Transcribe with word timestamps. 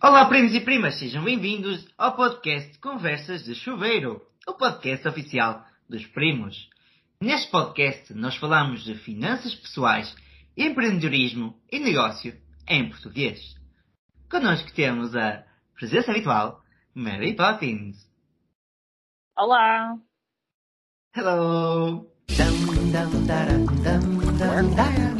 Olá, 0.00 0.26
primos 0.26 0.54
e 0.54 0.60
primas, 0.60 0.96
sejam 0.96 1.24
bem-vindos 1.24 1.84
ao 1.98 2.14
podcast 2.14 2.78
Conversas 2.78 3.42
de 3.42 3.52
Chuveiro, 3.56 4.24
o 4.46 4.54
podcast 4.54 5.08
oficial 5.08 5.66
dos 5.88 6.06
primos. 6.06 6.70
Neste 7.20 7.50
podcast, 7.50 8.14
nós 8.14 8.36
falamos 8.36 8.84
de 8.84 8.94
finanças 8.94 9.56
pessoais, 9.56 10.14
empreendedorismo 10.56 11.60
e 11.72 11.80
negócio 11.80 12.32
em 12.68 12.88
português. 12.88 13.40
Connosco 14.30 14.72
temos 14.72 15.16
a 15.16 15.44
presença 15.74 16.12
habitual, 16.12 16.62
Mary 16.94 17.34
Poppins. 17.34 17.96
Olá! 19.36 19.98
Hello! 21.16 22.06
Banho 24.76 25.17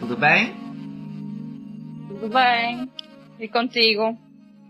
Tudo 0.00 0.16
bem? 0.16 0.56
Tudo 2.08 2.28
bem? 2.28 2.90
E 3.38 3.46
contigo? 3.46 4.18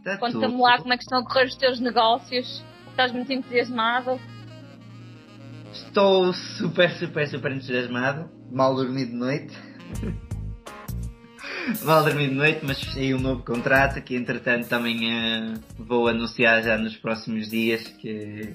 Tá 0.04 0.18
Conta-me 0.18 0.60
lá 0.60 0.78
como 0.78 0.92
é 0.92 0.98
que 0.98 1.04
estão 1.04 1.20
a 1.20 1.24
correr 1.24 1.46
os 1.46 1.56
teus 1.56 1.80
negócios. 1.80 2.62
Estás 2.90 3.10
muito 3.10 3.32
entusiasmado? 3.32 4.20
Estou 5.72 6.32
super, 6.34 6.90
super, 6.98 7.26
super 7.26 7.50
entusiasmado. 7.50 8.30
Mal 8.50 8.74
dormi 8.74 9.06
de 9.06 9.14
noite. 9.14 9.56
Mal 11.82 12.04
dormi 12.04 12.28
de 12.28 12.34
noite, 12.34 12.60
mas 12.62 12.78
fechei 12.78 13.14
um 13.14 13.20
novo 13.20 13.42
contrato 13.42 14.02
que 14.02 14.14
entretanto 14.14 14.68
também 14.68 15.10
eh, 15.10 15.54
vou 15.78 16.08
anunciar 16.08 16.62
já 16.62 16.76
nos 16.76 16.94
próximos 16.96 17.48
dias 17.48 17.88
que, 17.88 18.54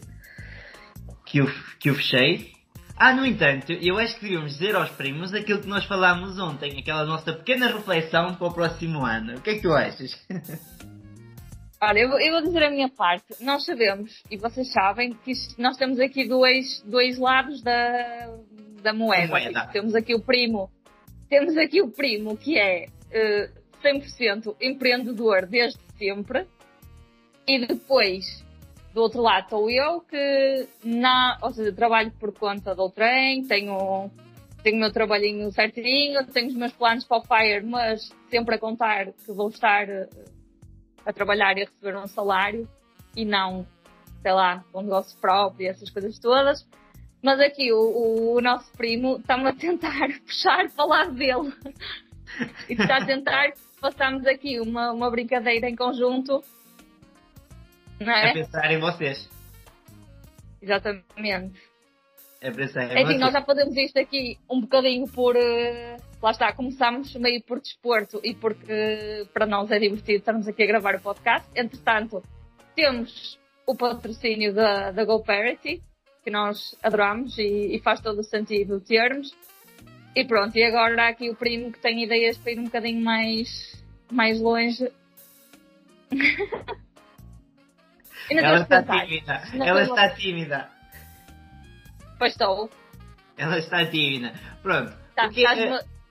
que, 1.25 1.41
o, 1.41 1.51
que 1.79 1.89
o 1.89 1.95
fechei. 1.95 2.51
Ah, 2.95 3.13
no 3.13 3.25
entanto, 3.25 3.71
eu 3.71 3.97
acho 3.97 4.15
que 4.15 4.21
devíamos 4.21 4.53
dizer 4.53 4.75
aos 4.75 4.89
primos 4.89 5.33
aquilo 5.33 5.61
que 5.61 5.67
nós 5.67 5.85
falámos 5.85 6.37
ontem, 6.37 6.77
aquela 6.77 7.05
nossa 7.05 7.33
pequena 7.33 7.67
reflexão 7.67 8.35
para 8.35 8.47
o 8.47 8.53
próximo 8.53 9.03
ano. 9.03 9.37
O 9.37 9.41
que 9.41 9.51
é 9.51 9.55
que 9.55 9.61
tu 9.61 9.73
achas? 9.73 10.15
Olha, 11.79 11.99
eu, 11.99 12.09
vou- 12.09 12.19
eu 12.19 12.31
vou 12.33 12.41
dizer 12.41 12.63
a 12.63 12.71
minha 12.71 12.89
parte. 12.89 13.43
Nós 13.43 13.63
sabemos, 13.65 14.23
e 14.31 14.37
vocês 14.37 14.71
sabem, 14.71 15.13
que 15.13 15.31
isto- 15.31 15.61
nós 15.61 15.77
temos 15.77 15.99
aqui 15.99 16.27
dois, 16.27 16.81
dois 16.81 17.17
lados 17.19 17.61
da, 17.61 18.35
da 18.81 18.93
moeda. 18.93 19.27
Da 19.27 19.27
moeda. 19.29 19.69
Temos 19.71 19.93
aqui 19.95 20.15
o 20.15 20.19
primo, 20.19 20.71
temos 21.29 21.55
aqui 21.57 21.81
o 21.81 21.89
primo 21.89 22.35
que 22.35 22.57
é 22.57 22.87
eh, 23.11 23.49
100% 23.83 24.55
empreendedor 24.59 25.45
desde 25.45 25.79
sempre. 25.97 26.47
E 27.47 27.65
depois, 27.65 28.43
do 28.93 29.01
outro 29.01 29.21
lado, 29.21 29.43
estou 29.43 29.69
eu 29.69 30.01
que, 30.01 30.67
na, 30.83 31.37
ou 31.41 31.53
seja, 31.53 31.71
trabalho 31.71 32.11
por 32.19 32.33
conta 32.33 32.73
do 32.75 32.89
trem, 32.89 33.43
tenho, 33.47 34.09
tenho 34.63 34.75
o 34.77 34.79
meu 34.79 34.91
trabalhinho 34.91 35.49
certinho, 35.51 36.25
tenho 36.25 36.47
os 36.47 36.55
meus 36.55 36.73
planos 36.73 37.05
para 37.05 37.17
o 37.19 37.21
Fire, 37.23 37.63
mas 37.65 38.09
sempre 38.31 38.55
a 38.55 38.57
contar 38.59 39.05
que 39.13 39.31
vou 39.31 39.47
estar 39.49 39.87
eh, 39.87 40.09
a 41.07 41.13
trabalhar 41.13 41.57
e 41.57 41.61
a 41.63 41.65
receber 41.65 41.97
um 41.97 42.05
salário 42.07 42.67
e 43.15 43.23
não, 43.25 43.65
sei 44.21 44.31
lá, 44.33 44.63
um 44.73 44.81
negócio 44.81 45.17
próprio, 45.19 45.69
essas 45.69 45.89
coisas 45.89 46.19
todas. 46.19 46.67
Mas 47.23 47.39
aqui 47.39 47.71
o, 47.73 48.35
o- 48.35 48.41
nosso 48.41 48.71
primo 48.73 49.17
está-me 49.17 49.47
a 49.47 49.53
tentar 49.53 50.07
puxar 50.25 50.69
para 50.69 50.85
o 50.85 50.89
lado 50.89 51.13
dele. 51.13 51.53
e 52.69 52.73
está 52.73 52.97
a 52.97 53.05
tentar 53.05 53.53
passarmos 53.81 54.25
aqui 54.27 54.59
uma, 54.59 54.91
uma 54.91 55.09
brincadeira 55.09 55.67
em 55.69 55.75
conjunto. 55.75 56.43
Não 57.99 58.13
A 58.13 58.19
é? 58.27 58.33
pensar 58.33 58.71
em 58.71 58.79
vocês. 58.79 59.27
Exatamente. 60.61 61.59
A 62.43 62.51
pensar 62.51 62.83
em 62.83 62.89
É 62.91 62.93
assim, 62.95 63.03
vocês. 63.05 63.19
nós 63.19 63.33
já 63.33 63.41
fazemos 63.43 63.75
isto 63.77 63.97
aqui 63.97 64.37
um 64.49 64.61
bocadinho 64.61 65.07
por. 65.07 65.35
eh, 65.35 65.97
lá 66.21 66.31
está, 66.31 66.51
começámos 66.53 67.13
meio 67.15 67.41
por 67.43 67.59
desporto 67.59 68.19
e 68.23 68.33
porque 68.33 69.27
para 69.33 69.45
nós 69.45 69.69
é 69.71 69.79
divertido 69.79 70.19
estarmos 70.19 70.47
aqui 70.47 70.63
a 70.63 70.67
gravar 70.67 70.95
o 70.95 71.01
podcast. 71.01 71.47
Entretanto, 71.55 72.23
temos 72.75 73.39
o 73.65 73.75
patrocínio 73.75 74.53
da, 74.53 74.91
da 74.91 75.05
GoParity, 75.05 75.81
que 76.23 76.31
nós 76.31 76.75
adoramos 76.81 77.37
e, 77.37 77.75
e 77.75 77.79
faz 77.79 78.01
todo 78.01 78.19
o 78.19 78.23
sentido 78.23 78.81
termos. 78.81 79.35
E 80.15 80.25
pronto, 80.25 80.57
e 80.57 80.63
agora 80.63 81.03
há 81.03 81.09
aqui 81.09 81.29
o 81.29 81.35
primo 81.35 81.71
que 81.71 81.79
tem 81.79 82.03
ideias 82.03 82.37
para 82.37 82.51
ir 82.51 82.59
um 82.59 82.63
bocadinho 82.63 83.03
mais, 83.03 83.83
mais 84.11 84.39
longe. 84.41 84.91
Ela 88.29 88.61
está 88.61 88.83
tímida. 88.83 89.41
Ela 89.53 89.83
está 89.83 90.09
tímida. 90.09 90.69
Pois 92.17 92.31
estou. 92.33 92.69
Ela 93.37 93.57
está 93.59 93.85
tímida. 93.85 94.33
Pronto. 94.61 94.91
Tá, 95.15 95.27
O 95.27 95.29
que 95.29 95.45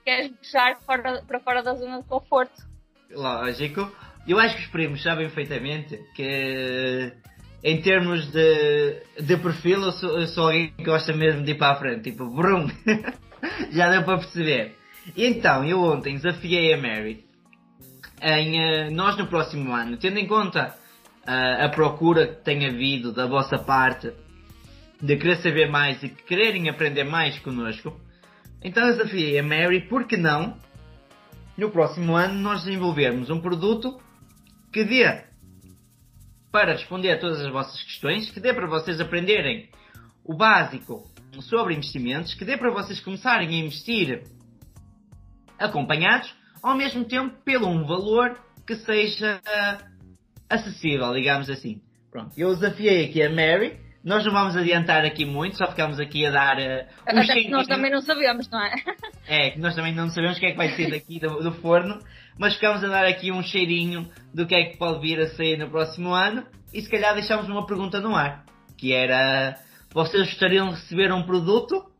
é- 0.09 0.25
estás-me- 0.25 0.31
queres 0.31 0.31
puxar 0.37 0.77
fora, 0.85 1.23
para 1.27 1.39
fora 1.39 1.63
da 1.63 1.73
zona 1.73 2.01
de 2.01 2.07
conforto? 2.07 2.63
Lógico. 3.11 3.91
Eu 4.27 4.39
acho 4.39 4.55
que 4.55 4.61
os 4.63 4.67
primos 4.67 5.01
sabem 5.03 5.27
perfeitamente 5.27 5.97
que 6.15 7.13
em 7.63 7.81
termos 7.81 8.31
de, 8.31 9.01
de 9.21 9.37
perfil 9.37 9.81
eu 9.81 9.91
sou, 9.91 10.19
eu 10.19 10.27
sou 10.27 10.45
alguém 10.45 10.71
que 10.77 10.83
gosta 10.83 11.13
mesmo 11.13 11.43
de 11.43 11.51
ir 11.51 11.55
para 11.55 11.73
a 11.73 11.75
frente, 11.75 12.11
tipo 12.11 12.29
brum. 12.29 12.67
Já 13.71 13.89
deu 13.89 14.03
para 14.03 14.17
perceber. 14.17 14.75
Então, 15.15 15.63
eu 15.63 15.81
ontem 15.81 16.15
desafiei 16.15 16.73
a 16.73 16.77
Mary 16.77 17.25
em 18.21 18.59
eh, 18.59 18.89
nós 18.89 19.17
no 19.17 19.27
próximo 19.27 19.71
ano, 19.73 19.97
tendo 19.97 20.17
em 20.17 20.27
conta 20.27 20.75
ah, 21.25 21.65
a 21.65 21.69
procura 21.69 22.27
que 22.27 22.43
tem 22.43 22.65
havido 22.65 23.13
da 23.13 23.25
vossa 23.27 23.57
parte 23.57 24.11
de 25.01 25.15
querer 25.17 25.37
saber 25.37 25.69
mais 25.69 26.01
e 26.03 26.09
quererem 26.09 26.67
aprender 26.69 27.03
mais 27.03 27.37
connosco, 27.39 27.99
então 28.63 28.87
eu 28.87 28.97
desafiei 28.97 29.39
a 29.39 29.43
Mary, 29.43 29.81
por 29.81 30.05
que 30.05 30.17
não 30.17 30.57
no 31.57 31.71
próximo 31.71 32.15
ano 32.15 32.35
nós 32.35 32.63
desenvolvermos 32.63 33.29
um 33.29 33.41
produto 33.41 33.99
que 34.71 34.83
dê 34.83 35.23
para 36.51 36.73
responder 36.73 37.11
a 37.11 37.19
todas 37.19 37.41
as 37.41 37.51
vossas 37.51 37.81
questões, 37.83 38.29
que 38.29 38.39
dê 38.39 38.53
para 38.53 38.67
vocês 38.67 38.99
aprenderem 38.99 39.69
o 40.23 40.35
básico 40.35 41.09
sobre 41.41 41.75
investimentos, 41.75 42.33
que 42.33 42.45
dê 42.45 42.57
para 42.57 42.71
vocês 42.71 42.99
começarem 42.99 43.49
a 43.49 43.65
investir 43.65 44.23
acompanhados, 45.57 46.33
ao 46.61 46.75
mesmo 46.75 47.05
tempo 47.05 47.35
pelo 47.43 47.67
um 47.67 47.85
valor 47.85 48.39
que 48.65 48.75
seja 48.75 49.39
ah, 49.45 49.77
acessível, 50.49 51.13
digamos 51.13 51.49
assim. 51.49 51.81
Pronto, 52.11 52.33
eu 52.37 52.53
desafiei 52.53 53.05
aqui 53.05 53.21
a 53.21 53.29
Mary. 53.29 53.79
Nós 54.03 54.23
não 54.23 54.31
vamos 54.31 54.55
adiantar 54.55 55.03
aqui 55.03 55.25
muito, 55.25 55.57
só 55.57 55.67
ficamos 55.67 55.99
aqui 55.99 56.25
a 56.25 56.31
dar 56.31 56.57
um 56.57 56.61
Até 56.61 56.85
porque 56.95 57.13
nós 57.13 57.25
cheirinho. 57.25 57.67
também 57.67 57.91
não 57.91 58.01
sabemos, 58.01 58.49
não 58.49 58.63
é? 58.63 58.75
É, 59.27 59.49
que 59.49 59.59
nós 59.59 59.75
também 59.75 59.93
não 59.93 60.09
sabemos 60.09 60.37
o 60.37 60.39
que 60.39 60.45
é 60.45 60.51
que 60.51 60.57
vai 60.57 60.69
sair 60.69 60.89
daqui 60.89 61.19
do, 61.19 61.43
do 61.43 61.51
forno, 61.55 61.99
mas 62.39 62.53
ficamos 62.53 62.81
a 62.81 62.87
dar 62.87 63.05
aqui 63.05 63.29
um 63.29 63.43
cheirinho 63.43 64.09
do 64.33 64.47
que 64.47 64.55
é 64.55 64.65
que 64.65 64.77
pode 64.77 65.01
vir 65.01 65.19
a 65.19 65.27
sair 65.27 65.57
no 65.57 65.69
próximo 65.69 66.13
ano 66.13 66.45
e 66.73 66.81
se 66.81 66.89
calhar 66.89 67.13
deixamos 67.13 67.49
uma 67.49 67.65
pergunta 67.65 67.99
no 67.99 68.15
ar, 68.15 68.45
que 68.77 68.93
era 68.93 69.57
vocês 69.93 70.27
gostariam 70.27 70.69
de 70.69 70.75
receber 70.75 71.11
um 71.11 71.23
produto 71.23 71.91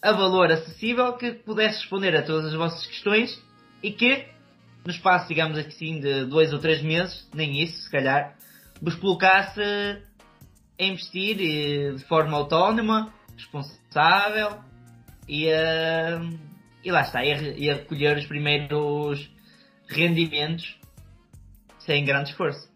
a 0.00 0.12
valor 0.12 0.52
acessível 0.52 1.14
que 1.14 1.32
pudesse 1.32 1.80
responder 1.80 2.14
a 2.14 2.22
todas 2.22 2.46
as 2.46 2.54
vossas 2.54 2.86
questões 2.86 3.42
e 3.82 3.90
que 3.90 4.26
no 4.84 4.90
espaço, 4.90 5.28
digamos 5.28 5.56
assim, 5.58 6.00
de 6.00 6.24
dois 6.26 6.52
ou 6.52 6.58
três 6.58 6.82
meses, 6.82 7.28
nem 7.32 7.62
isso, 7.62 7.82
se 7.82 7.90
calhar, 7.90 8.36
vos 8.80 8.96
colocasse 8.96 9.62
a 10.82 10.86
investir 10.86 11.36
eh, 11.40 11.92
de 11.92 12.04
forma 12.04 12.36
autónoma, 12.36 13.12
responsável 13.36 14.58
e, 15.28 15.46
eh, 15.48 16.20
e 16.84 16.90
lá 16.90 17.02
está, 17.02 17.24
e 17.24 17.32
a, 17.32 17.36
e 17.40 17.70
a 17.70 17.74
recolher 17.74 18.16
os 18.18 18.26
primeiros 18.26 19.30
rendimentos 19.88 20.78
sem 21.78 22.04
grande 22.04 22.30
esforço. 22.30 22.70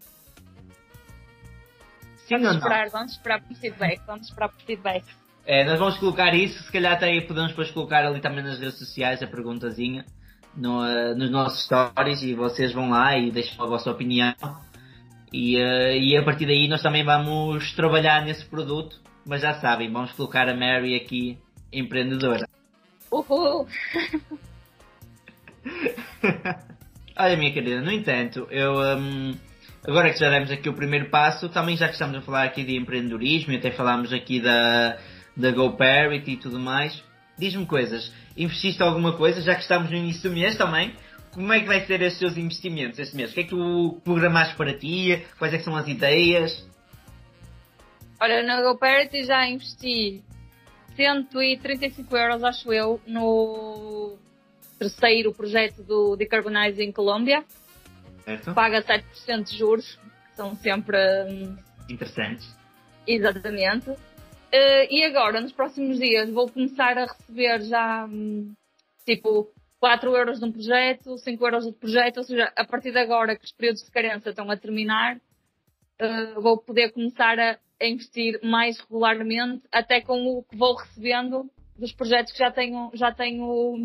Sim 2.27 2.39
Vamos 2.39 2.57
esperar, 2.57 2.89
vamos 2.91 3.13
esperar 3.13 3.41
por 3.41 3.57
feedback, 3.57 4.01
vamos 4.07 4.29
esperar 4.29 4.49
por 4.49 4.61
feedback. 4.63 5.05
É, 5.45 5.65
nós 5.65 5.79
vamos 5.79 5.97
colocar 5.99 6.35
isso, 6.35 6.61
se 6.65 6.73
calhar 6.73 6.95
até 6.95 7.21
podemos 7.21 7.51
depois 7.51 7.71
colocar 7.71 8.05
ali 8.05 8.21
também 8.21 8.43
nas 8.43 8.59
redes 8.59 8.79
sociais 8.79 9.23
a 9.23 9.29
perguntazinha 9.29 10.05
no, 10.57 10.85
eh, 10.85 11.15
nos 11.15 11.31
nossos 11.31 11.65
stories 11.65 12.23
e 12.23 12.35
vocês 12.35 12.73
vão 12.73 12.91
lá 12.91 13.17
e 13.17 13.31
deixam 13.31 13.65
a 13.65 13.69
vossa 13.69 13.91
opinião. 13.91 14.35
E, 15.37 15.59
eh, 15.59 15.99
e 15.99 16.17
a 16.17 16.23
partir 16.23 16.47
daí 16.47 16.67
nós 16.67 16.81
também 16.81 17.05
vamos 17.05 17.71
trabalhar 17.75 18.25
nesse 18.25 18.47
produto, 18.47 18.99
mas 19.27 19.43
já 19.43 19.53
sabem, 19.61 19.93
vamos 19.93 20.13
colocar 20.13 20.49
a 20.49 20.57
Mary 20.57 20.97
aqui 20.97 21.37
empreendedora. 21.71 22.49
Uhul! 23.13 23.69
Olha, 27.19 27.37
minha 27.37 27.53
querida, 27.53 27.83
no 27.83 27.93
entanto, 27.93 28.49
eu, 28.51 28.77
hum, 28.97 29.35
agora 29.87 30.11
que 30.11 30.19
já 30.19 30.31
demos 30.31 30.51
aqui 30.51 30.71
o 30.71 30.75
primeiro 30.75 31.11
passo, 31.11 31.51
também 31.51 31.77
já 31.77 31.89
que 31.89 31.93
estamos 31.93 32.17
a 32.17 32.23
falar 32.23 32.45
aqui 32.45 32.65
de 32.65 32.75
empreendedorismo 32.75 33.53
e 33.53 33.57
até 33.57 33.71
falámos 33.71 34.15
aqui 34.15 34.41
da, 34.41 34.97
da 35.37 35.51
GoParity 35.51 36.31
e 36.31 36.37
tudo 36.39 36.59
mais, 36.59 37.05
diz-me 37.39 37.67
coisas. 37.67 38.11
Investiste 38.39 38.83
alguma 38.83 39.13
coisa, 39.13 39.43
já 39.43 39.55
que 39.55 39.61
estamos 39.61 39.91
no 39.91 39.99
início 39.99 40.31
do 40.31 40.35
mês 40.35 40.57
também? 40.57 40.95
Como 41.37 41.53
é 41.53 41.61
que 41.61 41.67
vai 41.67 41.85
ser 41.85 42.01
estes 42.01 42.19
seus 42.19 42.39
investimentos 42.39 42.99
este 42.99 43.15
mês? 43.15 43.31
O 43.31 43.35
que 43.35 43.41
é 43.41 43.43
que 43.43 43.51
tu 43.51 44.01
programaste 44.03 44.57
para 44.57 44.73
ti? 44.73 45.23
Quais 45.39 45.53
é 45.53 45.59
que 45.59 45.65
são 45.65 45.77
as 45.77 45.87
ideias? 45.87 46.67
Olha, 48.19 48.43
na 48.43 48.63
GoParity 48.63 49.23
já 49.23 49.47
investi 49.47 50.25
135 50.97 52.17
euros, 52.17 52.43
acho 52.43 52.73
eu, 52.73 52.99
no 53.07 54.17
terceiro 54.79 55.31
projeto 55.35 55.83
do 55.83 56.17
Decarbonizing 56.17 56.91
Colômbia. 56.91 57.45
Certo? 58.25 58.55
Paga 58.55 58.83
7% 58.83 59.43
de 59.43 59.59
juros, 59.59 59.95
que 60.31 60.37
são 60.37 60.57
sempre 60.57 60.97
hum, 61.29 61.55
Interessantes. 61.91 62.51
Exatamente. 63.07 63.91
Eh, 64.51 64.89
e 64.91 65.05
agora, 65.05 65.43
nos 65.43 65.53
próximos 65.53 65.99
dias, 65.99 66.31
vou 66.31 66.49
começar 66.49 66.97
a 66.97 67.05
receber 67.05 67.61
já, 67.61 68.07
hum, 68.07 68.55
tipo, 69.05 69.53
4 69.81 70.15
euros 70.17 70.39
de 70.39 70.45
um 70.45 70.53
projeto, 70.53 71.19
5 71.19 71.45
euros 71.47 71.61
de 71.61 71.67
outro 71.67 71.81
projeto, 71.81 72.19
ou 72.19 72.25
seja, 72.25 72.53
a 72.57 72.65
partir 72.65 72.93
de 72.93 72.99
agora 72.99 73.37
que 73.37 73.45
os 73.45 73.53
períodos 73.53 73.83
de 73.83 73.91
carência 73.91 74.31
estão 74.31 74.51
a 74.51 74.57
terminar, 74.57 75.21
eh, 75.99 76.35
vou 76.35 76.59
poder 76.59 76.93
começar 76.93 77.39
a, 77.39 77.59
a 77.81 77.87
investir 77.87 78.39
mais 78.43 78.79
regularmente, 78.81 79.63
até 79.73 80.01
com 80.01 80.39
o 80.39 80.43
que 80.43 80.57
vou 80.57 80.77
recebendo 80.77 81.51
dos 81.79 81.93
projetos 81.93 82.33
que 82.33 82.39
já 82.39 82.51
tenho, 82.51 82.91
já 82.95 83.13
tenho 83.13 83.77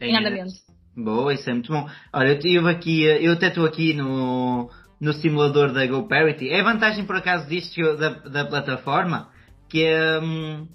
em 0.00 0.16
andamento. 0.16 0.52
Boa, 0.96 1.32
isso 1.32 1.48
é 1.48 1.52
muito 1.52 1.72
bom. 1.72 1.88
Olha, 2.12 2.28
eu 2.30 2.38
tive 2.40 2.68
aqui, 2.68 3.06
eh, 3.08 3.24
eu 3.24 3.32
até 3.32 3.48
estou 3.48 3.64
aqui 3.64 3.94
no, 3.94 4.68
no 5.00 5.12
simulador 5.12 5.72
da 5.72 5.86
GoParity. 5.86 6.48
É 6.48 6.60
a 6.60 6.64
vantagem 6.64 7.06
por 7.06 7.14
acaso 7.16 7.48
disto 7.48 7.80
eu- 7.80 7.96
da, 7.96 8.08
da 8.08 8.44
plataforma, 8.44 9.30
que 9.68 9.84
é 9.84 10.18
hum, 10.18 10.66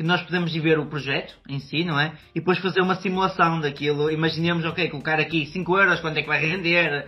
que 0.00 0.06
nós 0.06 0.22
podemos 0.22 0.50
ver 0.50 0.78
o 0.78 0.86
projeto 0.86 1.34
em 1.46 1.60
si, 1.60 1.84
não 1.84 2.00
é? 2.00 2.14
E 2.34 2.40
depois 2.40 2.58
fazer 2.58 2.80
uma 2.80 2.94
simulação 2.94 3.60
daquilo. 3.60 4.10
Imaginemos, 4.10 4.64
ok, 4.64 4.88
colocar 4.88 5.20
aqui 5.20 5.44
5 5.44 5.76
euros, 5.76 6.00
quanto 6.00 6.16
é 6.16 6.22
que 6.22 6.26
vai 6.26 6.40
render? 6.40 7.06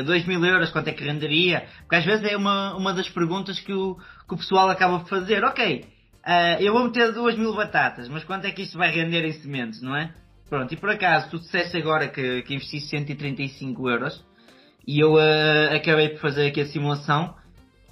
Uh, 0.00 0.02
2 0.02 0.24
mil 0.24 0.42
euros, 0.42 0.70
quanto 0.70 0.88
é 0.88 0.92
que 0.92 1.04
renderia? 1.04 1.66
Porque 1.80 1.96
às 1.96 2.06
vezes 2.06 2.24
é 2.24 2.34
uma, 2.34 2.74
uma 2.74 2.94
das 2.94 3.06
perguntas 3.10 3.60
que 3.60 3.70
o, 3.70 3.98
que 4.26 4.32
o 4.32 4.36
pessoal 4.38 4.70
acaba 4.70 5.00
por 5.00 5.10
fazer. 5.10 5.44
Ok, 5.44 5.84
uh, 6.24 6.62
eu 6.62 6.72
vou 6.72 6.84
meter 6.84 7.12
2 7.12 7.36
mil 7.36 7.54
batatas, 7.54 8.08
mas 8.08 8.24
quanto 8.24 8.46
é 8.46 8.50
que 8.50 8.62
isto 8.62 8.78
vai 8.78 8.90
render 8.90 9.22
em 9.22 9.32
sementes, 9.32 9.82
não 9.82 9.94
é? 9.94 10.10
Pronto, 10.48 10.72
e 10.72 10.76
por 10.78 10.88
acaso 10.88 11.28
tu 11.28 11.38
disseste 11.38 11.76
agora 11.76 12.08
que, 12.08 12.40
que 12.44 12.54
investiste 12.54 12.88
135 12.88 13.90
euros 13.90 14.24
e 14.88 15.00
eu 15.00 15.16
uh, 15.16 15.76
acabei 15.76 16.08
por 16.08 16.20
fazer 16.20 16.46
aqui 16.46 16.62
a 16.62 16.66
simulação 16.66 17.34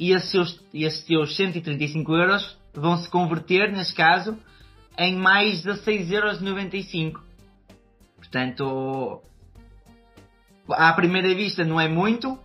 e 0.01 0.13
esses 0.13 0.31
seus, 0.31 0.59
esses 0.73 1.05
teus 1.05 1.37
135 1.37 2.17
euros 2.17 2.64
vão 2.75 2.97
se 2.97 3.09
converter, 3.09 3.73
neste 3.73 3.95
caso, 3.95 4.39
em 4.99 5.17
mais 5.17 5.65
16,95 5.65 7.05
euros. 7.05 7.25
Portanto, 8.17 9.23
à 10.71 10.93
primeira 10.93 11.35
vista 11.35 11.65
não 11.65 11.81
é 11.81 11.89
muito, 11.89 12.39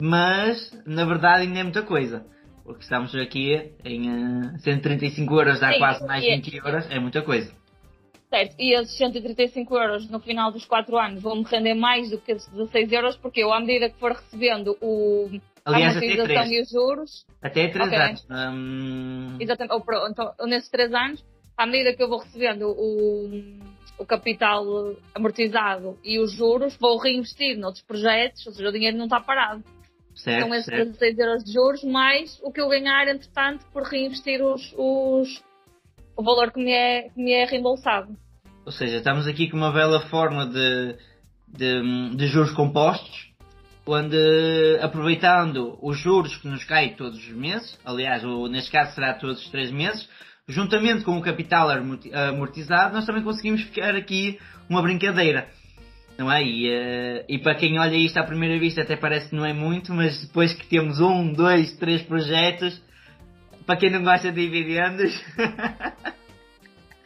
mas 0.00 0.72
na 0.86 1.04
verdade 1.04 1.42
ainda 1.42 1.58
é 1.60 1.62
muita 1.62 1.82
coisa. 1.82 2.24
Porque 2.64 2.82
estamos 2.82 3.14
aqui 3.14 3.72
em 3.84 4.10
uh, 4.10 4.58
135 4.58 5.34
euros, 5.34 5.58
dá 5.58 5.72
Sim, 5.72 5.78
quase 5.78 6.06
mais 6.06 6.22
e- 6.22 6.28
20 6.36 6.56
euros, 6.56 6.90
é 6.90 6.98
muita 6.98 7.22
coisa. 7.22 7.50
Certo, 8.28 8.56
e 8.58 8.74
esses 8.74 8.94
135 8.98 9.74
euros 9.74 10.10
no 10.10 10.20
final 10.20 10.52
dos 10.52 10.66
4 10.66 10.98
anos 10.98 11.22
vão-me 11.22 11.44
render 11.44 11.74
mais 11.74 12.10
do 12.10 12.18
que 12.18 12.32
esses 12.32 12.46
16 12.52 12.92
euros, 12.92 13.16
porque 13.16 13.42
eu, 13.42 13.50
à 13.50 13.58
medida 13.58 13.88
que 13.88 13.98
for 13.98 14.12
recebendo 14.12 14.76
o, 14.82 15.30
Aliás, 15.64 15.94
a 15.96 15.98
até 15.98 16.06
amortização 16.06 16.44
3. 16.44 16.50
e 16.52 16.62
os 16.62 16.70
juros, 16.70 17.26
Até 17.42 17.68
3 17.68 17.88
Ok. 17.88 17.98
anos. 17.98 18.26
Hum, 18.30 19.36
exatamente, 19.40 19.72
ou, 19.74 19.80
pronto, 19.80 20.10
então, 20.10 20.34
nesses 20.46 20.70
3 20.70 20.92
anos, 20.94 21.24
à 21.56 21.66
medida 21.66 21.94
que 21.94 22.02
eu 22.02 22.08
vou 22.08 22.18
recebendo 22.18 22.68
o, 22.68 23.30
o 23.98 24.06
capital 24.06 24.64
amortizado 25.14 25.98
e 26.04 26.18
os 26.18 26.32
juros, 26.32 26.76
vou 26.80 26.98
reinvestir 26.98 27.58
noutros 27.58 27.82
projetos, 27.84 28.46
ou 28.46 28.52
seja, 28.52 28.68
o 28.68 28.72
dinheiro 28.72 28.96
não 28.96 29.04
está 29.06 29.20
parado. 29.20 29.62
certo, 30.14 30.40
São 30.46 30.54
esses 30.54 30.64
certo. 30.66 30.86
16 30.92 31.18
euros 31.18 31.44
de 31.44 31.52
juros, 31.52 31.84
mais 31.84 32.38
o 32.42 32.50
que 32.52 32.60
eu 32.60 32.68
ganhar, 32.68 33.08
entretanto, 33.08 33.64
por 33.72 33.82
reinvestir 33.84 34.42
os, 34.44 34.72
os- 34.76 35.42
o 36.16 36.22
valor 36.24 36.50
que 36.52 36.58
me, 36.62 36.72
é, 36.72 37.08
que 37.10 37.20
me 37.22 37.32
é 37.32 37.44
reembolsado. 37.44 38.16
Ou 38.66 38.72
seja, 38.72 38.96
estamos 38.98 39.26
aqui 39.26 39.48
com 39.50 39.56
uma 39.56 39.72
bela 39.72 40.00
forma 40.08 40.44
de, 40.46 40.96
de, 41.48 42.16
de 42.16 42.26
juros 42.26 42.50
compostos, 42.52 43.27
onde 43.90 44.78
aproveitando 44.80 45.78
os 45.82 45.98
juros 45.98 46.36
que 46.36 46.48
nos 46.48 46.64
caem 46.64 46.94
todos 46.94 47.18
os 47.18 47.30
meses, 47.30 47.78
aliás, 47.84 48.24
o, 48.24 48.46
neste 48.46 48.70
caso 48.70 48.94
será 48.94 49.14
todos 49.14 49.40
os 49.42 49.50
três 49.50 49.70
meses, 49.70 50.08
juntamente 50.46 51.04
com 51.04 51.16
o 51.16 51.22
capital 51.22 51.70
amorti- 51.70 52.12
amortizado, 52.12 52.94
nós 52.94 53.06
também 53.06 53.22
conseguimos 53.22 53.62
ficar 53.62 53.94
aqui 53.94 54.38
uma 54.68 54.82
brincadeira. 54.82 55.48
Não 56.18 56.32
é? 56.32 56.42
E, 56.42 56.68
eh, 56.68 57.24
e 57.28 57.38
para 57.38 57.54
quem 57.54 57.78
olha 57.78 57.94
isto 57.94 58.18
à 58.18 58.24
primeira 58.24 58.58
vista 58.58 58.82
até 58.82 58.96
parece 58.96 59.30
que 59.30 59.36
não 59.36 59.46
é 59.46 59.52
muito, 59.52 59.94
mas 59.94 60.20
depois 60.26 60.52
que 60.52 60.66
temos 60.66 61.00
um, 61.00 61.32
dois, 61.32 61.72
três 61.76 62.02
projetos, 62.02 62.82
para 63.64 63.76
quem 63.76 63.90
não 63.90 64.02
gosta 64.02 64.32
de 64.32 64.40
dividendos, 64.40 65.14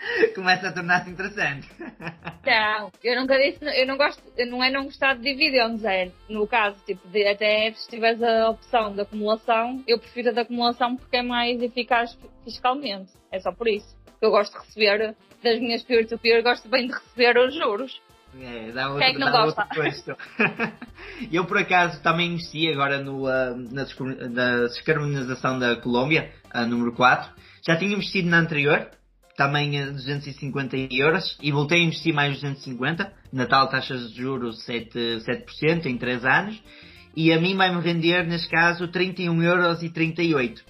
começa 0.35 0.69
a 0.69 0.73
tornar-se 0.73 1.11
interessante. 1.11 1.69
Não, 2.45 2.91
eu 3.03 3.21
nunca 3.21 3.39
disse, 3.39 3.59
eu 3.63 3.87
não 3.87 3.97
gosto, 3.97 4.21
não 4.49 4.63
é 4.63 4.71
não 4.71 4.85
gostar 4.85 5.15
de 5.15 5.23
dividendos, 5.23 5.85
é 5.85 6.11
no 6.29 6.47
caso, 6.47 6.77
tipo, 6.85 7.07
de, 7.09 7.27
até 7.27 7.73
se 7.73 7.89
tiveres 7.89 8.21
a 8.21 8.51
opção 8.51 8.93
de 8.93 9.01
acumulação, 9.01 9.83
eu 9.87 9.99
prefiro 9.99 10.31
a 10.31 10.33
de 10.33 10.41
acumulação 10.41 10.97
porque 10.97 11.19
é 11.19 11.23
mais 11.23 11.63
eficaz 11.63 12.19
fiscalmente. 12.45 13.13
É 13.31 13.39
só 13.39 13.53
por 13.53 13.69
isso. 13.69 13.97
Eu 14.21 14.31
gosto 14.31 14.53
de 14.53 14.67
receber 14.67 15.15
das 15.43 15.61
minhas 15.61 15.83
peer-to-peer, 15.85 16.43
gosto 16.43 16.69
bem 16.69 16.89
de 16.89 16.93
receber 16.93 17.39
os 17.39 17.55
juros. 17.55 18.01
É, 18.41 18.73
dá 18.73 18.89
outro, 18.89 19.01
Quem 19.01 19.09
é 19.09 19.13
que 19.13 19.19
não 19.19 19.31
gosta? 19.31 19.69
Eu, 21.31 21.45
por 21.45 21.59
acaso, 21.59 22.03
também 22.03 22.33
investi 22.33 22.69
agora 22.73 22.99
no, 22.99 23.27
ah, 23.27 23.55
na, 23.55 23.85
descarbonização 24.65 25.59
da 25.59 25.77
Colômbia, 25.77 26.33
a 26.51 26.65
número 26.65 26.93
4. 26.95 27.31
Já 27.67 27.77
tinha 27.77 27.93
investido 27.93 28.29
na 28.29 28.39
anterior, 28.39 28.91
também 29.43 29.81
a 29.81 29.91
250 29.91 30.77
euros, 30.91 31.37
e 31.43 31.51
voltei 31.51 31.81
a 31.81 31.85
investir 31.85 32.15
mais 32.15 32.35
250, 32.35 33.13
na 33.33 33.47
tal 33.47 33.69
taxa 33.69 33.97
de 33.97 34.15
juros 34.15 34.65
7%, 34.67 35.25
7% 35.25 35.87
em 35.87 35.99
3 35.99 36.25
anos, 36.25 36.63
e 37.17 37.33
a 37.33 37.41
mim 37.41 37.57
vai-me 37.57 37.81
render, 37.81 38.27
neste 38.27 38.49
caso, 38.49 38.89
31 38.89 39.43
euros 39.43 39.83
e 39.83 39.89
38. 39.91 40.65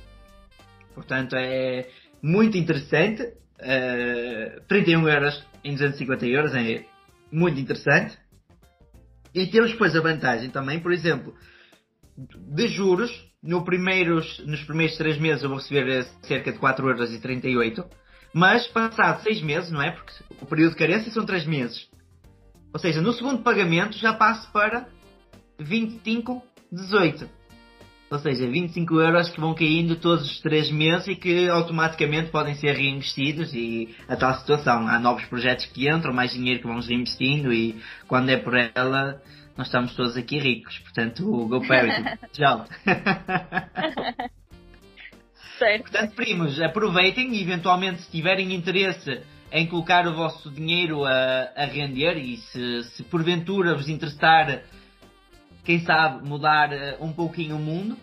Portanto, 0.95 1.37
é 1.37 1.89
muito 2.23 2.57
interessante. 2.57 3.23
eh, 3.65 4.61
31 4.67 5.09
euros 5.09 5.47
em 5.63 5.73
250 5.73 6.27
euros 6.27 6.55
é 6.55 6.85
muito 7.31 7.61
interessante. 7.61 8.19
E 9.35 9.47
temos 9.47 9.71
depois 9.71 9.95
a 9.95 10.01
vantagem 10.01 10.51
também, 10.51 10.81
por 10.81 10.93
exemplo, 10.93 11.35
de 12.17 12.69
juros. 12.69 13.11
No 13.43 13.65
primeiros, 13.65 14.45
nos 14.47 14.63
primeiros 14.65 14.97
3 14.97 15.19
meses 15.19 15.43
eu 15.43 15.49
vou 15.49 15.59
receber 15.59 16.05
cerca 16.23 16.53
de 16.53 16.59
4,38€. 16.59 17.85
Mas 18.33 18.67
passado 18.67 19.23
6 19.23 19.43
meses, 19.43 19.71
não 19.71 19.83
é? 19.83 19.91
Porque 19.91 20.13
o 20.41 20.47
período 20.47 20.73
de 20.73 20.79
carência 20.79 21.13
são 21.13 21.27
3 21.27 21.47
meses. 21.47 21.87
Ou 22.73 22.81
seja, 22.81 23.03
no 23.03 23.13
segundo 23.13 23.43
pagamento 23.43 23.99
já 23.99 24.15
passo 24.15 24.51
para 24.51 24.89
25,18. 25.61 27.29
Ou 28.11 28.19
seja, 28.19 28.47
25 28.47 29.01
euros 29.01 29.31
que 29.31 29.41
vão 29.41 29.55
caindo 29.55 29.97
todos 29.97 30.31
os 30.31 30.41
3 30.41 30.71
meses 30.71 31.09
e 31.09 31.17
que 31.17 31.49
automaticamente 31.49 32.31
podem 32.31 32.55
ser 32.55 32.73
reinvestidos 32.73 33.53
e 33.55 33.95
a 34.09 34.17
tal 34.17 34.35
situação. 34.35 34.87
Há 34.87 34.99
novos 34.99 35.25
projetos 35.27 35.67
que 35.67 35.89
entram, 35.89 36.13
mais 36.13 36.33
dinheiro 36.33 36.61
que 36.61 36.67
vamos 36.67 36.89
reinvestindo 36.89 37.53
e 37.53 37.81
quando 38.07 38.31
é 38.31 38.37
por 38.37 38.55
ela, 38.55 39.23
nós 39.57 39.67
estamos 39.67 39.95
todos 39.95 40.17
aqui 40.17 40.39
ricos. 40.39 40.79
Portanto, 40.81 41.27
o 41.27 41.49
GoParity. 41.49 42.03
Tchau. 42.33 42.67
Certo. 45.59 45.83
Portanto, 45.83 46.15
primos, 46.15 46.61
aproveitem 46.61 47.35
e 47.35 47.43
eventualmente 47.43 48.03
se 48.03 48.11
tiverem 48.11 48.55
interesse 48.55 49.23
em 49.51 49.67
colocar 49.67 50.07
o 50.07 50.15
vosso 50.15 50.51
dinheiro 50.51 51.05
a, 51.05 51.51
a 51.55 51.65
render 51.67 52.17
e 52.17 52.39
se, 52.39 52.83
se 52.85 53.03
porventura 53.05 53.75
vos 53.75 53.89
interessar, 53.89 54.63
quem 55.65 55.81
sabe, 55.81 56.27
mudar 56.27 56.73
eh, 56.73 56.97
um 57.01 57.13
pouquinho 57.13 57.57
o 57.57 57.59
mundo, 57.59 57.97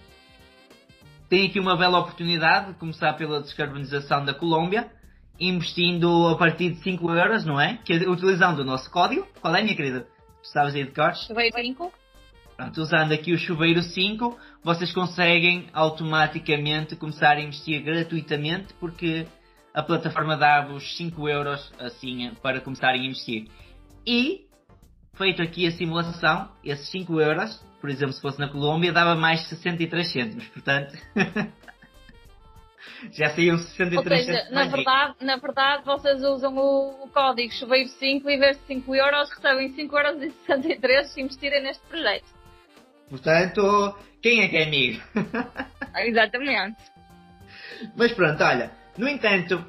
tem 1.27 1.48
aqui 1.48 1.60
uma 1.60 1.75
bela 1.75 2.00
oportunidade 2.00 2.74
de 2.74 2.79
começar 2.79 3.13
pela 3.13 3.41
descarbonização 3.41 4.25
da 4.25 4.34
Colômbia, 4.34 4.91
investindo 5.39 6.27
a 6.27 6.38
partir 6.38 6.72
de 6.72 6.84
5 6.84 7.12
euros, 7.12 7.46
não 7.46 7.60
é? 7.60 7.77
Que, 7.86 7.94
utilizando 8.08 8.60
o 8.60 8.63
nosso 8.63 8.89
código. 8.91 9.27
Qual 9.41 9.56
é, 9.56 9.62
minha 9.62 9.75
querida? 9.75 10.01
Tu 10.41 10.48
sabes 10.50 10.75
aí 10.75 10.84
de 10.84 10.91
cortes? 10.91 11.27
Veio 11.27 11.51
5. 11.53 11.91
Pronto, 12.58 12.82
usando 12.82 13.12
aqui 13.12 13.32
o 13.32 13.38
chuveiro 13.38 13.82
5, 13.82 14.38
vocês 14.63 14.92
conseguem 14.94 15.68
automaticamente 15.74 16.96
começar 16.96 17.38
a 17.38 17.42
investir 17.42 17.82
gratuitamente 17.84 18.74
porque 18.75 19.25
a 19.74 19.82
plataforma 19.82 20.36
dá-vos 20.36 20.98
5 20.98 21.30
euros 21.30 21.72
assim 21.80 22.32
para 22.42 22.60
começarem 22.60 23.01
a 23.01 23.06
investir. 23.06 23.48
E, 24.06 24.48
feito 25.13 25.42
aqui 25.42 25.68
a 25.68 25.72
simulação, 25.72 26.50
esses 26.63 26.89
5 26.89 27.20
euros, 27.22 27.63
por 27.80 27.89
exemplo, 27.89 28.13
se 28.13 28.22
fosse 28.22 28.39
na 28.39 28.50
Colômbia, 28.50 28.92
dava 28.92 29.16
mais 29.16 29.48
63 29.48 30.12
cêntimos. 30.12 30.48
Portanto, 30.48 30.94
já 33.12 33.30
saíam 33.30 33.58
63 33.58 34.20
Ou 34.20 34.25
seja, 34.25 34.50
na 34.51 34.66
verdade, 34.66 35.16
na 35.22 35.38
verdade, 35.38 35.86
vocês 35.86 36.22
usam 36.24 36.58
o, 36.58 37.06
o 37.06 37.10
código 37.10 37.54
chuveiro 37.54 37.88
5 37.88 38.30
e 38.30 38.34
em 38.34 38.39
vez 38.39 38.58
de 38.58 38.66
5 38.66 38.96
euros 38.96 39.30
recebem 39.32 39.70
5 39.74 39.98
euros 39.98 40.22
e 40.22 40.32
63 40.32 41.08
se 41.08 41.22
investirem 41.22 41.63
neste 41.63 41.86
projeto. 41.88 42.38
Portanto, 43.10 43.98
quem 44.22 44.42
é 44.42 44.48
que 44.48 44.58
é 44.58 44.63
amigo? 44.66 45.01
Exatamente. 45.98 46.78
Mas 47.96 48.12
pronto, 48.12 48.44
olha, 48.44 48.72
no 48.98 49.08
entanto, 49.08 49.63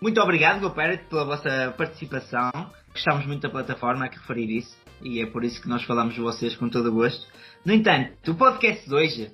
muito 0.00 0.20
obrigado, 0.20 0.60
GoParrot, 0.60 1.04
pela 1.04 1.24
vossa 1.24 1.74
participação. 1.76 2.50
Gostamos 2.92 3.26
muito 3.26 3.42
da 3.42 3.50
plataforma, 3.50 4.06
há 4.06 4.08
que 4.08 4.18
referir 4.18 4.50
isso, 4.50 4.76
e 5.00 5.20
é 5.22 5.26
por 5.26 5.44
isso 5.44 5.60
que 5.60 5.68
nós 5.68 5.82
falamos 5.84 6.14
de 6.14 6.20
vocês 6.20 6.56
com 6.56 6.68
todo 6.68 6.88
o 6.88 6.92
gosto. 6.92 7.26
No 7.64 7.72
entanto, 7.72 8.32
o 8.32 8.34
podcast 8.34 8.88
de 8.88 8.94
hoje 8.94 9.30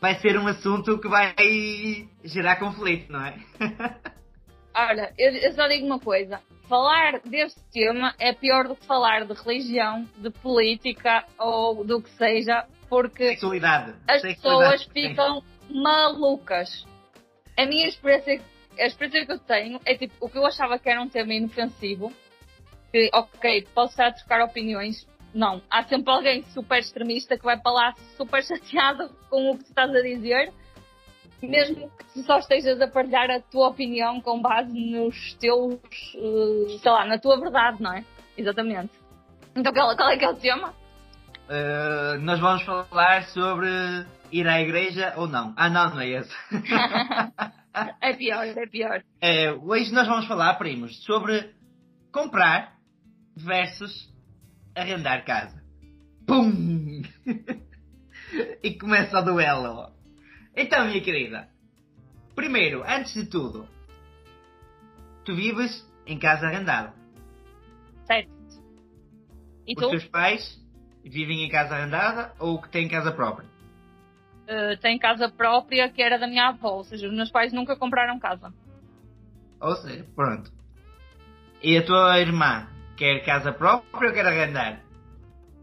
vai 0.00 0.16
ser 0.16 0.38
um 0.38 0.46
assunto 0.46 0.98
que 0.98 1.08
vai 1.08 1.34
gerar 2.22 2.56
conflito, 2.56 3.10
não 3.10 3.24
é? 3.24 3.38
Olha, 4.76 5.12
eu, 5.16 5.32
eu 5.32 5.52
só 5.52 5.68
digo 5.68 5.86
uma 5.86 6.00
coisa. 6.00 6.40
Falar 6.68 7.20
deste 7.20 7.60
tema 7.72 8.14
é 8.18 8.32
pior 8.32 8.66
do 8.66 8.74
que 8.74 8.84
falar 8.86 9.24
de 9.24 9.32
religião, 9.32 10.06
de 10.18 10.30
política 10.30 11.24
ou 11.38 11.84
do 11.84 12.02
que 12.02 12.10
seja, 12.10 12.66
porque 12.88 13.30
Sexualidade. 13.30 13.94
as 14.08 14.20
Sexualidade. 14.22 14.86
pessoas 14.88 14.92
ficam 14.92 15.42
malucas. 15.70 16.86
A 17.56 17.66
minha 17.66 17.86
experiência, 17.86 18.40
a 18.78 18.86
experiência 18.86 19.26
que 19.26 19.32
eu 19.32 19.38
tenho 19.38 19.80
é 19.84 19.94
tipo, 19.96 20.14
o 20.20 20.28
que 20.28 20.38
eu 20.38 20.46
achava 20.46 20.78
que 20.78 20.88
era 20.88 21.00
um 21.00 21.08
tema 21.08 21.34
inofensivo, 21.34 22.12
que 22.92 23.10
ok, 23.12 23.66
posso 23.74 23.90
estar 23.92 24.08
a 24.08 24.12
trocar 24.12 24.42
opiniões, 24.42 25.06
não. 25.32 25.60
Há 25.70 25.82
sempre 25.84 26.12
alguém 26.12 26.42
super 26.52 26.78
extremista 26.78 27.36
que 27.36 27.44
vai 27.44 27.58
para 27.58 27.72
lá 27.72 27.94
super 28.16 28.42
chateado 28.42 29.10
com 29.28 29.50
o 29.50 29.58
que 29.58 29.64
tu 29.64 29.68
estás 29.68 29.90
a 29.94 30.00
dizer, 30.00 30.52
mesmo 31.42 31.90
que 32.12 32.22
só 32.22 32.38
estejas 32.38 32.80
a 32.80 32.88
partilhar 32.88 33.30
a 33.30 33.40
tua 33.40 33.68
opinião 33.68 34.20
com 34.20 34.40
base 34.40 34.72
nos 34.72 35.34
teus, 35.34 35.74
eh, 36.14 36.78
sei 36.80 36.90
lá, 36.90 37.04
na 37.04 37.18
tua 37.18 37.38
verdade, 37.38 37.82
não 37.82 37.92
é? 37.92 38.04
Exatamente. 38.36 38.92
Então 39.54 39.72
qual, 39.72 39.96
qual 39.96 40.08
é 40.10 40.16
que 40.16 40.24
é 40.24 40.30
o 40.30 40.36
tema? 40.36 40.74
Uh, 41.44 42.18
nós 42.20 42.40
vamos 42.40 42.62
falar 42.62 43.24
sobre 43.28 43.68
ir 44.32 44.48
à 44.48 44.60
igreja 44.62 45.12
ou 45.16 45.26
não. 45.26 45.52
Ah, 45.56 45.68
não, 45.68 45.90
não 45.90 46.00
é 46.00 46.08
esse. 46.08 46.34
é 48.00 48.12
pior, 48.14 48.46
é 48.46 48.66
pior. 48.66 49.02
É, 49.20 49.52
hoje 49.52 49.92
nós 49.92 50.08
vamos 50.08 50.26
falar, 50.26 50.54
primos, 50.54 51.04
sobre 51.04 51.54
comprar 52.10 52.78
versus 53.36 54.10
arrendar 54.74 55.24
casa. 55.26 55.62
Pum! 56.26 57.02
e 58.62 58.78
começa 58.78 59.18
o 59.18 59.24
duelo. 59.24 59.92
Então, 60.56 60.86
minha 60.86 61.02
querida, 61.02 61.48
primeiro, 62.34 62.82
antes 62.86 63.12
de 63.12 63.26
tudo, 63.26 63.68
tu 65.26 65.34
vives 65.34 65.86
em 66.06 66.18
casa 66.18 66.46
arrendada. 66.46 66.94
Certo. 68.06 68.32
E 69.66 69.74
Os 69.76 69.82
tu? 69.82 69.90
teus 69.90 70.04
pais 70.06 70.63
vivem 71.04 71.44
em 71.44 71.48
casa 71.48 71.74
arrendada 71.74 72.32
ou 72.38 72.60
que 72.60 72.68
têm 72.68 72.88
casa 72.88 73.12
própria? 73.12 73.46
Uh, 74.44 74.76
tem 74.80 74.98
casa 74.98 75.28
própria 75.28 75.88
que 75.88 76.02
era 76.02 76.18
da 76.18 76.26
minha 76.26 76.48
avó, 76.48 76.76
ou 76.76 76.84
seja, 76.84 77.06
os 77.06 77.14
meus 77.14 77.30
pais 77.30 77.52
nunca 77.52 77.76
compraram 77.76 78.18
casa. 78.18 78.52
Ou 79.60 79.74
seja, 79.76 80.04
pronto. 80.14 80.52
E 81.62 81.78
a 81.78 81.84
tua 81.84 82.20
irmã 82.20 82.66
quer 82.96 83.24
casa 83.24 83.52
própria 83.52 84.08
ou 84.08 84.14
quer 84.14 84.26
arrendar? 84.26 84.80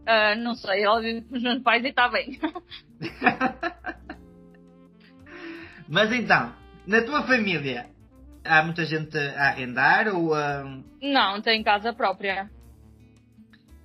Uh, 0.02 0.34
não 0.38 0.54
sei, 0.54 0.82
ela 0.82 1.00
vive 1.00 1.22
com 1.22 1.36
os 1.36 1.42
meus 1.42 1.62
pais 1.62 1.84
e 1.84 1.88
está 1.88 2.08
bem. 2.08 2.40
Mas 5.88 6.10
então, 6.12 6.52
na 6.86 7.02
tua 7.02 7.22
família, 7.22 7.86
há 8.44 8.62
muita 8.64 8.84
gente 8.84 9.16
a 9.16 9.48
arrendar 9.48 10.08
ou 10.08 10.34
a... 10.34 10.64
não, 11.00 11.40
tem 11.40 11.62
casa 11.62 11.92
própria. 11.92 12.50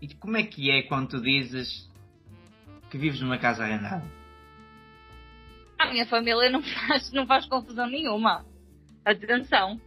E 0.01 0.13
como 0.15 0.37
é 0.37 0.43
que 0.43 0.69
é 0.71 0.83
quando 0.83 1.09
tu 1.09 1.21
dizes 1.21 1.89
que 2.89 2.97
vives 2.97 3.21
numa 3.21 3.37
casa 3.37 3.63
arrendada? 3.63 4.05
A 5.77 5.91
minha 5.91 6.05
família 6.05 6.49
não 6.49 6.61
faz, 6.87 7.11
não 7.11 7.25
faz 7.25 7.45
confusão 7.45 7.87
nenhuma. 7.87 8.45
Atenção. 9.03 9.79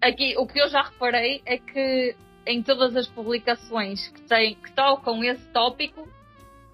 Aqui, 0.00 0.34
o 0.36 0.46
que 0.46 0.60
eu 0.60 0.68
já 0.68 0.82
reparei 0.82 1.42
é 1.46 1.58
que 1.58 2.14
em 2.46 2.62
todas 2.62 2.94
as 2.94 3.08
publicações 3.08 4.08
que, 4.08 4.20
têm, 4.22 4.54
que 4.54 4.72
tocam 4.72 5.24
esse 5.24 5.46
tópico, 5.48 6.08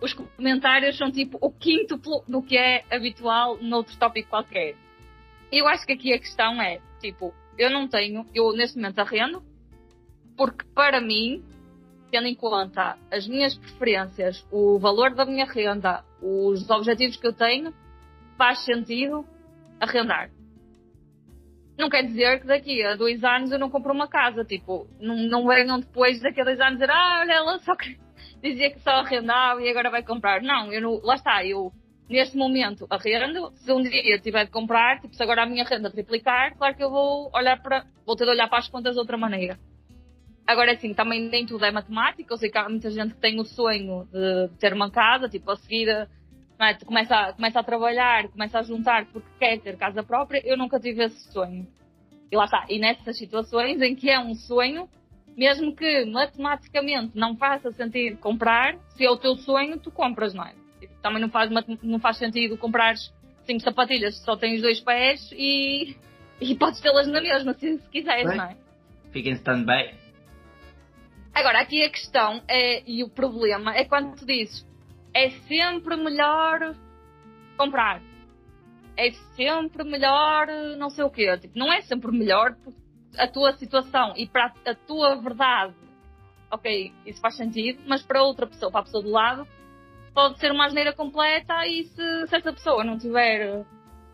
os 0.01 0.13
comentários 0.13 0.97
são 0.97 1.11
tipo 1.11 1.39
o 1.41 1.51
quíntuplo 1.51 2.25
do 2.27 2.43
que 2.43 2.57
é 2.57 2.85
habitual 2.91 3.59
noutro 3.59 3.97
tópico 3.97 4.31
qualquer. 4.31 4.75
Eu 5.53 5.69
acho 5.69 5.87
que 5.87 5.93
aqui 5.93 6.13
a 6.13 6.19
questão 6.19 6.61
é, 6.61 6.81
tipo, 7.01 7.35
eu 7.59 7.71
não 7.71 7.87
tenho, 7.87 8.27
eu 8.35 8.53
neste 8.53 8.77
momento 8.77 8.99
arrendo, 9.01 9.43
porque 10.37 10.65
para 10.75 11.01
mim, 11.01 11.45
tendo 12.11 12.27
em 12.27 12.35
conta 12.35 12.99
as 13.11 13.27
minhas 13.27 13.57
preferências, 13.57 14.45
o 14.51 14.79
valor 14.79 15.15
da 15.15 15.25
minha 15.25 15.47
renda, 15.47 16.05
os 16.21 16.69
objetivos 16.69 17.17
que 17.17 17.27
eu 17.27 17.33
tenho, 17.33 17.73
faz 18.37 18.65
sentido 18.65 19.25
arrendar. 19.81 20.31
Não 21.79 21.89
quer 21.89 22.03
dizer 22.03 22.41
que 22.41 22.47
daqui 22.47 22.83
a 22.85 22.95
dois 22.95 23.25
anos 23.25 23.51
eu 23.51 23.59
não 23.59 23.71
compro 23.71 23.93
uma 23.93 24.07
casa. 24.07 24.45
Tipo, 24.45 24.87
não, 25.01 25.17
não 25.17 25.47
venham 25.47 25.81
depois 25.81 26.21
daqui 26.21 26.41
a 26.41 26.45
dois 26.45 26.61
anos 26.61 26.75
dizer, 26.75 26.91
ah, 26.91 27.21
olha, 27.23 27.33
ela 27.33 27.59
só 27.61 27.73
dizia 28.43 28.71
que 28.71 28.81
só 28.81 28.91
arrendava 28.91 29.63
e 29.63 29.71
agora 29.71 29.91
vai 29.91 30.03
comprar. 30.03 30.43
Não, 30.43 30.71
eu 30.71 30.83
não, 30.83 31.01
lá 31.03 31.15
está, 31.15 31.45
eu 31.45 31.73
neste 32.07 32.37
momento 32.37 32.87
arrendo. 32.91 33.51
Se 33.57 33.73
um 33.73 33.81
dia 33.81 34.19
tiver 34.19 34.45
de 34.45 34.51
comprar, 34.51 35.01
tipo, 35.01 35.15
se 35.15 35.23
agora 35.23 35.45
a 35.45 35.47
minha 35.47 35.65
renda 35.65 35.91
triplicar, 35.91 36.55
claro 36.59 36.77
que 36.77 36.85
eu 36.85 36.91
vou 36.91 37.31
olhar 37.35 37.63
para, 37.63 37.87
vou 38.05 38.15
ter 38.15 38.25
de 38.25 38.31
olhar 38.31 38.49
para 38.49 38.59
as 38.59 38.69
contas 38.69 38.93
de 38.95 39.01
outra 39.01 39.17
maneira. 39.17 39.59
Agora, 40.51 40.73
assim, 40.73 40.93
também 40.93 41.29
nem 41.29 41.47
tudo 41.47 41.65
é 41.65 41.71
matemática. 41.71 42.35
Eu 42.35 42.37
sei 42.37 42.51
que 42.51 42.59
há 42.59 42.69
muita 42.69 42.91
gente 42.91 43.15
que 43.15 43.21
tem 43.21 43.39
o 43.39 43.45
sonho 43.45 44.09
de 44.13 44.49
ter 44.59 44.73
uma 44.73 44.91
casa, 44.91 45.29
tipo, 45.29 45.49
a 45.49 45.57
seguir, 45.57 45.89
é? 45.89 46.75
começa, 46.85 47.15
a, 47.15 47.33
começa 47.33 47.61
a 47.61 47.63
trabalhar, 47.63 48.27
começa 48.27 48.59
a 48.59 48.63
juntar 48.63 49.07
porque 49.13 49.29
quer 49.39 49.61
ter 49.61 49.77
casa 49.77 50.03
própria. 50.03 50.43
Eu 50.45 50.59
nunca 50.59 50.81
tive 50.81 51.05
esse 51.05 51.33
sonho. 51.33 51.69
E 52.33 52.37
lá 52.37 52.47
está. 52.47 52.67
E 52.69 52.81
nessas 52.81 53.17
situações 53.17 53.81
em 53.81 53.95
que 53.95 54.11
é 54.11 54.19
um 54.19 54.35
sonho, 54.35 54.89
mesmo 55.37 55.73
que 55.73 56.05
matematicamente 56.07 57.17
não 57.17 57.37
faça 57.37 57.71
sentido 57.71 58.17
comprar, 58.17 58.77
se 58.97 59.05
é 59.05 59.11
o 59.11 59.17
teu 59.17 59.37
sonho, 59.37 59.79
tu 59.79 59.93
compras, 59.93 60.35
não 60.35 60.45
é? 60.45 60.53
Também 61.01 61.23
não 61.23 61.31
faz, 61.31 61.49
não 61.81 62.01
faz 62.01 62.17
sentido 62.17 62.59
comprares 62.59 63.13
cinco 63.47 63.61
sapatilhas 63.61 64.17
só 64.25 64.37
tens 64.37 64.61
dois 64.61 64.81
pés 64.81 65.31
e, 65.33 65.97
e 66.41 66.57
podes 66.57 66.81
tê-las 66.81 67.07
na 67.07 67.21
mesma, 67.21 67.55
se, 67.55 67.79
se 67.79 67.89
quiseres, 67.89 68.27
Bem. 68.27 68.37
não 68.37 68.45
é? 68.47 68.57
Fica 69.13 69.29
em 69.29 69.35
stand-by. 69.35 70.10
Agora, 71.35 71.61
aqui 71.61 71.83
a 71.83 71.91
questão 71.91 72.43
é, 72.49 72.83
e 72.87 73.03
o 73.05 73.09
problema 73.09 73.75
é 73.75 73.85
quando 73.85 74.17
tu 74.17 74.27
dizes 74.27 74.69
é 75.15 75.31
sempre 75.49 75.97
melhor 75.97 76.75
comprar. 77.57 78.03
É 78.97 79.11
sempre 79.37 79.85
melhor 79.85 80.47
não 80.77 80.91
sei 80.91 81.05
o 81.05 81.11
quê. 81.11 81.37
Tipo, 81.39 81.59
não 81.59 81.73
é 81.73 81.81
sempre 81.83 82.11
melhor 82.11 82.57
a 83.17 83.27
tua 83.27 83.53
situação 83.57 84.15
e 84.17 84.27
para 84.27 84.53
a 84.67 84.75
tua 84.75 85.17
verdade, 85.17 85.75
ok, 86.51 86.93
isso 87.07 87.21
faz 87.21 87.37
sentido, 87.37 87.83
mas 87.87 88.03
para 88.03 88.23
outra 88.23 88.47
pessoa, 88.47 88.71
para 88.71 88.81
a 88.81 88.85
pessoa 88.85 89.03
do 89.03 89.11
lado, 89.11 89.49
pode 90.15 90.39
ser 90.39 90.53
uma 90.53 90.67
asneira 90.67 90.93
completa 90.93 91.67
e 91.67 91.85
se, 91.85 92.27
se 92.29 92.37
essa 92.37 92.53
pessoa 92.53 92.85
não 92.85 92.99
tiver 92.99 93.65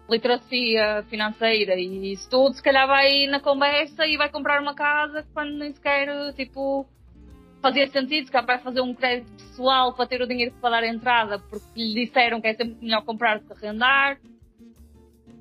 literacia 0.08 1.04
financeira 1.10 1.74
e 1.74 2.12
isso 2.12 2.28
tudo, 2.30 2.54
se 2.54 2.62
calhar 2.62 2.86
vai 2.86 3.26
na 3.26 3.40
conversa 3.40 4.06
e 4.06 4.16
vai 4.16 4.30
comprar 4.30 4.62
uma 4.62 4.74
casa 4.74 5.26
quando 5.34 5.52
nem 5.58 5.74
sequer, 5.74 6.32
tipo, 6.34 6.86
fazia 7.60 7.88
sentido, 7.88 8.26
se 8.26 8.32
calhar 8.32 8.46
vai 8.46 8.58
fazer 8.58 8.80
um 8.80 8.94
crédito 8.94 9.30
pessoal 9.32 9.92
para 9.92 10.06
ter 10.06 10.20
o 10.22 10.26
dinheiro 10.26 10.54
para 10.60 10.70
dar 10.70 10.82
a 10.82 10.88
entrada 10.88 11.38
porque 11.38 11.66
lhe 11.76 12.06
disseram 12.06 12.40
que 12.40 12.48
é 12.48 12.54
sempre 12.54 12.76
melhor 12.80 13.02
comprar 13.04 13.38
do 13.38 13.46
que 13.46 13.52
arrendar. 13.52 14.18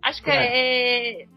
Acho 0.01 0.23
que 0.23 0.29
é, 0.29 1.21
é, 1.21 1.27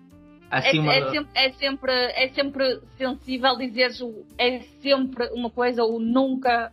Assim, 0.51 0.79
uma... 0.79 0.95
é, 0.95 1.11
sempre, 1.11 1.31
é, 1.35 1.53
sempre, 1.53 1.93
é 1.93 2.29
sempre 2.29 2.81
sensível 2.97 3.57
dizeres 3.57 4.01
o- 4.01 4.25
é 4.39 4.61
sempre 4.83 5.29
uma 5.33 5.51
coisa 5.51 5.83
ou 5.83 6.01
nunca 6.01 6.73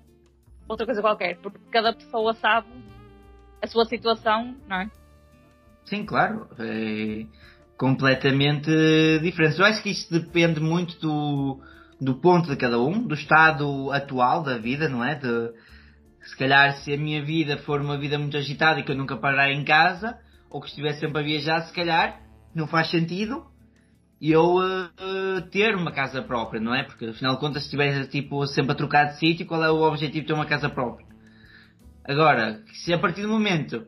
outra 0.68 0.86
coisa 0.86 1.02
qualquer, 1.02 1.38
porque 1.38 1.60
cada 1.72 1.94
pessoa 1.94 2.34
sabe 2.34 2.68
a 3.62 3.68
sua 3.68 3.86
situação, 3.86 4.56
não 4.68 4.78
é? 4.82 4.90
Sim, 5.86 6.06
claro. 6.06 6.48
É 6.60 7.26
completamente 7.78 8.70
diferente. 9.22 9.60
Eu 9.60 9.66
acho 9.66 9.84
que 9.84 9.90
isto 9.90 10.18
depende 10.18 10.60
muito 10.60 10.98
do, 11.00 11.60
do 12.06 12.16
ponto 12.22 12.48
de 12.50 12.56
cada 12.56 12.80
um, 12.80 13.02
do 13.02 13.16
estado 13.16 13.92
atual 13.92 14.44
da 14.44 14.60
vida, 14.60 14.88
não 14.88 15.04
é? 15.04 15.16
De, 15.16 15.52
se 16.22 16.38
calhar 16.38 16.72
se 16.78 16.94
a 16.94 16.98
minha 16.98 17.26
vida 17.26 17.58
for 17.58 17.82
uma 17.82 17.98
vida 17.98 18.20
muito 18.20 18.38
agitada 18.38 18.80
e 18.80 18.84
que 18.84 18.92
eu 18.92 18.96
nunca 18.96 19.18
parar 19.18 19.52
em 19.52 19.64
casa, 19.64 20.16
ou 20.50 20.62
que 20.62 20.68
estiver 20.68 20.94
sempre 20.94 21.20
a 21.20 21.24
viajar, 21.24 21.62
se 21.62 21.74
calhar 21.74 22.22
não 22.54 22.68
faz 22.68 22.92
sentido. 22.92 23.44
eu 24.22 24.58
uh, 24.58 25.42
ter 25.52 25.76
uma 25.76 25.92
casa 25.92 26.22
própria, 26.22 26.62
não 26.62 26.76
é? 26.76 26.84
Porque 26.84 27.06
afinal 27.06 27.34
de 27.34 27.40
contas, 27.40 27.64
se 27.64 27.70
estiver 27.70 28.08
tipo, 28.08 28.46
sempre 28.46 28.74
a 28.74 28.76
trocar 28.76 29.06
de 29.06 29.20
sítio, 29.20 29.48
qual 29.48 29.64
é 29.64 29.72
o 29.72 29.82
objetivo 29.82 30.22
de 30.22 30.28
ter 30.28 30.34
uma 30.34 30.46
casa 30.46 30.70
própria? 30.70 31.08
Agora, 32.08 32.62
se 32.84 32.94
a 32.94 33.00
partir 33.00 33.24
do 33.24 33.30
momento, 33.30 33.84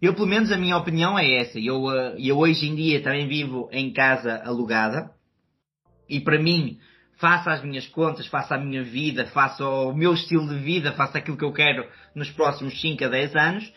eu 0.00 0.14
pelo 0.14 0.28
menos 0.28 0.52
a 0.52 0.56
minha 0.56 0.76
opinião 0.76 1.18
é 1.18 1.28
essa, 1.40 1.58
eu, 1.58 1.82
uh, 1.82 2.14
eu 2.16 2.38
hoje 2.38 2.68
em 2.68 2.76
dia 2.76 3.02
também 3.02 3.26
vivo 3.26 3.68
em 3.72 3.92
casa 3.92 4.40
alugada 4.44 5.10
e 6.08 6.20
para 6.20 6.40
mim, 6.40 6.78
faço 7.16 7.48
as 7.48 7.62
minhas 7.62 7.86
contas, 7.88 8.26
faço 8.26 8.54
a 8.54 8.58
minha 8.58 8.82
vida, 8.82 9.26
faço 9.26 9.64
o 9.64 9.94
meu 9.94 10.12
estilo 10.12 10.48
de 10.48 10.58
vida, 10.58 10.92
faço 10.92 11.16
aquilo 11.16 11.36
que 11.36 11.44
eu 11.44 11.52
quero 11.52 11.86
nos 12.14 12.30
próximos 12.30 12.80
5 12.80 13.04
a 13.04 13.08
10 13.08 13.36
anos, 13.36 13.72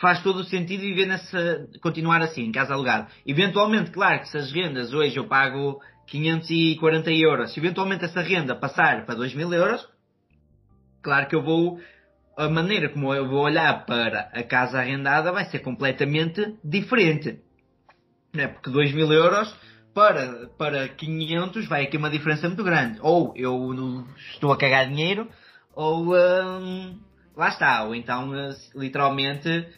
faz 0.00 0.22
todo 0.22 0.40
o 0.40 0.44
sentido 0.44 0.80
viver 0.80 1.06
nessa, 1.06 1.66
continuar 1.82 2.22
assim, 2.22 2.42
em 2.42 2.52
casa 2.52 2.74
alugada. 2.74 3.08
Eventualmente, 3.26 3.90
claro 3.90 4.20
que 4.20 4.28
se 4.28 4.38
as 4.38 4.52
rendas 4.52 4.92
hoje 4.92 5.16
eu 5.16 5.26
pago 5.26 5.80
540 6.06 7.10
euros, 7.12 7.52
se 7.52 7.60
eventualmente 7.60 8.04
essa 8.04 8.20
renda 8.20 8.54
passar 8.54 9.04
para 9.04 9.14
2 9.14 9.34
mil 9.34 9.52
euros, 9.52 9.86
claro 11.02 11.26
que 11.26 11.34
eu 11.34 11.42
vou, 11.42 11.80
a 12.36 12.48
maneira 12.48 12.88
como 12.88 13.12
eu 13.12 13.28
vou 13.28 13.42
olhar 13.42 13.84
para 13.84 14.30
a 14.32 14.42
casa 14.44 14.78
arrendada 14.78 15.32
vai 15.32 15.44
ser 15.46 15.58
completamente 15.60 16.56
diferente. 16.62 17.40
Não 18.32 18.44
é? 18.44 18.48
Porque 18.48 18.70
2 18.70 18.92
mil 18.92 19.12
euros 19.12 19.54
para, 19.94 20.48
para 20.58 20.88
500 20.88 21.66
vai 21.66 21.84
aqui 21.84 21.96
uma 21.96 22.10
diferença 22.10 22.48
muito 22.48 22.64
grande. 22.64 22.98
Ou 23.00 23.32
eu 23.36 24.04
estou 24.16 24.52
a 24.52 24.58
cagar 24.58 24.88
dinheiro, 24.88 25.28
ou 25.72 26.14
hum, 26.14 26.98
lá 27.36 27.48
está. 27.48 27.84
Ou 27.84 27.94
então, 27.94 28.30
literalmente, 28.74 29.68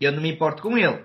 eu 0.00 0.12
não 0.12 0.20
me 0.20 0.32
importo 0.32 0.60
com 0.60 0.76
ele. 0.76 1.04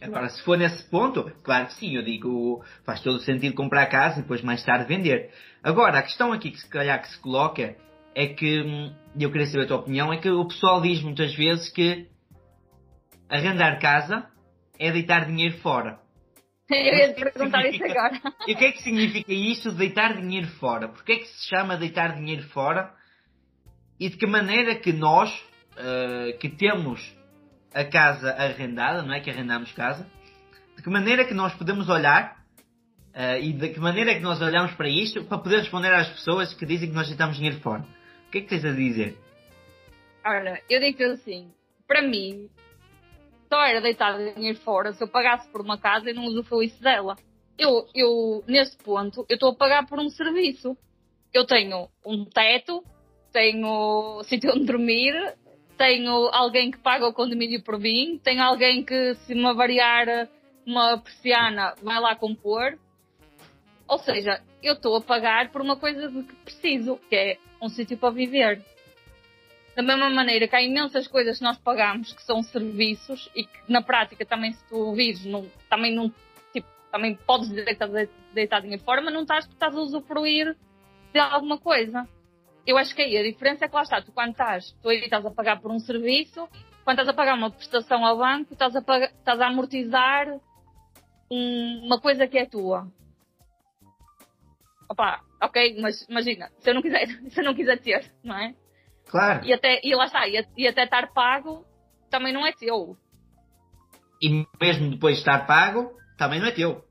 Agora, 0.00 0.30
se 0.30 0.42
for 0.42 0.56
nesse 0.56 0.82
ponto, 0.88 1.30
claro 1.42 1.66
que 1.66 1.74
sim, 1.74 1.94
eu 1.94 2.02
digo, 2.02 2.64
faz 2.84 3.02
todo 3.02 3.20
sentido 3.20 3.54
comprar 3.54 3.82
a 3.82 3.86
casa 3.86 4.18
e 4.18 4.22
depois 4.22 4.40
mais 4.40 4.64
tarde 4.64 4.86
vender. 4.86 5.30
Agora, 5.62 5.98
a 5.98 6.02
questão 6.02 6.32
aqui 6.32 6.50
que 6.50 6.58
se 6.58 6.68
calhar 6.70 7.02
que 7.02 7.08
se 7.08 7.18
coloca 7.18 7.76
é 8.14 8.26
que, 8.28 8.62
hum, 8.62 8.94
eu 9.18 9.30
queria 9.30 9.46
saber 9.46 9.64
a 9.64 9.66
tua 9.66 9.76
opinião, 9.76 10.10
é 10.10 10.16
que 10.16 10.30
o 10.30 10.46
pessoal 10.46 10.80
diz 10.80 11.02
muitas 11.02 11.34
vezes 11.34 11.68
que 11.68 12.08
arrendar 13.28 13.78
casa 13.78 14.26
é 14.78 14.90
deitar 14.90 15.26
dinheiro 15.26 15.58
fora. 15.58 15.98
Eu 16.72 16.94
ia 16.94 17.14
te 17.14 17.20
perguntar 17.20 17.66
isso 17.66 17.84
agora. 17.84 18.20
E 18.46 18.52
o 18.52 18.56
que 18.56 18.64
é 18.64 18.72
que 18.72 18.82
significa 18.82 19.32
isso 19.32 19.70
de 19.72 19.78
deitar 19.78 20.16
dinheiro 20.16 20.48
fora? 20.58 20.88
Porquê 20.88 21.12
é 21.12 21.16
que 21.16 21.26
se 21.26 21.48
chama 21.48 21.76
deitar 21.76 22.14
dinheiro 22.14 22.44
fora? 22.48 22.92
E 23.98 24.08
de 24.08 24.16
que 24.16 24.26
maneira 24.26 24.74
que 24.76 24.92
nós, 24.92 25.30
uh, 25.72 26.38
que 26.38 26.48
temos 26.48 27.00
a 27.74 27.84
casa 27.84 28.30
arrendada, 28.32 29.02
não 29.02 29.12
é 29.12 29.20
que 29.20 29.30
arrendamos 29.30 29.72
casa, 29.72 30.08
de 30.76 30.82
que 30.82 30.88
maneira 30.88 31.24
que 31.24 31.34
nós 31.34 31.52
podemos 31.54 31.88
olhar 31.88 32.36
uh, 33.14 33.38
e 33.40 33.52
de 33.52 33.68
que 33.68 33.80
maneira 33.80 34.14
que 34.14 34.20
nós 34.20 34.40
olhamos 34.40 34.72
para 34.74 34.88
isto 34.88 35.24
para 35.24 35.38
poder 35.38 35.58
responder 35.58 35.92
às 35.92 36.08
pessoas 36.08 36.54
que 36.54 36.64
dizem 36.64 36.88
que 36.88 36.94
nós 36.94 37.08
deitamos 37.08 37.36
dinheiro 37.36 37.60
fora? 37.60 37.84
O 38.28 38.30
que 38.30 38.38
é 38.38 38.40
que 38.42 38.48
tens 38.48 38.64
a 38.64 38.72
dizer? 38.72 39.18
Olha, 40.24 40.62
eu 40.68 40.80
digo 40.80 41.02
assim, 41.04 41.52
para 41.86 42.02
mim, 42.02 42.48
só 43.52 43.62
era 43.64 43.80
deitar 43.80 44.16
dinheiro 44.34 44.58
fora 44.60 44.92
se 44.92 45.02
eu 45.02 45.08
pagasse 45.08 45.48
por 45.50 45.60
uma 45.60 45.76
casa 45.76 46.08
e 46.08 46.14
não 46.14 46.24
usufruísse 46.26 46.80
dela. 46.80 47.16
Eu, 47.58 47.86
eu, 47.94 48.44
neste 48.46 48.76
ponto, 48.78 49.26
eu 49.28 49.34
estou 49.34 49.50
a 49.50 49.54
pagar 49.54 49.86
por 49.86 49.98
um 49.98 50.08
serviço. 50.08 50.76
Eu 51.34 51.44
tenho 51.44 51.88
um 52.06 52.24
teto, 52.24 52.82
tenho 53.32 54.22
sítio 54.24 54.50
onde 54.50 54.64
dormir, 54.64 55.14
tenho 55.76 56.12
alguém 56.32 56.70
que 56.70 56.78
paga 56.78 57.06
o 57.06 57.12
condomínio 57.12 57.62
por 57.62 57.78
mim, 57.78 58.20
tenho 58.22 58.42
alguém 58.42 58.84
que, 58.84 59.14
se 59.26 59.34
me 59.34 59.52
variar 59.52 60.28
uma 60.64 60.98
persiana, 60.98 61.74
vai 61.82 62.00
lá 62.00 62.14
compor. 62.14 62.78
Ou 63.88 63.98
seja, 63.98 64.42
eu 64.62 64.74
estou 64.74 64.96
a 64.96 65.00
pagar 65.00 65.50
por 65.50 65.60
uma 65.60 65.76
coisa 65.76 66.08
de 66.08 66.22
que 66.22 66.34
preciso, 66.36 66.98
que 67.08 67.16
é 67.16 67.38
um 67.60 67.68
sítio 67.68 67.98
para 67.98 68.10
viver. 68.10 68.64
Da 69.80 69.86
mesma 69.86 70.10
maneira 70.10 70.46
que 70.46 70.54
há 70.54 70.62
imensas 70.62 71.08
coisas 71.08 71.38
que 71.38 71.44
nós 71.44 71.56
pagamos 71.58 72.12
que 72.12 72.22
são 72.22 72.42
serviços 72.42 73.30
e 73.34 73.44
que 73.44 73.58
na 73.66 73.80
prática 73.80 74.26
também 74.26 74.52
se 74.52 74.62
tu 74.68 74.92
vives, 74.92 75.24
não, 75.24 75.46
também 75.70 75.94
não, 75.94 76.12
tipo, 76.52 76.68
também 76.92 77.14
podes 77.14 77.48
dizer 77.48 77.64
que 77.64 77.70
estás 77.72 78.08
deitar 78.34 78.60
dinheiro 78.60 78.82
fora, 78.82 79.00
mas 79.00 79.14
não 79.14 79.22
estás 79.22 79.46
estás 79.46 79.74
a 79.74 79.80
usufruir 79.80 80.54
de 81.12 81.18
alguma 81.18 81.58
coisa 81.58 82.06
eu 82.66 82.76
acho 82.78 82.94
que 82.94 83.02
aí 83.02 83.16
a 83.16 83.22
diferença 83.22 83.64
é 83.64 83.68
que 83.68 83.74
lá 83.74 83.82
está, 83.82 84.00
tu 84.02 84.12
quando 84.12 84.32
estás, 84.32 84.72
tu 84.82 84.88
aí 84.88 84.98
estás 84.98 85.24
a 85.24 85.30
pagar 85.30 85.60
por 85.60 85.70
um 85.70 85.78
serviço, 85.78 86.48
quando 86.84 86.98
estás 86.98 87.08
a 87.08 87.14
pagar 87.14 87.34
uma 87.34 87.50
prestação 87.50 88.04
ao 88.04 88.18
banco, 88.18 88.52
estás 88.52 88.76
a, 88.76 88.82
pagar, 88.82 89.10
estás 89.10 89.40
a 89.40 89.46
amortizar 89.46 90.28
um, 91.30 91.86
uma 91.86 92.00
coisa 92.00 92.26
que 92.26 92.38
é 92.38 92.46
tua. 92.46 92.86
Opa, 94.88 95.20
ok, 95.40 95.80
mas 95.80 96.02
imagina, 96.08 96.50
se 96.58 96.70
eu 96.70 96.74
não 96.74 96.82
quiser, 96.82 97.06
se 97.30 97.40
eu 97.40 97.44
não 97.44 97.54
quiser 97.54 97.78
ter, 97.80 98.12
não 98.22 98.36
é? 98.36 98.54
Claro. 99.10 99.44
E 99.44 99.52
até, 99.52 99.80
e 99.82 99.92
lá 99.92 100.04
está, 100.04 100.28
e, 100.28 100.46
e 100.56 100.68
até 100.68 100.84
estar 100.84 101.12
pago 101.12 101.66
também 102.08 102.32
não 102.32 102.46
é 102.46 102.52
teu. 102.52 102.96
E 104.22 104.46
mesmo 104.60 104.90
depois 104.90 105.16
de 105.16 105.20
estar 105.22 105.46
pago, 105.46 105.90
também 106.16 106.38
não 106.38 106.46
é 106.46 106.52
teu. 106.52 106.84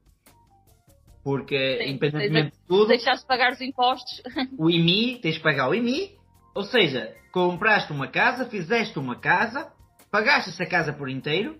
Porque, 1.23 1.77
Sim, 1.77 1.91
independentemente 1.91 2.57
de 2.57 2.67
tudo. 2.67 2.87
Deixaste 2.87 3.21
de 3.21 3.27
pagar 3.27 3.53
os 3.53 3.61
impostos. 3.61 4.21
O 4.57 4.69
IMI, 4.69 5.19
tens 5.21 5.35
de 5.35 5.41
pagar 5.41 5.69
o 5.69 5.75
IMI. 5.75 6.17
Ou 6.53 6.63
seja, 6.63 7.15
compraste 7.31 7.93
uma 7.93 8.07
casa, 8.07 8.49
fizeste 8.49 8.99
uma 8.99 9.15
casa, 9.15 9.71
pagaste 10.11 10.49
essa 10.49 10.65
casa 10.65 10.91
por 10.91 11.09
inteiro, 11.09 11.57